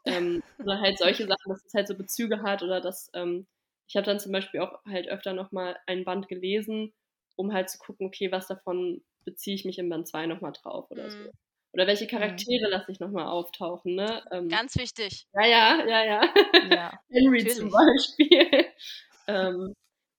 Ähm, 0.06 0.42
oder 0.60 0.80
halt 0.82 0.98
solche 1.00 1.24
Sachen, 1.26 1.50
dass 1.50 1.66
es 1.66 1.74
halt 1.74 1.88
so 1.88 1.96
Bezüge 1.98 2.42
hat 2.44 2.62
oder 2.64 2.82
dass, 2.82 3.10
ähm, 3.14 3.48
ich 3.88 3.96
habe 3.96 4.06
dann 4.06 4.20
zum 4.20 4.32
Beispiel 4.32 4.60
auch 4.62 4.80
halt 4.86 5.08
öfter 5.10 5.34
nochmal 5.34 5.78
ein 5.88 6.06
Band 6.06 6.28
gelesen, 6.28 6.94
um 7.36 7.52
halt 7.54 7.70
zu 7.70 7.78
gucken, 7.80 8.08
okay, 8.08 8.32
was 8.32 8.48
davon 8.48 9.04
beziehe 9.26 9.56
ich 9.56 9.66
mich 9.66 9.80
in 9.80 9.90
Band 9.90 10.08
2 10.08 10.26
nochmal 10.28 10.54
drauf 10.54 10.90
oder 10.92 11.10
so. 11.10 11.32
Mhm. 11.74 11.80
Oder 11.80 11.88
welche 11.88 12.08
Charaktere 12.08 12.70
lasse 12.70 12.92
ich 12.92 13.00
nochmal 13.00 13.26
auftauchen, 13.28 13.96
ne? 13.96 14.24
Ähm, 14.32 14.48
Ganz 14.50 14.76
wichtig. 14.78 15.28
ja, 15.34 15.46
ja, 15.46 15.86
ja, 15.86 16.04
ja. 16.06 16.22
Ja, 16.70 17.00
Henry 17.10 17.44
natürlich. 17.44 17.58
zum 17.58 17.72
Beispiel. 17.72 18.66
ähm, 19.28 19.74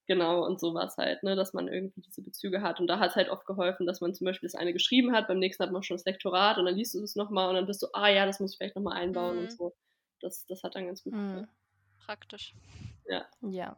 genau, 0.07 0.45
und 0.45 0.59
sowas 0.59 0.97
halt, 0.97 1.23
ne, 1.23 1.35
dass 1.35 1.53
man 1.53 1.67
irgendwie 1.67 2.01
diese 2.01 2.21
Bezüge 2.21 2.61
hat. 2.61 2.79
Und 2.79 2.87
da 2.87 2.99
hat 2.99 3.11
es 3.11 3.15
halt 3.15 3.29
oft 3.29 3.45
geholfen, 3.45 3.87
dass 3.87 4.01
man 4.01 4.13
zum 4.13 4.25
Beispiel 4.25 4.47
das 4.47 4.55
eine 4.55 4.73
geschrieben 4.73 5.13
hat, 5.13 5.27
beim 5.27 5.39
nächsten 5.39 5.63
hat 5.63 5.71
man 5.71 5.83
schon 5.83 5.95
das 5.97 6.05
Lektorat 6.05 6.57
und 6.57 6.65
dann 6.65 6.75
liest 6.75 6.93
du 6.93 7.01
es 7.03 7.15
nochmal 7.15 7.49
und 7.49 7.55
dann 7.55 7.65
bist 7.67 7.81
du, 7.81 7.87
ah 7.93 8.09
ja, 8.09 8.25
das 8.25 8.39
muss 8.39 8.51
ich 8.51 8.57
vielleicht 8.57 8.75
nochmal 8.75 8.97
einbauen 8.97 9.37
Mhm. 9.37 9.41
und 9.43 9.51
so. 9.51 9.73
Das, 10.21 10.45
das 10.47 10.63
hat 10.63 10.75
dann 10.75 10.87
ganz 10.87 11.03
gut 11.03 11.13
Mhm. 11.13 11.47
Praktisch. 12.05 12.53
Ja. 13.47 13.77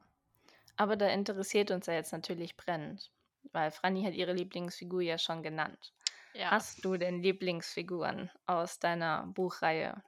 Aber 0.75 0.95
da 0.95 1.07
interessiert 1.09 1.71
uns 1.71 1.85
ja 1.87 1.93
jetzt 1.93 2.11
natürlich 2.11 2.57
brennend, 2.57 3.11
weil 3.51 3.71
Franny 3.71 4.03
hat 4.03 4.13
ihre 4.13 4.33
Lieblingsfigur 4.33 5.01
ja 5.01 5.17
schon 5.17 5.43
genannt. 5.43 5.93
Ja. 6.37 6.51
Hast 6.51 6.85
du 6.85 6.97
denn 6.97 7.23
Lieblingsfiguren 7.23 8.29
aus 8.45 8.77
deiner 8.79 9.25
Buchreihe 9.33 10.03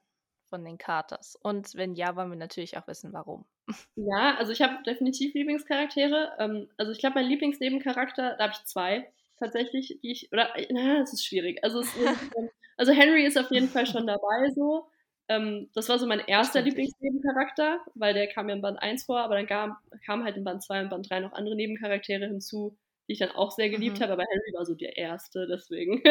von 0.45 0.63
den 0.63 0.77
Carters? 0.77 1.35
Und 1.41 1.73
wenn 1.75 1.95
ja, 1.95 2.15
wollen 2.15 2.29
wir 2.29 2.37
natürlich 2.37 2.77
auch 2.77 2.87
wissen, 2.87 3.13
warum. 3.13 3.45
Ja, 3.95 4.35
also 4.37 4.51
ich 4.51 4.61
habe 4.61 4.81
definitiv 4.83 5.33
Lieblingscharaktere. 5.33 6.35
Ähm, 6.39 6.69
also 6.77 6.91
ich 6.91 6.99
glaube, 6.99 7.15
mein 7.15 7.29
Lieblingsnebencharakter, 7.29 8.35
da 8.37 8.43
habe 8.43 8.53
ich 8.53 8.65
zwei 8.65 9.11
tatsächlich, 9.37 9.99
die 10.01 10.11
ich, 10.11 10.31
oder, 10.31 10.49
na, 10.71 10.99
das 10.99 11.13
ist 11.13 11.25
schwierig. 11.25 11.63
Also, 11.63 11.79
es 11.81 11.95
ist, 11.95 11.97
ähm, 12.37 12.49
also 12.77 12.91
Henry 12.91 13.25
ist 13.25 13.37
auf 13.37 13.51
jeden 13.51 13.69
Fall 13.69 13.85
schon 13.85 14.07
dabei 14.07 14.49
so. 14.55 14.89
Ähm, 15.27 15.69
das 15.73 15.87
war 15.89 15.99
so 15.99 16.07
mein 16.07 16.19
erster. 16.19 16.61
Lieblingsnebencharakter, 16.61 17.79
weil 17.93 18.13
der 18.13 18.27
kam 18.27 18.49
ja 18.49 18.55
in 18.55 18.61
Band 18.61 18.81
1 18.81 19.05
vor, 19.05 19.19
aber 19.19 19.35
dann 19.35 19.47
kam, 19.47 19.77
kamen 20.05 20.23
halt 20.23 20.37
in 20.37 20.43
Band 20.43 20.63
2 20.63 20.81
und 20.81 20.89
Band 20.89 21.09
3 21.09 21.19
noch 21.19 21.33
andere 21.33 21.55
Nebencharaktere 21.55 22.25
hinzu, 22.25 22.77
die 23.09 23.13
ich 23.15 23.19
dann 23.19 23.31
auch 23.31 23.51
sehr 23.51 23.69
geliebt 23.71 23.99
Mhm. 23.99 24.01
habe, 24.01 24.13
aber 24.13 24.23
Henry 24.23 24.53
war 24.55 24.65
so 24.65 24.75
der 24.75 24.97
erste, 24.97 25.47
deswegen 25.47 26.03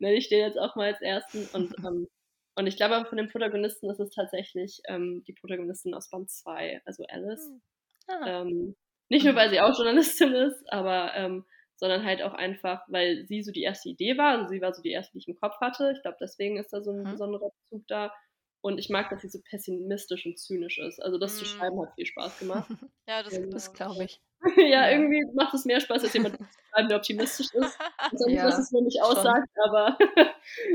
nenne 0.00 0.16
ich 0.18 0.30
den 0.30 0.40
jetzt 0.40 0.58
auch 0.58 0.76
mal 0.76 0.92
als 0.94 1.02
ersten. 1.02 1.48
Und, 1.48 1.76
ähm, 1.84 2.08
und 2.56 2.66
ich 2.68 2.76
glaube, 2.78 3.04
von 3.08 3.18
den 3.18 3.28
Protagonisten 3.30 3.90
ist 3.90 4.00
es 4.00 4.10
tatsächlich 4.10 4.80
ähm, 4.88 5.24
die 5.28 5.34
Protagonistin 5.34 5.94
aus 5.94 6.10
Band 6.10 6.30
2, 6.30 6.82
also 6.86 7.04
Alice. 7.08 7.52
Hm. 7.52 7.60
Ah, 8.08 8.26
Ähm, 8.26 8.76
nicht 9.10 9.24
nur, 9.24 9.34
Mhm. 9.34 9.36
weil 9.36 9.50
sie 9.50 9.60
auch 9.60 9.74
Journalistin 9.76 10.34
ist, 10.34 10.70
aber 10.72 11.14
ähm, 11.14 11.46
sondern 11.76 12.04
halt 12.04 12.22
auch 12.22 12.34
einfach, 12.34 12.82
weil 12.88 13.26
sie 13.26 13.42
so 13.42 13.52
die 13.52 13.62
erste 13.62 13.88
Idee 13.90 14.18
war. 14.18 14.36
Also 14.38 14.48
sie 14.48 14.60
war 14.60 14.74
so 14.74 14.82
die 14.82 14.90
erste, 14.90 15.12
die 15.12 15.18
ich 15.18 15.28
im 15.28 15.36
Kopf 15.36 15.60
hatte. 15.60 15.92
Ich 15.96 16.02
glaube, 16.02 16.18
deswegen 16.20 16.58
ist 16.58 16.72
da 16.72 16.82
so 16.82 16.90
ein 16.92 17.08
Mhm. 17.08 17.10
besonderer 17.10 17.50
Bezug 17.70 17.86
da. 17.88 18.12
Und 18.60 18.78
ich 18.78 18.90
mag, 18.90 19.10
dass 19.10 19.22
sie 19.22 19.28
so 19.28 19.40
pessimistisch 19.48 20.26
und 20.26 20.38
zynisch 20.38 20.78
ist. 20.78 21.00
Also 21.00 21.18
das 21.18 21.38
zu 21.38 21.44
Mhm. 21.44 21.46
schreiben 21.46 21.80
hat 21.80 21.94
viel 21.94 22.06
Spaß 22.06 22.38
gemacht. 22.38 22.70
Ja, 23.08 23.22
das, 23.24 23.40
Ähm, 23.40 23.50
das 23.50 23.72
glaub 23.72 23.94
glaube 23.94 24.04
ich. 24.04 24.20
ja, 24.56 24.90
irgendwie 24.90 25.24
macht 25.34 25.54
es 25.54 25.64
mehr 25.64 25.80
Spaß, 25.80 26.04
als 26.04 26.12
jemand 26.14 26.36
zu 26.36 26.44
schreiben, 26.70 26.88
der 26.88 26.96
optimistisch 26.98 27.48
ist. 27.52 27.78
Sag 28.12 28.28
nicht, 28.28 28.36
Ja, 28.36 28.44
was 28.46 28.58
es 28.58 28.70
mir 28.72 28.82
nicht 28.82 28.98
schon. 28.98 29.06
aussagt, 29.06 29.48
aber 29.64 29.98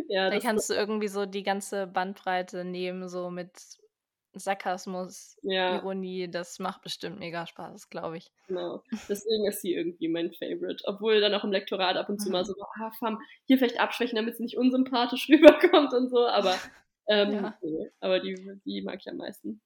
ja, 0.10 0.30
Da 0.30 0.36
das 0.36 0.44
kannst 0.44 0.70
du 0.70 0.74
irgendwie 0.74 1.08
so 1.08 1.26
die 1.26 1.44
ganze 1.44 1.88
Bandbreite 1.88 2.66
nehmen, 2.66 3.08
so 3.10 3.30
mit 3.30 3.52
Sarkasmus, 4.36 5.38
ja, 5.44 5.76
Ironie. 5.76 6.30
Das 6.30 6.60
macht 6.60 6.82
bestimmt 6.82 7.20
mega 7.20 7.46
Spaß, 7.48 7.90
glaube 7.90 8.18
ich. 8.18 8.32
genau. 8.48 8.84
Deswegen 9.08 9.48
ist 9.48 9.62
sie 9.62 9.74
irgendwie 9.74 10.08
mein 10.08 10.34
Favorite. 10.34 10.84
Obwohl 10.86 11.22
dann 11.22 11.34
auch 11.36 11.44
im 11.44 11.52
Lektorat 11.52 11.96
ab 11.98 12.10
und 12.10 12.20
zu 12.20 12.30
Mhm. 12.30 12.34
mal 12.34 12.46
so, 12.46 12.54
ah, 12.80 12.92
Fam, 13.00 13.20
hier 13.46 13.58
vielleicht 13.58 13.80
abschwächen, 13.80 14.16
damit 14.16 14.36
sie 14.38 14.44
nicht 14.44 14.58
unsympathisch 14.58 15.30
rüberkommt 15.30 15.94
und 15.94 16.10
so, 16.10 16.26
aber 16.28 16.58
ähm, 17.08 17.34
Ja. 17.34 17.58
nee, 17.62 17.92
aber 18.00 18.20
die, 18.20 18.36
die 18.66 18.82
mag 18.82 19.00
ich 19.02 19.08
am 19.10 19.18
meisten. 19.18 19.62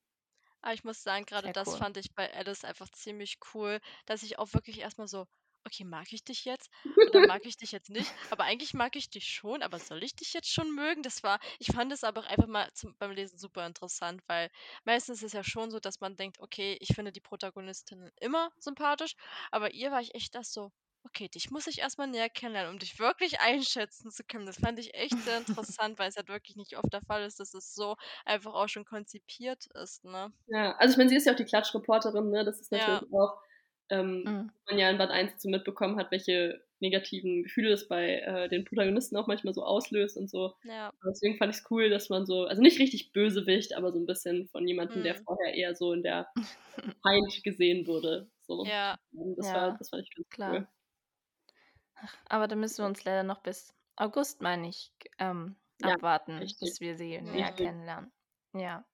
Aber 0.62 0.74
ich 0.74 0.84
muss 0.84 1.02
sagen, 1.04 1.26
gerade 1.26 1.50
Sehr 1.50 1.54
das 1.54 1.74
cool. 1.74 1.76
fand 1.76 1.98
ich 1.98 2.13
bei 2.13 2.32
Alice 2.34 2.63
einfach 2.63 2.89
ziemlich 2.89 3.38
cool, 3.54 3.80
dass 4.06 4.24
ich 4.24 4.38
auch 4.39 4.54
wirklich 4.54 4.80
erstmal 4.80 5.08
so, 5.08 5.26
okay, 5.65 5.84
mag 5.84 6.12
ich 6.13 6.24
dich 6.24 6.46
jetzt 6.46 6.70
oder 7.06 7.22
mag 7.22 7.46
ich 7.46 7.58
dich 7.58 7.72
jetzt 7.72 7.90
nicht? 7.90 8.15
Aber 8.29 8.44
eigentlich 8.46 8.73
mag 8.73 8.96
ich 8.96 9.10
dich 9.10 9.25
schon, 9.27 9.62
aber 9.63 9.79
soll 9.79 10.04
ich 10.04 10.15
dich 10.15 10.34
jetzt 10.34 10.52
schon 10.52 10.73
mögen? 10.75 11.02
Das 11.04 11.23
war, 11.23 11.40
ich 11.60 11.67
fand 11.67 11.92
es 11.92 12.04
aber 12.04 12.21
auch 12.21 12.25
einfach 12.27 12.48
mal 12.48 12.71
zum, 12.73 12.96
beim 12.98 13.12
Lesen 13.12 13.38
super 13.40 13.65
interessant, 13.65 14.21
weil 14.27 14.50
meistens 14.86 15.19
ist 15.19 15.27
es 15.27 15.34
ja 15.34 15.44
schon 15.44 15.71
so, 15.71 15.79
dass 15.79 16.00
man 16.00 16.15
denkt, 16.15 16.40
okay, 16.40 16.77
ich 16.81 16.90
finde 16.96 17.12
die 17.12 17.21
Protagonistin 17.21 18.10
immer 18.21 18.50
sympathisch, 18.60 19.13
aber 19.52 19.73
ihr 19.73 19.92
war 19.92 20.02
ich 20.02 20.15
echt 20.15 20.36
das 20.36 20.52
so, 20.54 20.71
okay, 21.08 21.27
dich 21.29 21.49
muss 21.51 21.67
ich 21.67 21.79
erstmal 21.79 22.08
näher 22.08 22.29
kennenlernen, 22.29 22.73
um 22.73 22.79
dich 22.79 22.99
wirklich 22.99 23.39
einschätzen 23.39 24.12
zu 24.12 24.23
können. 24.23 24.45
Das 24.45 24.60
fand 24.60 24.79
ich 24.79 24.93
echt 24.93 25.17
sehr 25.23 25.37
interessant, 25.65 25.99
weil 25.99 26.10
es 26.10 26.15
halt 26.17 26.29
wirklich 26.29 26.55
nicht 26.55 26.77
oft 26.77 26.91
der 26.93 27.01
Fall 27.01 27.23
ist, 27.23 27.39
dass 27.39 27.53
es 27.53 27.73
so 27.73 27.95
einfach 28.25 28.53
auch 28.53 28.67
schon 28.69 28.85
konzipiert 28.85 29.65
ist, 29.73 30.03
ne? 30.05 30.31
Ja, 30.47 30.75
also 30.77 30.93
ich 30.93 30.97
meine, 30.97 31.10
sie 31.10 31.15
ist 31.15 31.25
ja 31.25 31.33
auch 31.33 31.37
die 31.37 31.45
Klatschreporterin, 31.45 32.29
ne? 32.29 32.45
Das 32.45 32.60
ist 32.60 32.71
Ja. 32.71 32.77
natürlich 32.77 33.13
auch 33.13 33.41
ähm, 33.89 34.23
mhm. 34.25 34.51
man 34.69 34.77
ja 34.79 34.89
in 34.89 34.97
Band 34.97 35.12
1 35.12 35.41
so 35.41 35.49
mitbekommen 35.49 35.97
hat, 35.97 36.12
welche 36.12 36.62
negativen 36.79 37.43
Gefühle 37.43 37.71
es 37.71 37.87
bei 37.87 38.19
äh, 38.19 38.49
den 38.49 38.65
Protagonisten 38.65 39.17
auch 39.17 39.27
manchmal 39.27 39.53
so 39.53 39.63
auslöst 39.63 40.17
und 40.17 40.29
so. 40.29 40.53
Ja. 40.63 40.91
Deswegen 41.10 41.37
fand 41.37 41.53
ich 41.53 41.60
es 41.62 41.71
cool, 41.71 41.89
dass 41.89 42.10
man 42.10 42.25
so, 42.25 42.43
also 42.43 42.62
nicht 42.62 42.79
richtig 42.79 43.13
Bösewicht, 43.13 43.75
aber 43.75 43.91
so 43.91 43.99
ein 43.99 44.05
bisschen 44.05 44.47
von 44.49 44.67
jemandem, 44.67 44.99
mhm. 44.99 45.03
der 45.03 45.15
vorher 45.15 45.55
eher 45.55 45.75
so 45.75 45.93
in 45.93 46.03
der 46.03 46.27
Feind 47.03 47.43
gesehen 47.43 47.87
wurde. 47.87 48.29
So. 48.41 48.65
Ja. 48.65 48.97
Das, 49.37 49.47
ja. 49.47 49.53
War, 49.53 49.77
das 49.77 49.89
fand 49.89 50.03
ich 50.03 50.15
ganz 50.15 50.29
Klar. 50.29 50.53
cool. 50.53 50.67
Aber 52.29 52.48
da 52.48 52.56
müssen 52.56 52.79
wir 52.79 52.85
uns 52.85 53.04
leider 53.04 53.23
noch 53.23 53.41
bis 53.41 53.73
August, 53.95 54.41
meine 54.41 54.69
ich, 54.69 54.93
ähm, 55.19 55.56
ja, 55.81 55.93
abwarten, 55.93 56.37
richtig. 56.37 56.69
bis 56.69 56.81
wir 56.81 56.95
sie 56.95 57.21
näher 57.21 57.52
kennenlernen. 57.52 58.12
Ja. 58.54 58.85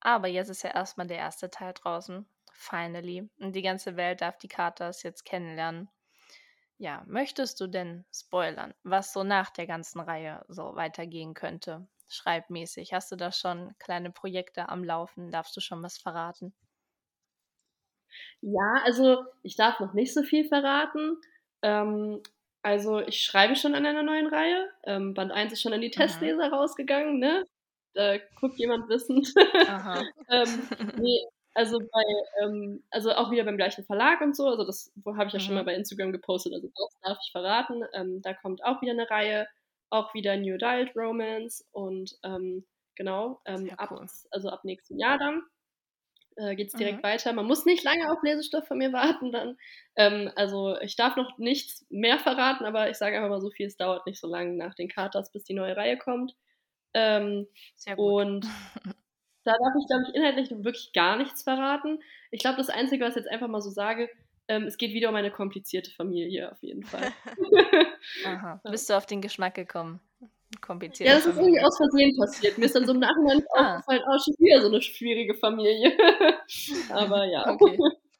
Aber 0.00 0.28
jetzt 0.28 0.48
ist 0.48 0.62
ja 0.62 0.70
erstmal 0.70 1.06
der 1.06 1.18
erste 1.18 1.50
Teil 1.50 1.74
draußen. 1.74 2.26
Finally. 2.52 3.28
Und 3.38 3.54
die 3.54 3.62
ganze 3.62 3.96
Welt 3.96 4.20
darf 4.20 4.38
die 4.38 4.48
Katas 4.48 5.02
jetzt 5.02 5.24
kennenlernen. 5.24 5.88
Ja, 6.78 7.02
möchtest 7.06 7.60
du 7.60 7.66
denn 7.66 8.06
spoilern, 8.12 8.72
was 8.82 9.12
so 9.12 9.22
nach 9.22 9.50
der 9.50 9.66
ganzen 9.66 10.00
Reihe 10.00 10.44
so 10.48 10.74
weitergehen 10.76 11.34
könnte? 11.34 11.86
Schreibmäßig. 12.08 12.92
Hast 12.92 13.12
du 13.12 13.16
da 13.16 13.32
schon 13.32 13.74
kleine 13.78 14.10
Projekte 14.10 14.68
am 14.68 14.82
Laufen? 14.82 15.30
Darfst 15.30 15.56
du 15.56 15.60
schon 15.60 15.82
was 15.82 15.98
verraten? 15.98 16.54
Ja, 18.40 18.80
also 18.84 19.24
ich 19.42 19.56
darf 19.56 19.78
noch 19.80 19.92
nicht 19.92 20.14
so 20.14 20.22
viel 20.22 20.48
verraten. 20.48 21.20
Ähm, 21.62 22.22
also 22.62 23.00
ich 23.00 23.22
schreibe 23.22 23.56
schon 23.56 23.74
an 23.74 23.86
einer 23.86 24.02
neuen 24.02 24.26
Reihe. 24.26 24.68
Ähm, 24.84 25.14
Band 25.14 25.32
1 25.32 25.52
ist 25.52 25.62
schon 25.62 25.72
an 25.72 25.80
die 25.80 25.90
Testleser 25.90 26.48
mhm. 26.48 26.54
rausgegangen, 26.54 27.18
ne? 27.18 27.44
Da 27.94 28.18
guckt 28.38 28.58
jemand 28.58 28.88
wissend. 28.88 29.32
ähm, 30.30 30.68
nee, 30.98 31.24
also 31.54 31.78
bei, 31.78 32.04
ähm, 32.42 32.84
also 32.90 33.12
auch 33.12 33.30
wieder 33.30 33.44
beim 33.44 33.56
gleichen 33.56 33.84
Verlag 33.84 34.20
und 34.20 34.36
so, 34.36 34.46
also 34.46 34.64
das 34.64 34.92
habe 35.04 35.26
ich 35.26 35.32
ja 35.32 35.38
mhm. 35.38 35.44
schon 35.44 35.54
mal 35.54 35.62
mhm. 35.62 35.66
bei 35.66 35.74
Instagram 35.74 36.12
gepostet, 36.12 36.52
also 36.54 36.68
das 36.68 37.00
darf 37.02 37.18
ich 37.24 37.32
verraten. 37.32 37.82
Ähm, 37.94 38.20
da 38.22 38.34
kommt 38.34 38.64
auch 38.64 38.80
wieder 38.82 38.92
eine 38.92 39.10
Reihe, 39.10 39.48
auch 39.90 40.14
wieder 40.14 40.36
New 40.36 40.54
Adult 40.54 40.94
Romance 40.94 41.64
und 41.72 42.16
ähm, 42.22 42.64
genau, 42.94 43.40
ähm, 43.46 43.70
ab, 43.76 43.90
cool. 43.90 44.06
also 44.30 44.48
ab 44.50 44.64
nächstem 44.64 44.98
Jahr 44.98 45.18
dann 45.18 45.42
äh, 46.36 46.54
geht 46.54 46.68
es 46.68 46.74
direkt 46.74 46.98
mhm. 46.98 47.02
weiter. 47.02 47.32
Man 47.32 47.46
muss 47.46 47.64
nicht 47.64 47.84
lange 47.84 48.10
auf 48.10 48.22
Lesestoff 48.22 48.66
von 48.66 48.78
mir 48.78 48.92
warten 48.92 49.32
dann. 49.32 49.56
Ähm, 49.96 50.30
also 50.36 50.78
ich 50.80 50.96
darf 50.96 51.16
noch 51.16 51.38
nichts 51.38 51.86
mehr 51.90 52.18
verraten, 52.18 52.64
aber 52.64 52.90
ich 52.90 52.96
sage 52.96 53.16
einfach 53.16 53.30
mal 53.30 53.40
so 53.40 53.50
viel, 53.50 53.66
es 53.66 53.76
dauert 53.76 54.06
nicht 54.06 54.20
so 54.20 54.28
lange 54.28 54.56
nach 54.56 54.74
den 54.74 54.88
Katas, 54.88 55.32
bis 55.32 55.44
die 55.44 55.54
neue 55.54 55.76
Reihe 55.76 55.98
kommt. 55.98 56.34
Ähm, 56.94 57.46
Sehr 57.76 57.96
gut. 57.96 58.04
Und 58.04 58.44
da 59.44 59.52
darf 59.52 59.74
ich, 59.78 59.86
glaube 59.86 60.04
ich, 60.08 60.14
inhaltlich 60.14 60.50
wirklich 60.50 60.92
gar 60.92 61.16
nichts 61.16 61.42
verraten. 61.42 62.00
Ich 62.30 62.40
glaube, 62.40 62.56
das 62.56 62.70
Einzige, 62.70 63.04
was 63.04 63.16
ich 63.16 63.22
jetzt 63.22 63.30
einfach 63.30 63.48
mal 63.48 63.60
so 63.60 63.70
sage, 63.70 64.08
ähm, 64.48 64.64
es 64.64 64.78
geht 64.78 64.92
wieder 64.92 65.08
um 65.08 65.14
eine 65.14 65.30
komplizierte 65.30 65.90
Familie 65.92 66.50
auf 66.50 66.62
jeden 66.62 66.82
Fall. 66.82 67.12
Aha. 68.24 68.60
Bist 68.64 68.90
du 68.90 68.94
auf 68.94 69.06
den 69.06 69.20
Geschmack 69.20 69.54
gekommen? 69.54 70.00
Kompliziert. 70.60 71.08
Ja, 71.08 71.14
das 71.16 71.26
ist 71.26 71.36
irgendwie 71.36 71.60
aus 71.60 71.76
Versehen 71.76 72.16
passiert. 72.16 72.58
Mir 72.58 72.64
ist 72.66 72.74
dann 72.74 72.86
so 72.86 72.92
im 72.92 72.98
Nachhinein 72.98 73.44
ah. 73.54 73.76
aufgefallen, 73.76 74.02
oh, 74.06 74.18
schon 74.18 74.34
wieder 74.38 74.60
so 74.60 74.66
eine 74.66 74.82
schwierige 74.82 75.34
Familie. 75.34 75.96
Aber 76.90 77.24
ja. 77.24 77.48
Okay. 77.48 77.78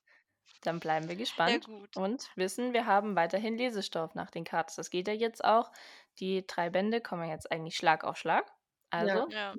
Dann 0.62 0.78
bleiben 0.78 1.08
wir 1.08 1.16
gespannt 1.16 1.66
und 1.96 2.30
wissen, 2.36 2.74
wir 2.74 2.84
haben 2.84 3.16
weiterhin 3.16 3.56
Lesestoff 3.56 4.14
nach 4.14 4.30
den 4.30 4.44
Karten. 4.44 4.74
Das 4.76 4.90
geht 4.90 5.08
ja 5.08 5.14
jetzt 5.14 5.42
auch. 5.42 5.72
Die 6.18 6.46
drei 6.46 6.68
Bände 6.68 7.00
kommen 7.00 7.30
jetzt 7.30 7.50
eigentlich 7.50 7.76
Schlag 7.76 8.04
auf 8.04 8.18
Schlag. 8.18 8.52
Also 8.90 9.28
ja, 9.30 9.54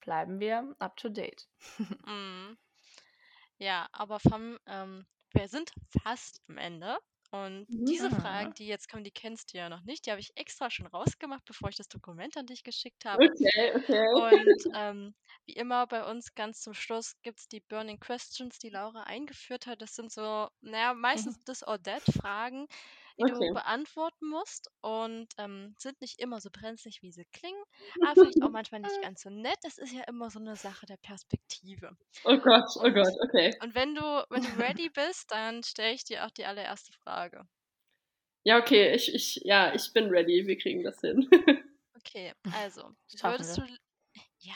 bleiben 0.00 0.38
wir 0.38 0.76
up 0.78 0.96
to 0.96 1.08
date. 1.08 1.48
mm. 1.78 2.56
Ja, 3.58 3.88
aber 3.92 4.20
vom, 4.20 4.58
ähm, 4.66 5.04
wir 5.32 5.48
sind 5.48 5.72
fast 6.02 6.42
am 6.48 6.58
Ende. 6.58 6.98
Und 7.34 7.66
diese 7.68 8.10
Fragen, 8.10 8.54
die 8.54 8.68
jetzt 8.68 8.88
kommen, 8.88 9.02
die 9.02 9.10
kennst 9.10 9.52
du 9.52 9.58
ja 9.58 9.68
noch 9.68 9.82
nicht. 9.82 10.06
Die 10.06 10.12
habe 10.12 10.20
ich 10.20 10.30
extra 10.36 10.70
schon 10.70 10.86
rausgemacht, 10.86 11.44
bevor 11.44 11.68
ich 11.68 11.74
das 11.74 11.88
Dokument 11.88 12.36
an 12.36 12.46
dich 12.46 12.62
geschickt 12.62 13.04
habe. 13.04 13.24
Okay, 13.24 13.72
okay. 13.74 14.06
Und 14.14 14.72
ähm, 14.76 15.14
wie 15.44 15.54
immer 15.54 15.84
bei 15.88 16.08
uns 16.08 16.36
ganz 16.36 16.60
zum 16.60 16.74
Schluss 16.74 17.16
gibt 17.22 17.40
es 17.40 17.48
die 17.48 17.58
Burning 17.58 17.98
Questions, 17.98 18.60
die 18.60 18.68
Laura 18.68 19.02
eingeführt 19.02 19.66
hat. 19.66 19.82
Das 19.82 19.96
sind 19.96 20.12
so, 20.12 20.48
naja, 20.60 20.94
meistens 20.94 21.38
mhm. 21.38 21.42
das 21.46 21.66
or 21.66 21.82
That-Fragen, 21.82 22.68
die 23.16 23.24
okay. 23.24 23.48
du 23.48 23.54
beantworten 23.54 24.28
musst 24.28 24.70
und 24.80 25.28
ähm, 25.38 25.74
sind 25.78 26.00
nicht 26.00 26.20
immer 26.20 26.40
so 26.40 26.50
brenzlig, 26.50 27.02
wie 27.02 27.12
sie 27.12 27.24
klingen, 27.32 27.62
aber 28.02 28.14
vielleicht 28.14 28.42
auch 28.42 28.50
manchmal 28.50 28.80
nicht 28.80 29.00
ganz 29.02 29.22
so 29.22 29.30
nett. 29.30 29.58
Das 29.62 29.78
ist 29.78 29.92
ja 29.92 30.02
immer 30.04 30.30
so 30.30 30.40
eine 30.40 30.56
Sache 30.56 30.86
der 30.86 30.96
Perspektive. 30.96 31.96
Oh 32.24 32.38
Gott, 32.38 32.64
oh 32.76 32.84
und, 32.84 32.94
Gott, 32.94 33.14
okay. 33.22 33.54
Und 33.62 33.74
wenn 33.74 33.94
du, 33.94 34.02
wenn 34.30 34.42
du 34.42 34.48
ready 34.58 34.90
bist, 34.90 35.30
dann 35.30 35.62
stelle 35.62 35.94
ich 35.94 36.04
dir 36.04 36.26
auch 36.26 36.30
die 36.30 36.44
allererste 36.44 36.92
Frage. 36.92 37.46
Ja, 38.44 38.58
okay, 38.58 38.94
ich, 38.94 39.14
ich, 39.14 39.40
ja, 39.44 39.74
ich 39.74 39.92
bin 39.92 40.10
ready. 40.10 40.46
Wir 40.46 40.58
kriegen 40.58 40.82
das 40.82 41.00
hin. 41.00 41.28
okay, 41.96 42.32
also, 42.62 42.94
würdest 43.22 43.56
du. 43.56 43.62
Ja, 44.38 44.54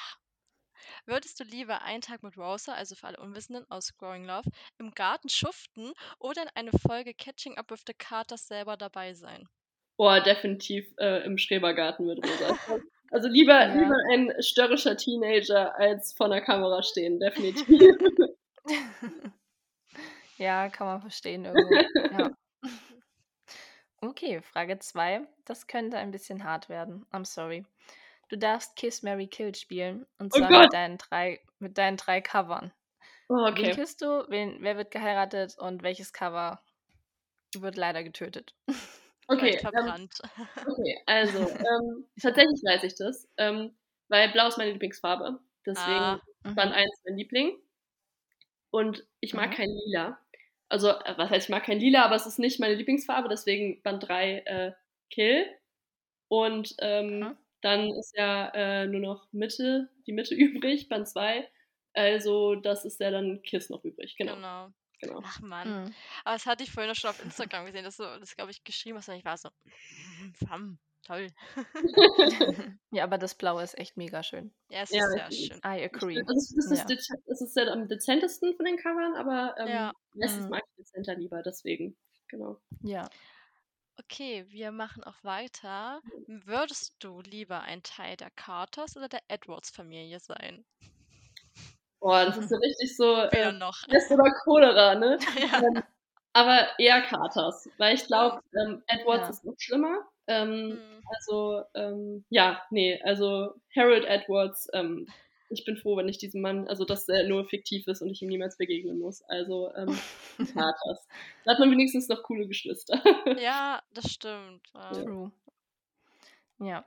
Würdest 1.09 1.41
du 1.41 1.45
lieber 1.45 1.81
einen 1.81 2.03
Tag 2.03 2.23
mit 2.23 2.37
Rosa, 2.37 2.75
also 2.75 2.95
für 2.95 3.07
alle 3.07 3.17
Unwissenden 3.17 3.65
aus 3.71 3.97
Growing 3.97 4.27
Love, 4.27 4.51
im 4.77 4.91
Garten 4.91 5.31
schuften 5.31 5.95
oder 6.19 6.43
in 6.43 6.49
eine 6.55 6.71
Folge 6.71 7.15
Catching 7.15 7.57
Up 7.57 7.71
with 7.71 7.85
the 7.87 7.95
Carters 7.95 8.47
selber 8.47 8.77
dabei 8.77 9.15
sein? 9.15 9.49
Boah, 9.97 10.21
definitiv 10.21 10.87
äh, 10.99 11.25
im 11.25 11.39
Schrebergarten 11.39 12.07
mit 12.07 12.23
Rosa. 12.23 12.59
Also 13.11 13.27
lieber, 13.27 13.59
ja. 13.59 13.73
lieber 13.73 13.97
ein 14.13 14.35
störrischer 14.43 14.95
Teenager 14.95 15.75
als 15.79 16.13
vor 16.13 16.29
der 16.29 16.43
Kamera 16.43 16.83
stehen, 16.83 17.19
definitiv. 17.19 17.67
ja, 20.37 20.69
kann 20.69 20.89
man 20.89 21.01
verstehen 21.01 21.43
irgendwo. 21.47 21.75
Ja. 22.19 22.31
Okay, 24.03 24.43
Frage 24.43 24.79
2. 24.79 25.27
Das 25.47 25.67
könnte 25.67 25.97
ein 25.97 26.11
bisschen 26.11 26.45
hart 26.45 26.69
werden. 26.69 27.07
I'm 27.11 27.25
sorry. 27.25 27.65
Du 28.29 28.37
darfst 28.37 28.77
Kiss, 28.77 29.03
Mary 29.03 29.27
Kill 29.27 29.55
spielen. 29.55 30.07
Und 30.19 30.33
oh 30.35 30.39
zwar 30.39 30.51
oh 30.51 30.63
mit, 30.63 30.73
deinen 30.73 30.99
drei, 30.99 31.41
mit 31.59 31.79
deinen 31.79 31.97
drei 31.97 32.21
Covern. 32.21 32.73
Oh, 33.29 33.47
okay. 33.47 33.69
Wen 33.69 33.75
küsst 33.75 34.03
du? 34.03 34.25
Wen, 34.29 34.59
wer 34.61 34.77
wird 34.77 34.91
geheiratet? 34.91 35.57
Und 35.59 35.83
welches 35.83 36.13
Cover 36.13 36.63
wird 37.55 37.77
leider 37.77 38.03
getötet? 38.03 38.55
Okay, 39.31 39.61
ähm, 39.63 40.09
okay 40.67 41.03
also 41.05 41.41
ähm, 41.41 42.07
tatsächlich 42.19 42.63
weiß 42.65 42.83
ich 42.85 42.95
das, 42.95 43.29
ähm, 43.37 43.77
weil 44.09 44.31
Blau 44.31 44.49
ist 44.49 44.57
meine 44.57 44.73
Lieblingsfarbe. 44.73 45.39
Deswegen 45.67 45.87
ah, 45.87 46.23
Band 46.45 46.73
1 46.73 46.91
mein 47.05 47.19
Liebling. 47.19 47.59
Und 48.71 49.07
ich 49.21 49.35
mag 49.35 49.51
mhm. 49.51 49.55
kein 49.55 49.69
Lila. 49.69 50.19
Also, 50.71 50.89
äh, 50.89 51.15
was 51.17 51.29
heißt, 51.29 51.47
ich 51.47 51.51
mag 51.51 51.65
kein 51.65 51.79
Lila, 51.79 52.07
aber 52.07 52.15
es 52.15 52.27
ist 52.27 52.39
nicht 52.39 52.59
meine 52.59 52.75
Lieblingsfarbe, 52.75 53.29
deswegen 53.29 53.83
Band 53.83 54.09
3 54.09 54.39
äh, 54.39 54.73
Kill. 55.11 55.47
Und 56.29 56.75
ähm, 56.79 57.21
mhm. 57.21 57.37
Dann 57.61 57.91
ist 57.91 58.17
ja 58.17 58.49
äh, 58.55 58.87
nur 58.87 59.01
noch 59.01 59.29
Mitte, 59.33 59.89
die 60.07 60.13
Mitte 60.13 60.35
übrig, 60.35 60.89
Band 60.89 61.09
2. 61.09 61.49
Also 61.95 62.55
das 62.55 62.85
ist 62.85 63.01
ja 63.01 63.11
dann 63.11 63.43
Kiss 63.43 63.71
noch 63.71 63.85
übrig, 63.85 64.17
genau. 64.17 64.37
Genau. 64.37 64.69
genau. 65.01 65.21
Ach 65.25 65.41
man. 65.41 65.69
Mhm. 65.69 65.95
Aber 66.25 66.35
das 66.35 66.47
hatte 66.47 66.63
ich 66.63 66.71
vorhin 66.71 66.95
schon 66.95 67.11
auf 67.11 67.23
Instagram 67.25 67.67
gesehen, 67.67 67.85
dass 67.85 67.97
du 67.97 68.05
das, 68.05 68.37
glaube 68.37 68.51
ich, 68.51 68.63
geschrieben 68.63 68.99
hast 68.99 69.09
und 69.09 69.17
ich 69.17 69.25
war 69.25 69.37
so, 69.37 69.49
Fam, 70.47 70.79
toll. 71.03 71.27
ja, 72.93 73.05
aber 73.05 73.19
das 73.19 73.35
Blaue 73.35 73.63
ist 73.63 73.77
echt 73.77 73.97
mega 73.97 74.23
schön. 74.23 74.55
Ja, 74.69 74.83
es 74.83 74.91
ist 74.91 74.97
ja, 74.97 75.09
sehr 75.09 75.33
schön. 75.33 75.59
I 75.59 75.85
agree. 75.85 76.19
Also, 76.19 76.35
das, 76.35 76.71
ist, 76.71 76.91
ja. 76.91 77.17
das 77.27 77.41
ist 77.41 77.57
ja 77.57 77.67
am 77.73 77.89
dezentesten 77.89 78.55
von 78.55 78.67
den 78.67 78.77
Covern, 78.77 79.15
aber 79.17 79.55
ähm, 79.59 79.69
ja. 79.69 79.93
meistens 80.15 80.45
mhm. 80.45 80.51
mag 80.51 80.63
ich 80.69 80.85
dezenter 80.85 81.17
lieber, 81.17 81.43
deswegen. 81.43 81.97
Genau. 82.29 82.61
Ja. 82.83 83.09
Okay, 84.01 84.47
wir 84.51 84.71
machen 84.71 85.03
auch 85.03 85.25
weiter. 85.25 86.03
Würdest 86.27 86.95
du 87.01 87.21
lieber 87.21 87.63
ein 87.63 87.83
Teil 87.83 88.17
der 88.17 88.31
Carters 88.31 88.97
oder 88.97 89.09
der 89.09 89.23
Edwards-Familie 89.29 90.21
sein? 90.21 90.65
Boah, 92.01 92.25
das 92.27 92.37
ist 92.39 92.49
so 92.49 92.57
richtig 92.57 92.97
so 92.97 93.15
Weder 93.31 93.53
äh, 93.53 93.53
noch. 93.53 93.87
Pest 93.91 94.11
oder 94.13 94.31
Cholera, 94.45 94.95
ne? 94.95 95.19
Ja. 95.35 95.63
Ähm, 95.63 95.83
aber 96.33 96.69
eher 96.79 97.03
Carters, 97.03 97.69
weil 97.79 97.95
ich 97.95 98.07
glaube, 98.07 98.41
ähm, 98.61 98.83
Edwards 98.87 99.29
Ja. 99.29 99.31
ist 99.31 99.45
noch 99.45 99.55
schlimmer. 99.59 100.07
Ähm, 100.29 100.81
Mhm. 100.81 101.05
also, 101.07 101.63
ähm, 101.75 102.25
ja, 102.29 102.63
nee, 102.71 103.01
also 103.03 103.55
Harold 103.77 104.05
Edwards, 104.05 104.69
ähm, 104.75 105.13
ich 105.51 105.65
bin 105.65 105.77
froh, 105.77 105.97
wenn 105.97 106.09
ich 106.09 106.19
diesen 106.19 106.41
Mann, 106.43 106.69
also 106.69 106.85
dass 106.85 107.09
er 107.09 107.27
nur 107.27 107.47
fiktiv 107.47 107.87
ist 107.87 108.03
und 108.03 108.11
ich 108.11 108.23
ihm 108.23 108.29
niemals 108.29 108.57
begegnen 108.57 108.99
muss. 108.99 109.23
Also 109.23 109.73
ähm, 109.75 109.99
Vaters. 110.55 111.07
Da 111.45 111.53
hat 111.53 111.59
man 111.59 111.71
wenigstens 111.71 112.09
noch 112.09 112.23
coole 112.23 112.47
Geschwister. 112.47 113.03
ja, 113.41 113.83
das 113.95 114.11
stimmt. 114.13 114.63
True. 114.93 115.33
Ja. 116.59 116.85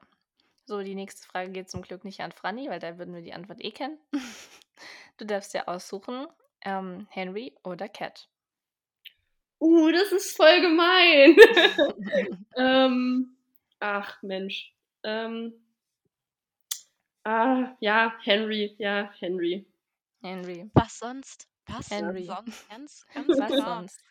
So, 0.66 0.82
die 0.82 0.96
nächste 0.96 1.28
Frage 1.28 1.52
geht 1.52 1.70
zum 1.70 1.82
Glück 1.82 2.06
nicht 2.06 2.22
an 2.22 2.32
Franny, 2.32 2.70
weil 2.70 2.80
da 2.80 2.98
würden 2.98 3.16
wir 3.16 3.22
die 3.22 3.34
Antwort 3.34 3.64
eh 3.64 3.72
kennen. 3.72 3.98
du 5.18 5.26
darfst 5.26 5.54
ja 5.54 5.68
aussuchen, 5.68 6.28
ähm, 6.64 7.08
Henry 7.10 7.54
oder 7.64 7.90
Cat. 7.90 8.30
Uh, 9.60 9.92
das 9.92 10.12
ist 10.12 10.38
voll 10.38 10.62
gemein. 10.62 11.36
ähm, 12.56 13.36
ach, 13.80 14.22
Mensch. 14.24 14.74
Ähm, 15.04 15.54
Ah, 17.24 17.76
ja, 17.80 18.14
Henry, 18.24 18.76
ja, 18.80 19.12
Henry. 19.20 19.66
Henry. 20.22 20.70
Was 20.74 20.98
sonst? 21.00 21.48
Was 21.68 21.90
Henry. 21.90 22.24
sonst? 22.26 22.68
Ganz, 22.70 23.06
ganz 23.14 23.28
Was 23.28 23.52
klar. 23.52 23.78
sonst? 23.78 24.04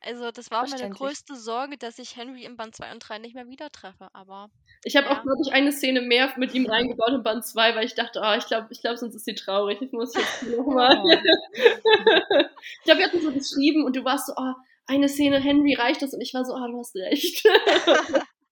Also, 0.00 0.30
das 0.30 0.50
war 0.52 0.68
meine 0.68 0.90
größte 0.90 1.34
Sorge, 1.34 1.76
dass 1.76 1.98
ich 1.98 2.16
Henry 2.16 2.44
in 2.44 2.56
Band 2.56 2.76
2 2.76 2.92
und 2.92 3.00
3 3.00 3.18
nicht 3.18 3.34
mehr 3.34 3.48
wieder 3.48 3.68
treffe, 3.70 4.08
aber 4.12 4.48
Ich 4.84 4.96
habe 4.96 5.10
auch, 5.10 5.16
ja. 5.16 5.22
glaube 5.22 5.42
ich, 5.44 5.52
eine 5.52 5.72
Szene 5.72 6.00
mehr 6.00 6.32
mit 6.36 6.54
ihm 6.54 6.66
reingebaut 6.66 7.10
in 7.10 7.22
Band 7.24 7.44
2, 7.44 7.74
weil 7.74 7.84
ich 7.84 7.96
dachte, 7.96 8.22
ah, 8.22 8.36
ich 8.36 8.46
glaube, 8.46 8.68
ich 8.70 8.80
glaub, 8.80 8.96
sonst 8.96 9.16
ist 9.16 9.24
sie 9.24 9.34
traurig. 9.34 9.82
Ich 9.82 9.90
muss 9.90 10.14
jetzt 10.14 10.44
nochmal. 10.56 11.02
Oh. 11.02 11.10
ich 11.52 12.84
glaube, 12.84 13.00
wir 13.00 13.06
hatten 13.06 13.20
so 13.20 13.32
geschrieben 13.32 13.84
und 13.84 13.96
du 13.96 14.04
warst 14.04 14.28
so, 14.28 14.34
oh, 14.36 14.54
eine 14.86 15.08
Szene, 15.08 15.40
Henry 15.40 15.74
reicht 15.74 16.00
das. 16.00 16.14
Und 16.14 16.20
ich 16.20 16.32
war 16.32 16.44
so, 16.44 16.54
ah, 16.54 16.68
du 16.68 16.78
hast 16.78 16.94
recht. 16.94 17.44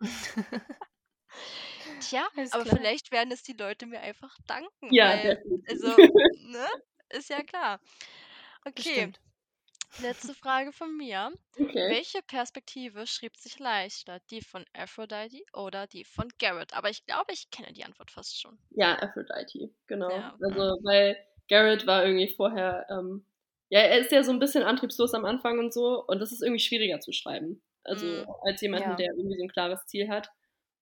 Tja, 2.08 2.26
Alles 2.36 2.52
aber 2.52 2.64
klar. 2.64 2.76
vielleicht 2.76 3.10
werden 3.12 3.32
es 3.32 3.42
die 3.42 3.52
Leute 3.54 3.86
mir 3.86 4.00
einfach 4.00 4.36
danken, 4.46 4.92
ja, 4.92 5.08
weil, 5.10 5.42
also, 5.68 5.86
ne, 6.46 6.66
ist 7.10 7.30
ja 7.30 7.42
klar. 7.42 7.80
Okay, 8.64 9.12
letzte 10.02 10.34
Frage 10.34 10.72
von 10.72 10.96
mir. 10.96 11.32
Okay. 11.58 11.88
Welche 11.88 12.22
Perspektive 12.22 13.06
schrieb 13.06 13.36
sich 13.36 13.58
leichter? 13.58 14.20
Die 14.30 14.42
von 14.42 14.64
Aphrodite 14.74 15.42
oder 15.52 15.86
die 15.86 16.04
von 16.04 16.28
Garrett? 16.38 16.74
Aber 16.74 16.90
ich 16.90 17.04
glaube, 17.06 17.32
ich 17.32 17.50
kenne 17.50 17.72
die 17.72 17.84
Antwort 17.84 18.10
fast 18.10 18.40
schon. 18.40 18.58
Ja, 18.70 18.98
Aphrodite, 19.00 19.70
genau. 19.86 20.10
Ja. 20.10 20.36
Also, 20.42 20.78
weil 20.84 21.16
Garrett 21.48 21.86
war 21.86 22.04
irgendwie 22.04 22.28
vorher, 22.28 22.86
ähm, 22.90 23.24
ja, 23.68 23.80
er 23.80 23.98
ist 23.98 24.12
ja 24.12 24.22
so 24.22 24.32
ein 24.32 24.38
bisschen 24.38 24.62
antriebslos 24.64 25.14
am 25.14 25.24
Anfang 25.24 25.58
und 25.58 25.72
so, 25.72 26.04
und 26.06 26.20
das 26.20 26.32
ist 26.32 26.42
irgendwie 26.42 26.60
schwieriger 26.60 27.00
zu 27.00 27.12
schreiben. 27.12 27.62
Also, 27.84 28.06
Mhm. 28.06 28.26
als 28.42 28.60
jemanden, 28.60 28.90
Ja. 28.90 28.96
der 28.96 29.12
irgendwie 29.16 29.36
so 29.38 29.44
ein 29.44 29.48
klares 29.52 29.86
Ziel 29.86 30.08
hat. 30.08 30.28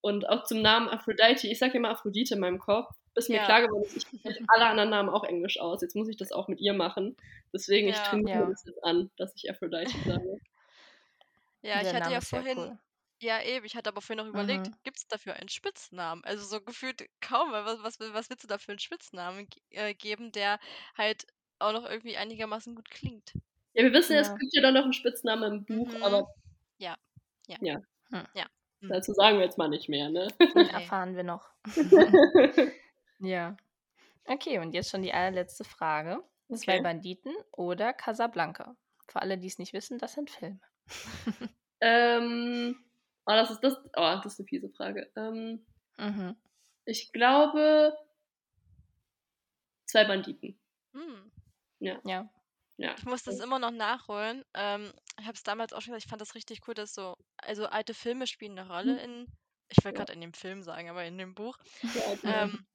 Und 0.05 0.29
auch 0.29 0.45
zum 0.45 0.61
Namen 0.61 0.91
Aphrodite, 0.91 1.49
ich 1.49 1.59
sage 1.59 1.79
immer 1.79 1.89
Aphrodite 1.89 2.35
in 2.35 2.41
meinem 2.41 2.59
Kopf, 2.59 2.95
bis 3.15 3.31
mir 3.31 3.37
Ja. 3.37 3.45
klar 3.47 3.63
geworden 3.63 3.85
ist, 3.85 3.97
ich 3.97 4.03
spreche 4.03 4.45
alle 4.49 4.67
anderen 4.67 4.91
Namen 4.91 5.09
auch 5.09 5.25
Englisch 5.25 5.59
aus. 5.59 5.81
Jetzt 5.81 5.97
muss 5.97 6.09
ich 6.09 6.19
das 6.19 6.31
auch 6.31 6.47
mit 6.47 6.61
ihr 6.61 6.75
machen. 6.75 7.17
Deswegen, 7.55 7.89
ich 7.89 7.97
Ja. 7.97 8.03
trainiere 8.03 8.29
Ja. 8.41 8.47
das 8.51 8.65
jetzt 8.67 8.85
an, 8.85 9.11
dass 9.17 9.35
ich 9.35 9.49
Aphrodite 9.51 9.85
sage. 10.23 10.39
Ja, 11.63 11.77
ich 11.77 11.85
Der 11.85 11.95
hatte 11.95 12.01
Name 12.01 12.13
ja 12.13 12.19
ist 12.19 12.29
vorhin, 12.29 12.59
cool. 12.59 12.79
ja 13.23 13.43
eben, 13.43 13.65
ich 13.65 13.77
hatte 13.77 13.89
aber 13.89 14.03
vorhin 14.03 14.23
noch 14.23 14.31
überlegt, 14.31 14.67
Mhm. 14.67 14.75
gibt 14.83 14.99
es 14.99 15.07
dafür 15.09 15.37
einen 15.37 15.49
Spitznamen? 15.49 16.23
Also 16.25 16.45
so 16.45 16.61
gefühlt 16.61 17.07
kaum, 17.23 17.53
weil 17.53 17.65
was, 17.65 17.83
was, 17.83 17.99
was 18.13 18.29
willst 18.29 18.45
du 18.45 18.49
da 18.49 18.59
für 18.59 18.73
einen 18.73 18.79
Spitznamen 18.81 19.49
äh, 19.71 19.95
geben, 19.95 20.33
der 20.33 20.61
halt 20.99 21.25
auch 21.61 21.73
noch 21.73 21.89
irgendwie 21.89 22.19
einigermaßen 22.19 22.75
gut 22.75 22.91
klingt? 22.91 23.33
Ja, 23.73 23.85
wir 23.85 23.93
wissen 23.95 24.13
ja, 24.15 24.21
es 24.21 24.37
gibt 24.37 24.55
ja 24.55 24.61
dann 24.61 24.75
noch 24.75 24.83
einen 24.85 24.93
Spitznamen 24.93 25.51
im 25.51 25.65
Buch, 25.65 25.89
Mhm. 25.95 26.03
aber 26.03 26.27
Ja, 26.77 26.95
ja. 27.47 27.57
Ja. 27.63 27.77
Hm. 28.11 28.27
Ja. 28.35 28.47
Hm. 28.85 28.89
dazu 28.91 29.13
sagen 29.13 29.39
wir 29.39 29.45
jetzt 29.45 29.59
mal 29.59 29.69
nicht 29.69 29.89
mehr, 29.89 30.09
ne? 30.11 30.29
Den 30.39 30.49
Nee. 30.55 30.71
erfahren 30.73 31.17
wir 31.17 31.23
noch. 31.25 31.49
ja. 33.19 33.57
Okay, 34.27 34.59
und 34.59 34.73
jetzt 34.73 34.91
schon 34.91 35.03
die 35.03 35.13
allerletzte 35.13 35.65
Frage. 35.65 36.23
Zwei 36.55 36.75
Okay. 36.75 36.83
Banditen 36.83 37.35
oder 37.53 37.93
Casablanca? 37.93 38.77
Für 39.09 39.21
alle, 39.23 39.39
die 39.39 39.47
es 39.49 39.59
nicht 39.59 39.73
wissen, 39.73 39.99
das 39.99 40.15
sind 40.15 40.31
Filme. 40.31 40.61
ähm, 41.81 42.77
oh, 43.27 43.33
das 43.33 43.51
ist 43.51 43.61
das, 43.61 43.77
oh, 43.97 44.21
das 44.23 44.27
ist 44.27 44.41
eine 44.41 44.49
fiese 44.49 44.69
Frage. 44.71 45.11
Ähm, 45.17 45.65
Mhm. 45.99 46.37
ich 46.87 47.13
glaube, 47.13 47.97
zwei 49.87 50.05
Banditen. 50.05 50.59
Hm. 50.93 51.31
Ja. 51.79 52.01
Ja. 52.05 52.29
Ich 52.97 53.05
muss 53.05 53.23
das 53.25 53.39
immer 53.41 53.59
noch 53.59 53.71
nachholen. 53.71 54.45
Ähm, 54.55 54.93
ich 55.19 55.25
habe 55.27 55.35
es 55.35 55.43
damals 55.43 55.73
auch 55.73 55.81
schon 55.81 55.93
gesagt, 55.93 56.05
ich 56.07 56.11
fand 56.11 56.21
das 56.21 56.35
richtig 56.35 56.61
cool, 56.69 56.75
dass 56.75 56.95
so, 56.95 57.17
also 57.37 57.67
alte 57.67 57.95
Filme 57.95 58.27
spielen 58.27 58.59
eine 58.59 58.69
Rolle 58.71 59.03
in, 59.03 59.27
ich 59.69 59.85
will 59.85 59.93
Ja. 59.93 59.93
gerade 59.93 60.13
in 60.13 60.21
dem 60.21 60.33
Film 60.35 60.63
sagen, 60.63 60.89
aber 60.91 61.05
in 61.05 61.19
dem 61.19 61.35
Buch. 61.35 61.57
Ja, 61.95 62.15
genau. 62.17 62.49
Ähm, 62.49 62.67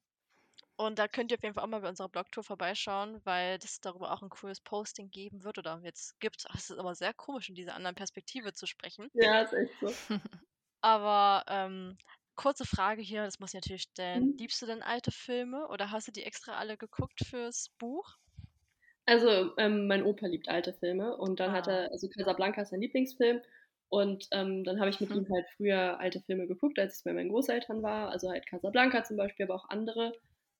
und 0.78 1.00
da 1.00 1.08
könnt 1.08 1.32
ihr 1.32 1.38
auf 1.38 1.44
jeden 1.44 1.56
Fall 1.56 1.64
auch 1.64 1.70
mal 1.70 1.82
bei 1.82 1.90
unserer 1.90 2.10
Blogtour 2.10 2.44
vorbeischauen, 2.44 3.22
weil 3.26 3.60
es 3.64 3.82
darüber 3.82 4.12
auch 4.14 4.24
ein 4.24 4.30
cooles 4.30 4.62
Posting 4.62 5.12
geben 5.12 5.44
wird 5.44 5.58
oder 5.60 5.80
jetzt 5.84 6.20
gibt. 6.20 6.46
Es 6.56 6.70
ist 6.72 6.78
aber 6.80 6.96
sehr 6.96 7.14
komisch, 7.14 7.50
in 7.50 7.56
dieser 7.56 7.76
anderen 7.76 7.96
Perspektive 7.96 8.54
zu 8.54 8.68
sprechen. 8.68 9.10
ja, 9.14 9.42
ist 9.42 9.54
echt 9.54 9.80
so. 9.80 9.96
Aber 10.82 11.44
ähm, 11.48 11.98
kurze 12.36 12.66
Frage 12.66 13.02
hier, 13.02 13.24
das 13.24 13.40
muss 13.40 13.52
ich 13.52 13.54
natürlich 13.62 13.84
stellen. 13.84 14.28
Mhm. 14.28 14.40
Liebst 14.40 14.62
du 14.62 14.66
denn 14.66 14.84
alte 14.84 15.12
Filme 15.12 15.68
oder 15.70 15.90
hast 15.92 16.08
du 16.08 16.12
die 16.12 16.24
extra 16.24 16.58
alle 16.58 16.78
geguckt 16.78 17.22
fürs 17.26 17.70
Buch? 17.78 18.18
Also, 19.10 19.56
ähm, 19.58 19.88
mein 19.88 20.04
Opa 20.04 20.28
liebt 20.28 20.50
alte 20.50 20.74
Filme 20.74 21.18
und 21.18 21.40
dann 21.40 21.52
hat 21.52 21.68
Ah. 21.68 21.72
er, 21.72 21.92
also 21.92 22.08
Casablanca 22.10 22.62
ist 22.62 22.70
sein 22.70 22.82
Lieblingsfilm 22.82 23.42
und 23.90 24.28
ähm, 24.32 24.64
dann 24.64 24.80
habe 24.80 24.90
ich 24.92 25.00
mit 25.00 25.14
Mhm. 25.14 25.16
ihm 25.16 25.26
halt 25.34 25.48
früher 25.58 26.00
alte 26.00 26.22
Filme 26.22 26.46
geguckt, 26.48 26.78
als 26.80 27.00
ich 27.00 27.04
bei 27.04 27.14
meinen 27.14 27.30
Großeltern 27.30 27.82
war, 27.82 28.10
also 28.12 28.30
halt 28.30 28.46
Casablanca 28.48 29.04
zum 29.04 29.18
Beispiel, 29.18 29.46
aber 29.46 29.56
auch 29.56 29.70
andere. 29.70 30.14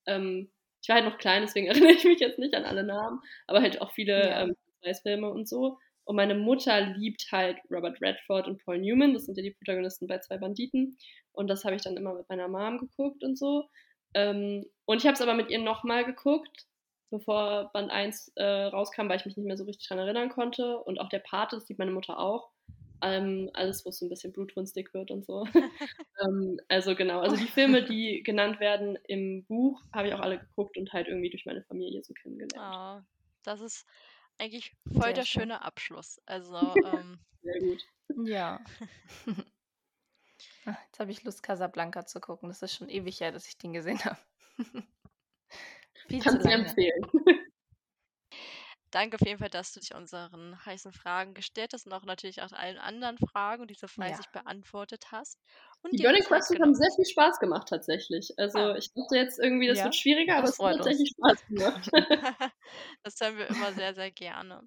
Ähm, 0.06 0.50
ich 0.82 0.88
war 0.88 0.96
halt 0.96 1.04
noch 1.04 1.18
klein, 1.18 1.42
deswegen 1.42 1.66
erinnere 1.68 1.92
ich 1.92 2.04
mich 2.04 2.18
jetzt 2.20 2.38
nicht 2.40 2.54
an 2.54 2.64
alle 2.64 2.82
Namen, 2.84 3.20
aber 3.46 3.60
halt 3.62 3.80
auch 3.80 3.92
viele 3.92 4.14
Ja. 4.14 4.34
ähm, 4.34 4.54
Filme 5.02 5.30
und 5.30 5.48
so. 5.48 5.78
Und 6.04 6.16
meine 6.16 6.34
Mutter 6.34 6.80
liebt 6.80 7.28
halt 7.30 7.58
Robert 7.70 8.00
Redford 8.00 8.48
und 8.48 8.64
Paul 8.64 8.78
Newman, 8.78 9.12
das 9.14 9.26
sind 9.26 9.36
ja 9.36 9.42
die 9.44 9.52
Protagonisten 9.52 10.06
bei 10.08 10.18
Zwei 10.18 10.38
Banditen. 10.38 10.96
Und 11.32 11.48
das 11.48 11.64
habe 11.64 11.76
ich 11.76 11.82
dann 11.82 11.96
immer 11.96 12.14
mit 12.14 12.28
meiner 12.28 12.48
Mom 12.48 12.78
geguckt 12.78 13.22
und 13.22 13.38
so. 13.38 13.68
Ähm, 14.14 14.66
und 14.86 14.98
ich 14.98 15.04
habe 15.06 15.14
es 15.14 15.20
aber 15.20 15.34
mit 15.34 15.50
ihr 15.50 15.60
nochmal 15.60 16.04
geguckt, 16.04 16.66
bevor 17.10 17.70
Band 17.72 17.90
1 17.90 18.32
äh, 18.36 18.44
rauskam, 18.44 19.08
weil 19.08 19.18
ich 19.18 19.26
mich 19.26 19.36
nicht 19.36 19.46
mehr 19.46 19.56
so 19.56 19.64
richtig 19.64 19.88
dran 19.88 19.98
erinnern 19.98 20.28
konnte. 20.30 20.78
Und 20.78 21.00
auch 21.00 21.08
der 21.08 21.18
Pate, 21.20 21.56
das 21.56 21.66
sieht 21.66 21.78
meine 21.78 21.90
Mutter 21.90 22.18
auch. 22.18 22.50
Ähm, 23.02 23.50
alles, 23.54 23.84
wo 23.84 23.88
es 23.88 23.98
so 23.98 24.06
ein 24.06 24.10
bisschen 24.10 24.32
blutrünstig 24.32 24.92
wird 24.92 25.10
und 25.10 25.24
so. 25.24 25.44
ähm, 26.22 26.60
also 26.68 26.94
genau, 26.94 27.20
also 27.20 27.36
die 27.36 27.46
Filme, 27.46 27.82
die 27.82 28.22
genannt 28.22 28.60
werden 28.60 28.98
im 29.08 29.44
Buch, 29.44 29.82
habe 29.92 30.08
ich 30.08 30.14
auch 30.14 30.20
alle 30.20 30.38
geguckt 30.38 30.76
und 30.76 30.92
halt 30.92 31.08
irgendwie 31.08 31.30
durch 31.30 31.46
meine 31.46 31.62
Familie 31.62 32.02
so 32.02 32.12
kennengelernt. 32.12 32.58
Ah, 32.58 33.04
das 33.42 33.62
ist 33.62 33.86
eigentlich 34.38 34.76
voll 34.92 35.04
Sehr 35.04 35.12
der 35.14 35.24
schön. 35.24 35.42
schöne 35.42 35.62
Abschluss. 35.62 36.20
Also, 36.26 36.56
ähm, 36.84 37.18
Sehr 37.42 37.60
gut. 37.60 37.84
Ja. 38.26 38.60
Ah, 40.66 40.76
Jetzt 40.86 41.00
habe 41.00 41.10
ich 41.10 41.22
Lust, 41.24 41.42
Casablanca 41.42 42.06
zu 42.06 42.20
gucken. 42.20 42.48
Das 42.48 42.62
ist 42.62 42.74
schon 42.74 42.88
ewig 42.88 43.20
her, 43.20 43.32
dass 43.32 43.46
ich 43.46 43.56
den 43.58 43.72
gesehen 43.72 44.02
habe. 44.04 44.18
Viel 46.10 46.20
du 46.22 46.30
lange. 46.48 46.66
empfehlen. 46.66 47.02
danke 48.90 49.16
auf 49.16 49.26
jeden 49.26 49.38
Fall, 49.38 49.50
dass 49.50 49.72
du 49.72 49.80
dich 49.80 49.94
unseren 49.94 50.64
heißen 50.66 50.92
Fragen 50.92 51.34
gestellt 51.34 51.72
hast 51.72 51.86
und 51.86 51.92
auch 51.92 52.04
natürlich 52.04 52.42
auch 52.42 52.52
allen 52.52 52.78
anderen 52.78 53.18
Fragen 53.18 53.62
und 53.62 53.70
diese 53.70 53.88
fleißig 53.88 54.26
beantwortet 54.32 55.12
hast. 55.12 55.38
Und 55.82 55.92
Die 55.92 55.98
Burning 56.02 56.24
Questions 56.24 56.48
genommen 56.48 56.74
haben 56.74 56.82
sehr 56.82 56.90
viel 56.96 57.06
Spaß 57.06 57.38
gemacht 57.38 57.68
tatsächlich. 57.68 58.32
Also 58.36 58.58
Ah. 58.58 58.76
ich 58.76 58.92
dachte 58.92 59.16
jetzt 59.16 59.38
irgendwie, 59.38 59.68
das 59.68 59.78
Ja, 59.78 59.84
wird 59.84 59.94
schwieriger, 59.96 60.36
aber 60.36 60.48
es 60.48 60.50
hat 60.52 60.56
freut 60.56 60.74
uns. 60.76 60.84
tatsächlich 60.86 61.10
Spaß 61.16 61.46
gemacht. 61.46 61.90
das 63.04 63.20
hören 63.20 63.36
wir 63.38 63.46
immer 63.48 63.72
sehr, 63.72 63.94
sehr 63.94 64.10
gerne. 64.10 64.62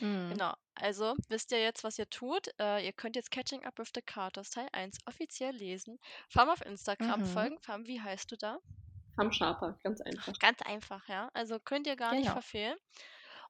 Mhm. 0.00 0.30
Genau. 0.30 0.54
Also 0.74 1.14
wisst 1.28 1.52
ihr 1.52 1.60
jetzt, 1.62 1.84
was 1.84 1.98
ihr 1.98 2.08
tut. 2.10 2.48
Äh, 2.60 2.84
ihr 2.84 2.92
könnt 2.92 3.16
jetzt 3.16 3.30
Catching 3.30 3.64
Up 3.64 3.78
with 3.78 3.90
the 3.94 4.02
Carters 4.02 4.50
Teil 4.50 4.68
1 4.72 4.98
offiziell 5.06 5.54
lesen. 5.54 5.98
Farm 6.28 6.48
auf 6.48 6.60
Instagram 6.66 7.20
Mhm. 7.20 7.26
folgen. 7.26 7.58
Farm, 7.60 7.86
wie 7.86 8.00
heißt 8.00 8.30
du 8.32 8.36
da? 8.36 8.58
Ham 9.18 9.32
Sharper, 9.32 9.76
ganz 9.82 10.00
einfach. 10.00 10.36
Ganz 10.38 10.62
einfach, 10.62 11.08
ja. 11.08 11.28
Also 11.34 11.58
könnt 11.58 11.86
ihr 11.86 11.96
gar 11.96 12.14
nicht 12.14 12.30
Genau. 12.30 12.32
verfehlen. 12.32 12.76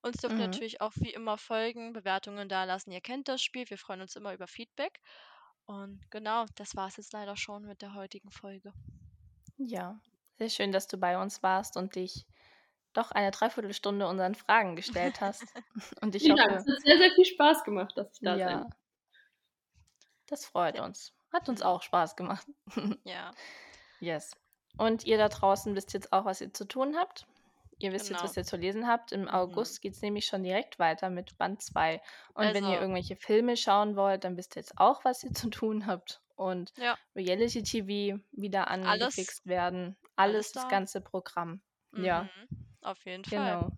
Uns 0.03 0.19
dürft 0.19 0.39
Mhm. 0.39 0.39
natürlich 0.39 0.81
auch 0.81 0.93
wie 0.97 1.13
immer 1.13 1.39
folgen, 1.39 1.93
Bewertungen 1.93 2.49
da 2.49 2.65
lassen. 2.65 2.93
Ihr 2.93 3.01
kennt 3.01 3.29
das 3.29 3.43
Spiel. 3.43 3.69
Wir 3.71 3.79
freuen 3.79 4.01
uns 4.03 4.17
immer 4.17 4.35
über 4.35 4.47
Feedback. 4.47 5.01
Und 5.67 6.11
genau, 6.11 6.47
das 6.57 6.77
war 6.77 6.89
es 6.89 6.97
jetzt 6.99 7.13
leider 7.13 7.37
schon 7.37 7.65
mit 7.67 7.83
der 7.83 7.95
heutigen 7.95 8.31
Folge. 8.31 8.73
Ja, 9.59 10.01
sehr 10.39 10.49
schön, 10.51 10.71
dass 10.73 10.87
du 10.89 10.97
bei 10.99 11.19
uns 11.21 11.43
warst 11.43 11.77
und 11.77 11.95
dich 11.97 12.27
doch 12.95 13.11
eine 13.13 13.31
Dreiviertelstunde 13.33 14.07
unseren 14.09 14.35
Fragen 14.35 14.77
gestellt 14.77 15.21
hast. 15.21 15.55
Und 16.03 16.15
ich 16.15 16.25
Vielen 16.25 16.37
Dank. 16.37 16.53
Es 16.53 16.61
hoffe, 16.61 16.73
hat 16.73 16.81
sehr, 16.83 16.99
sehr 16.99 17.13
viel 17.13 17.25
Spaß 17.25 17.65
gemacht, 17.65 17.93
dass 17.97 18.13
ich 18.15 18.23
da 18.23 18.41
ja, 18.41 18.41
sein 18.41 18.75
das 20.27 20.45
freut 20.45 20.79
uns. 20.79 21.15
Hat 21.33 21.49
uns 21.49 21.63
auch 21.63 21.83
Spaß 21.83 22.17
gemacht. 22.17 22.47
Ja, 23.05 23.37
Yes. 24.01 24.35
Und 24.77 25.05
ihr 25.05 25.19
da 25.19 25.29
draußen 25.29 25.75
wisst 25.77 25.93
jetzt 25.95 26.13
auch, 26.13 26.25
was 26.25 26.41
ihr 26.41 26.53
zu 26.53 26.65
tun 26.65 26.97
habt. 26.97 27.27
Ihr 27.79 27.93
wisst 27.93 28.09
jetzt, 28.09 28.19
Genau. 28.19 28.29
was 28.31 28.37
ihr 28.37 28.45
zu 28.45 28.57
lesen 28.57 28.87
habt. 28.87 29.13
Im 29.13 29.23
Mhm. 29.23 29.29
August 29.29 29.81
geht 29.83 29.95
es 29.95 30.03
nämlich 30.03 30.27
schon 30.27 30.43
direkt 30.45 30.79
weiter 30.79 31.11
mit 31.11 31.37
Band 31.39 31.61
2. 31.63 32.01
Und 32.35 32.45
wenn 32.55 32.65
ihr 32.65 32.71
Also- 32.71 32.81
irgendwelche 32.81 33.17
Filme 33.17 33.57
schauen 33.57 33.97
wollt, 33.97 34.25
dann 34.25 34.37
wisst 34.37 34.57
ihr 34.57 34.61
jetzt 34.61 34.79
auch, 34.79 35.05
was 35.05 35.23
ihr 35.25 35.33
zu 35.49 35.51
tun 35.51 35.87
habt. 35.87 36.21
Und 36.37 36.73
ja. 36.77 36.97
Reality-TV 37.17 38.21
wieder 38.33 38.69
Alles- 38.69 38.87
angefixt 38.87 39.47
werden. 39.47 39.97
alles 40.17 40.35
Alles, 40.35 40.53
das 40.53 40.63
da. 40.65 40.69
ganze 40.69 41.01
Programm. 41.01 41.61
Ja, 41.97 42.23
Mhm. 42.49 42.67
Auf 42.83 43.05
jeden 43.05 43.25
Fall. 43.25 43.39
genau. 43.61 43.71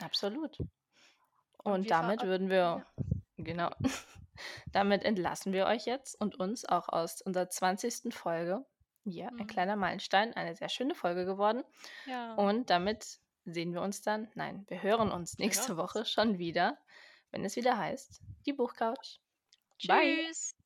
Absolut. 0.00 0.58
Und 1.62 1.72
Und 1.72 1.90
damit 1.90 2.22
würden 2.22 2.48
wir, 2.48 2.86
genau, 3.36 3.70
damit 4.72 5.04
entlassen 5.04 5.52
wir 5.52 5.66
euch 5.66 5.84
jetzt 5.86 6.18
und 6.20 6.36
uns 6.40 6.64
auch 6.64 6.88
aus 6.88 7.20
unserer 7.22 7.48
20. 7.50 8.12
Folge. 8.12 8.64
Ja, 9.04 9.28
ein 9.38 9.46
Mhm. 9.46 9.46
kleiner 9.46 9.76
Meilenstein, 9.76 10.34
eine 10.34 10.54
sehr 10.54 10.68
schöne 10.68 10.94
Folge 10.94 11.24
geworden. 11.24 11.64
Ja. 12.04 12.34
Und 12.34 12.70
damit 12.70 13.20
sehen 13.44 13.72
wir 13.72 13.82
uns 13.82 14.02
dann, 14.02 14.28
nein, 14.34 14.64
wir 14.68 14.82
hören 14.82 15.10
uns 15.10 15.38
Wir 15.38 15.46
nächste 15.46 15.72
uns. 15.72 15.76
Woche 15.76 16.04
schon 16.04 16.38
wieder, 16.38 16.78
wenn 17.30 17.44
es 17.44 17.56
wieder 17.56 17.76
heißt, 17.78 18.20
die 18.46 18.52
Buchcouch. 18.52 19.20
Bye. 19.82 20.26
Tschüss. 20.28 20.59